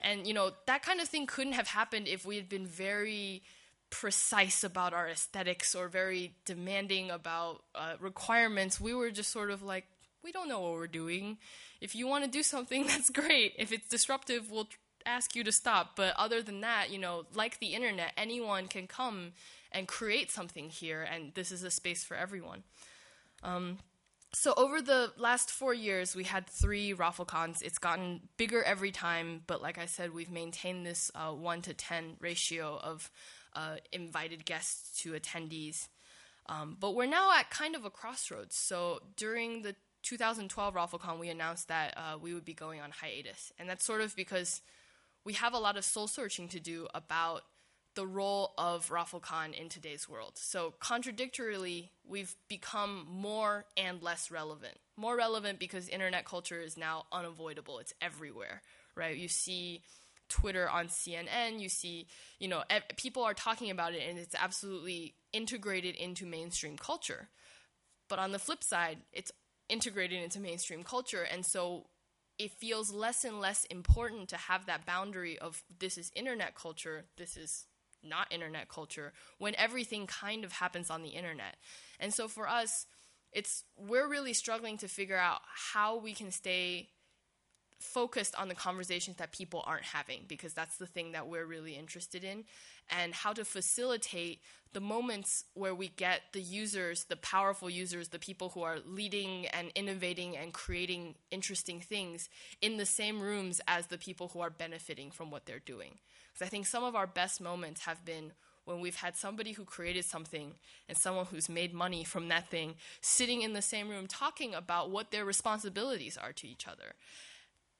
And 0.00 0.26
you 0.26 0.34
know 0.34 0.52
that 0.66 0.82
kind 0.82 1.00
of 1.00 1.08
thing 1.08 1.26
couldn't 1.26 1.54
have 1.54 1.68
happened 1.68 2.06
if 2.06 2.24
we 2.24 2.36
had 2.36 2.48
been 2.48 2.66
very 2.66 3.42
precise 3.90 4.64
about 4.64 4.92
our 4.92 5.08
aesthetics 5.08 5.74
or 5.74 5.88
very 5.88 6.34
demanding 6.44 7.10
about 7.10 7.62
uh, 7.74 7.94
requirements. 8.00 8.80
We 8.80 8.94
were 8.94 9.10
just 9.10 9.30
sort 9.30 9.50
of 9.50 9.62
like, 9.62 9.84
we 10.24 10.32
don't 10.32 10.48
know 10.48 10.60
what 10.60 10.72
we're 10.72 10.86
doing. 10.86 11.38
If 11.80 11.94
you 11.94 12.06
want 12.06 12.24
to 12.24 12.30
do 12.30 12.42
something, 12.42 12.86
that's 12.86 13.10
great. 13.10 13.54
If 13.58 13.72
it's 13.72 13.88
disruptive, 13.88 14.50
we'll 14.50 14.68
ask 15.04 15.36
you 15.36 15.44
to 15.44 15.52
stop. 15.52 15.96
But 15.96 16.14
other 16.18 16.42
than 16.42 16.60
that, 16.62 16.90
you 16.90 16.98
know, 16.98 17.24
like 17.34 17.60
the 17.60 17.74
internet, 17.74 18.12
anyone 18.16 18.66
can 18.66 18.86
come 18.86 19.32
and 19.72 19.86
create 19.86 20.30
something 20.30 20.68
here, 20.68 21.02
and 21.02 21.32
this 21.34 21.52
is 21.52 21.62
a 21.62 21.70
space 21.70 22.04
for 22.04 22.16
everyone. 22.16 22.62
Um, 23.42 23.78
so 24.32 24.52
over 24.56 24.82
the 24.82 25.12
last 25.16 25.50
four 25.50 25.72
years, 25.72 26.14
we 26.14 26.24
had 26.24 26.46
three 26.46 26.92
ROFLCons. 26.92 27.62
It's 27.62 27.78
gotten 27.78 28.20
bigger 28.36 28.62
every 28.62 28.90
time, 28.90 29.42
but 29.46 29.62
like 29.62 29.78
I 29.78 29.86
said, 29.86 30.12
we've 30.12 30.30
maintained 30.30 30.84
this 30.84 31.10
uh, 31.14 31.30
one 31.32 31.62
to 31.62 31.72
ten 31.72 32.16
ratio 32.20 32.78
of 32.82 33.10
uh, 33.56 33.76
invited 33.92 34.44
guests 34.44 35.00
to 35.02 35.12
attendees. 35.12 35.88
Um, 36.48 36.76
but 36.78 36.94
we're 36.94 37.06
now 37.06 37.32
at 37.32 37.50
kind 37.50 37.74
of 37.74 37.84
a 37.84 37.90
crossroads. 37.90 38.54
So 38.54 39.00
during 39.16 39.62
the 39.62 39.74
2012 40.02 40.74
ROFLCon, 40.74 41.18
we 41.18 41.28
announced 41.28 41.68
that 41.68 41.94
uh, 41.96 42.18
we 42.20 42.32
would 42.34 42.44
be 42.44 42.54
going 42.54 42.80
on 42.80 42.92
hiatus. 42.92 43.52
And 43.58 43.68
that's 43.68 43.84
sort 43.84 44.00
of 44.00 44.14
because 44.14 44.62
we 45.24 45.32
have 45.32 45.54
a 45.54 45.58
lot 45.58 45.76
of 45.76 45.84
soul 45.84 46.06
searching 46.06 46.46
to 46.48 46.60
do 46.60 46.86
about 46.94 47.42
the 47.96 48.06
role 48.06 48.52
of 48.58 48.90
ROFLCon 48.90 49.58
in 49.58 49.68
today's 49.68 50.08
world. 50.08 50.32
So, 50.34 50.74
contradictorily, 50.78 51.90
we've 52.06 52.36
become 52.46 53.06
more 53.10 53.64
and 53.76 54.02
less 54.02 54.30
relevant. 54.30 54.74
More 54.96 55.16
relevant 55.16 55.58
because 55.58 55.88
internet 55.88 56.26
culture 56.26 56.60
is 56.60 56.76
now 56.76 57.06
unavoidable, 57.10 57.78
it's 57.78 57.94
everywhere, 58.00 58.62
right? 58.94 59.16
You 59.16 59.28
see 59.28 59.82
Twitter 60.28 60.68
on 60.68 60.88
CNN, 60.88 61.60
you 61.60 61.68
see, 61.68 62.06
you 62.38 62.48
know, 62.48 62.62
people 62.96 63.22
are 63.22 63.34
talking 63.34 63.70
about 63.70 63.94
it 63.94 64.02
and 64.08 64.18
it's 64.18 64.34
absolutely 64.34 65.14
integrated 65.32 65.94
into 65.96 66.26
mainstream 66.26 66.76
culture. 66.76 67.28
But 68.08 68.18
on 68.18 68.32
the 68.32 68.38
flip 68.38 68.62
side, 68.62 68.98
it's 69.12 69.32
integrated 69.68 70.22
into 70.22 70.40
mainstream 70.40 70.84
culture. 70.84 71.22
And 71.22 71.44
so 71.44 71.86
it 72.38 72.52
feels 72.52 72.92
less 72.92 73.24
and 73.24 73.40
less 73.40 73.64
important 73.64 74.28
to 74.28 74.36
have 74.36 74.66
that 74.66 74.86
boundary 74.86 75.38
of 75.38 75.62
this 75.78 75.98
is 75.98 76.12
internet 76.14 76.54
culture, 76.54 77.06
this 77.16 77.36
is 77.36 77.66
not 78.02 78.30
internet 78.30 78.68
culture, 78.68 79.12
when 79.38 79.54
everything 79.56 80.06
kind 80.06 80.44
of 80.44 80.52
happens 80.52 80.90
on 80.90 81.02
the 81.02 81.10
internet. 81.10 81.56
And 81.98 82.12
so 82.12 82.28
for 82.28 82.48
us, 82.48 82.86
it's 83.32 83.64
we're 83.76 84.08
really 84.08 84.32
struggling 84.32 84.78
to 84.78 84.88
figure 84.88 85.16
out 85.16 85.40
how 85.72 85.98
we 85.98 86.14
can 86.14 86.30
stay 86.30 86.90
focused 87.78 88.34
on 88.36 88.48
the 88.48 88.54
conversations 88.54 89.16
that 89.16 89.32
people 89.32 89.62
aren't 89.66 89.84
having 89.84 90.20
because 90.28 90.54
that's 90.54 90.78
the 90.78 90.86
thing 90.86 91.12
that 91.12 91.28
we're 91.28 91.44
really 91.44 91.74
interested 91.74 92.24
in 92.24 92.44
and 92.90 93.14
how 93.14 93.32
to 93.32 93.44
facilitate 93.44 94.40
the 94.72 94.80
moments 94.80 95.44
where 95.54 95.74
we 95.74 95.88
get 95.88 96.22
the 96.32 96.40
users 96.40 97.04
the 97.04 97.16
powerful 97.16 97.68
users 97.68 98.08
the 98.08 98.18
people 98.18 98.50
who 98.50 98.62
are 98.62 98.78
leading 98.86 99.46
and 99.48 99.70
innovating 99.74 100.36
and 100.36 100.52
creating 100.52 101.14
interesting 101.30 101.80
things 101.80 102.28
in 102.60 102.76
the 102.76 102.86
same 102.86 103.20
rooms 103.20 103.60
as 103.68 103.86
the 103.86 103.98
people 103.98 104.28
who 104.28 104.40
are 104.40 104.50
benefiting 104.50 105.10
from 105.10 105.30
what 105.30 105.46
they're 105.46 105.58
doing. 105.58 105.98
Because 106.32 106.46
i 106.46 106.48
think 106.48 106.66
some 106.66 106.84
of 106.84 106.94
our 106.94 107.06
best 107.06 107.40
moments 107.40 107.84
have 107.84 108.04
been 108.04 108.32
when 108.64 108.80
we've 108.80 108.96
had 108.96 109.16
somebody 109.16 109.52
who 109.52 109.64
created 109.64 110.04
something 110.04 110.52
and 110.88 110.98
someone 110.98 111.26
who's 111.26 111.48
made 111.48 111.72
money 111.72 112.04
from 112.04 112.28
that 112.28 112.48
thing 112.48 112.74
sitting 113.00 113.42
in 113.42 113.52
the 113.52 113.62
same 113.62 113.88
room 113.88 114.06
talking 114.06 114.54
about 114.54 114.90
what 114.90 115.10
their 115.10 115.24
responsibilities 115.24 116.18
are 116.18 116.32
to 116.32 116.48
each 116.48 116.66
other 116.66 116.94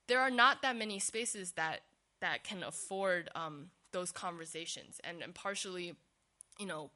there 0.08 0.20
are 0.20 0.30
not 0.30 0.62
that 0.62 0.76
many 0.76 0.98
spaces 0.98 1.52
that 1.52 1.80
that 2.20 2.44
can 2.44 2.62
afford 2.62 3.30
um, 3.34 3.70
those 3.92 4.10
conversations, 4.10 5.00
and, 5.04 5.22
and 5.22 5.34
partially, 5.34 5.94
you 6.58 6.66
know, 6.66 6.90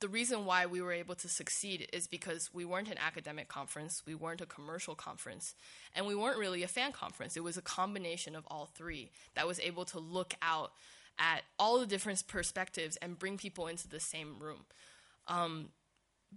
the 0.00 0.08
reason 0.08 0.44
why 0.44 0.66
we 0.66 0.82
were 0.82 0.92
able 0.92 1.14
to 1.14 1.28
succeed 1.28 1.88
is 1.92 2.06
because 2.06 2.50
we 2.52 2.66
weren't 2.66 2.90
an 2.90 2.98
academic 2.98 3.48
conference, 3.48 4.02
we 4.06 4.14
weren't 4.14 4.42
a 4.42 4.46
commercial 4.46 4.94
conference, 4.94 5.54
and 5.94 6.06
we 6.06 6.14
weren't 6.14 6.38
really 6.38 6.62
a 6.62 6.68
fan 6.68 6.92
conference. 6.92 7.36
It 7.36 7.42
was 7.42 7.56
a 7.56 7.62
combination 7.62 8.36
of 8.36 8.44
all 8.48 8.66
three 8.66 9.10
that 9.34 9.46
was 9.46 9.58
able 9.60 9.86
to 9.86 9.98
look 9.98 10.34
out 10.42 10.72
at 11.18 11.42
all 11.58 11.78
the 11.78 11.86
different 11.86 12.22
perspectives 12.26 12.96
and 12.96 13.18
bring 13.18 13.38
people 13.38 13.68
into 13.68 13.88
the 13.88 14.00
same 14.00 14.38
room. 14.38 14.66
Um, 15.28 15.70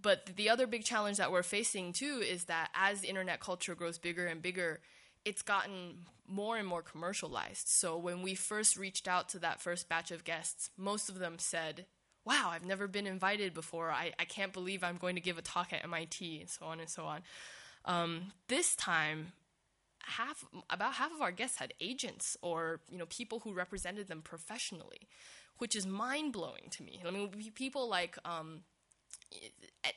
but 0.00 0.24
the 0.36 0.48
other 0.48 0.66
big 0.66 0.84
challenge 0.84 1.18
that 1.18 1.30
we're 1.30 1.42
facing 1.42 1.92
too 1.92 2.22
is 2.26 2.44
that 2.44 2.70
as 2.74 3.04
internet 3.04 3.40
culture 3.40 3.74
grows 3.74 3.98
bigger 3.98 4.26
and 4.26 4.40
bigger, 4.40 4.80
it's 5.24 5.42
gotten 5.42 6.06
more 6.26 6.56
and 6.56 6.66
more 6.66 6.82
commercialized. 6.82 7.68
So 7.68 7.96
when 7.96 8.22
we 8.22 8.34
first 8.34 8.76
reached 8.76 9.08
out 9.08 9.28
to 9.30 9.38
that 9.40 9.60
first 9.60 9.88
batch 9.88 10.10
of 10.10 10.24
guests, 10.24 10.70
most 10.76 11.08
of 11.08 11.18
them 11.18 11.38
said, 11.38 11.86
Wow, 12.24 12.50
I've 12.52 12.66
never 12.66 12.86
been 12.86 13.06
invited 13.06 13.54
before. 13.54 13.90
I, 13.90 14.12
I 14.18 14.26
can't 14.26 14.52
believe 14.52 14.84
I'm 14.84 14.98
going 14.98 15.14
to 15.14 15.22
give 15.22 15.38
a 15.38 15.42
talk 15.42 15.72
at 15.72 15.82
MIT, 15.84 16.40
and 16.40 16.50
so 16.50 16.66
on 16.66 16.78
and 16.78 16.88
so 16.88 17.04
on. 17.04 17.22
Um, 17.86 18.32
this 18.48 18.76
time, 18.76 19.32
half 20.02 20.44
about 20.68 20.94
half 20.94 21.12
of 21.14 21.22
our 21.22 21.32
guests 21.32 21.58
had 21.58 21.72
agents 21.80 22.36
or 22.42 22.80
you 22.90 22.98
know 22.98 23.06
people 23.06 23.40
who 23.40 23.54
represented 23.54 24.08
them 24.08 24.20
professionally, 24.20 25.08
which 25.58 25.74
is 25.74 25.86
mind 25.86 26.34
blowing 26.34 26.68
to 26.72 26.82
me. 26.82 27.00
I 27.06 27.10
mean, 27.10 27.30
people 27.54 27.88
like 27.88 28.18
um, 28.26 28.60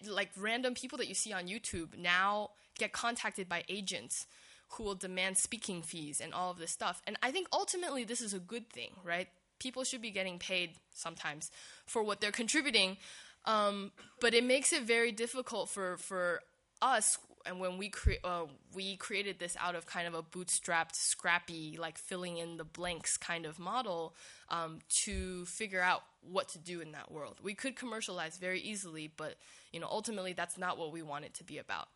like 0.08 0.30
random 0.38 0.74
people 0.74 0.98
that 1.00 1.08
you 1.08 1.16
see 1.16 1.34
on 1.34 1.48
YouTube 1.48 1.98
now 1.98 2.52
get 2.78 2.94
contacted 2.94 3.50
by 3.50 3.64
agents 3.68 4.28
who 4.74 4.84
will 4.84 4.96
demand 4.96 5.38
speaking 5.38 5.82
fees 5.82 6.22
and 6.22 6.34
all 6.34 6.52
of 6.52 6.58
this 6.58 6.72
stuff. 6.72 7.02
And 7.08 7.18
I 7.22 7.32
think 7.32 7.48
ultimately 7.52 8.04
this 8.04 8.22
is 8.22 8.34
a 8.34 8.40
good 8.40 8.70
thing, 8.70 8.92
right? 9.04 9.28
People 9.60 9.84
should 9.84 10.02
be 10.02 10.12
getting 10.12 10.40
paid 10.40 10.72
sometimes 10.94 11.52
for 11.86 12.04
what 12.04 12.22
they're 12.22 12.32
contributing. 12.32 12.98
Um, 13.46 13.92
but 14.20 14.34
it 14.34 14.44
makes 14.44 14.74
it 14.74 14.84
very 14.84 15.12
difficult 15.12 15.70
for, 15.70 15.98
for 15.98 16.42
us 16.82 17.18
and 17.46 17.60
when 17.60 17.78
we 17.78 17.90
cre- 17.90 18.24
uh, 18.24 18.46
we 18.74 18.96
created 18.96 19.40
this 19.40 19.56
out 19.60 19.76
of 19.76 19.86
kind 19.86 20.08
of 20.08 20.14
a 20.14 20.24
bootstrapped, 20.24 20.96
scrappy, 20.96 21.78
like 21.80 21.98
filling 21.98 22.38
in 22.38 22.58
the 22.58 22.64
blanks 22.64 23.18
kind 23.18 23.46
of 23.46 23.60
model 23.60 24.16
um, 24.50 24.80
to 25.04 25.46
figure 25.46 25.82
out 25.82 26.04
what 26.22 26.50
to 26.50 26.58
do 26.58 26.80
in 26.80 26.94
that 26.94 27.12
world. 27.12 27.40
We 27.44 27.54
could 27.54 27.76
commercialize 27.76 28.38
very 28.38 28.62
easily, 28.62 29.12
but 29.16 29.36
you 29.72 29.80
know 29.80 29.88
ultimately 29.90 30.34
that's 30.34 30.58
not 30.58 30.78
what 30.78 30.92
we 30.92 31.02
want 31.02 31.26
it 31.26 31.34
to 31.36 31.44
be 31.44 31.58
about. 31.58 31.90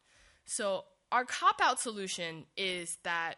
So 0.45 0.85
our 1.11 1.25
cop 1.25 1.61
out 1.61 1.79
solution 1.79 2.45
is 2.55 2.97
that 3.03 3.35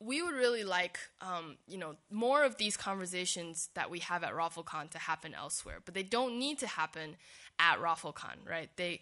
we 0.00 0.22
would 0.22 0.34
really 0.34 0.62
like, 0.62 0.98
um, 1.20 1.56
you 1.66 1.76
know, 1.76 1.96
more 2.10 2.44
of 2.44 2.56
these 2.56 2.76
conversations 2.76 3.68
that 3.74 3.90
we 3.90 3.98
have 3.98 4.22
at 4.22 4.32
ROFLCon 4.32 4.90
to 4.90 4.98
happen 4.98 5.34
elsewhere. 5.34 5.78
But 5.84 5.94
they 5.94 6.04
don't 6.04 6.38
need 6.38 6.58
to 6.60 6.68
happen 6.68 7.16
at 7.58 7.80
ROFLCon, 7.80 8.48
right? 8.48 8.70
They, 8.76 9.00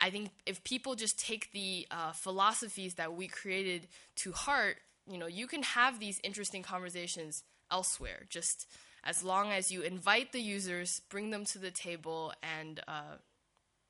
I 0.00 0.08
think, 0.08 0.30
if 0.46 0.64
people 0.64 0.94
just 0.94 1.18
take 1.18 1.52
the 1.52 1.86
uh, 1.90 2.12
philosophies 2.12 2.94
that 2.94 3.14
we 3.14 3.28
created 3.28 3.88
to 4.16 4.32
heart, 4.32 4.76
you 5.06 5.18
know, 5.18 5.26
you 5.26 5.46
can 5.46 5.62
have 5.62 6.00
these 6.00 6.18
interesting 6.24 6.62
conversations 6.62 7.42
elsewhere. 7.70 8.22
Just 8.30 8.66
as 9.04 9.22
long 9.22 9.52
as 9.52 9.70
you 9.70 9.82
invite 9.82 10.32
the 10.32 10.40
users, 10.40 11.02
bring 11.10 11.30
them 11.30 11.44
to 11.46 11.58
the 11.58 11.70
table, 11.70 12.32
and 12.42 12.80
uh, 12.88 13.16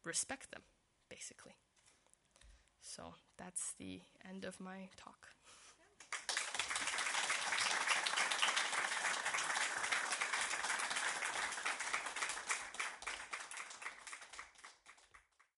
respect 0.04 0.50
them, 0.50 0.62
basically. 1.08 1.52
So 2.80 3.14
that's 3.38 3.74
the 3.78 4.00
end 4.28 4.44
of 4.44 4.60
my 4.60 4.88
talk. 4.96 5.27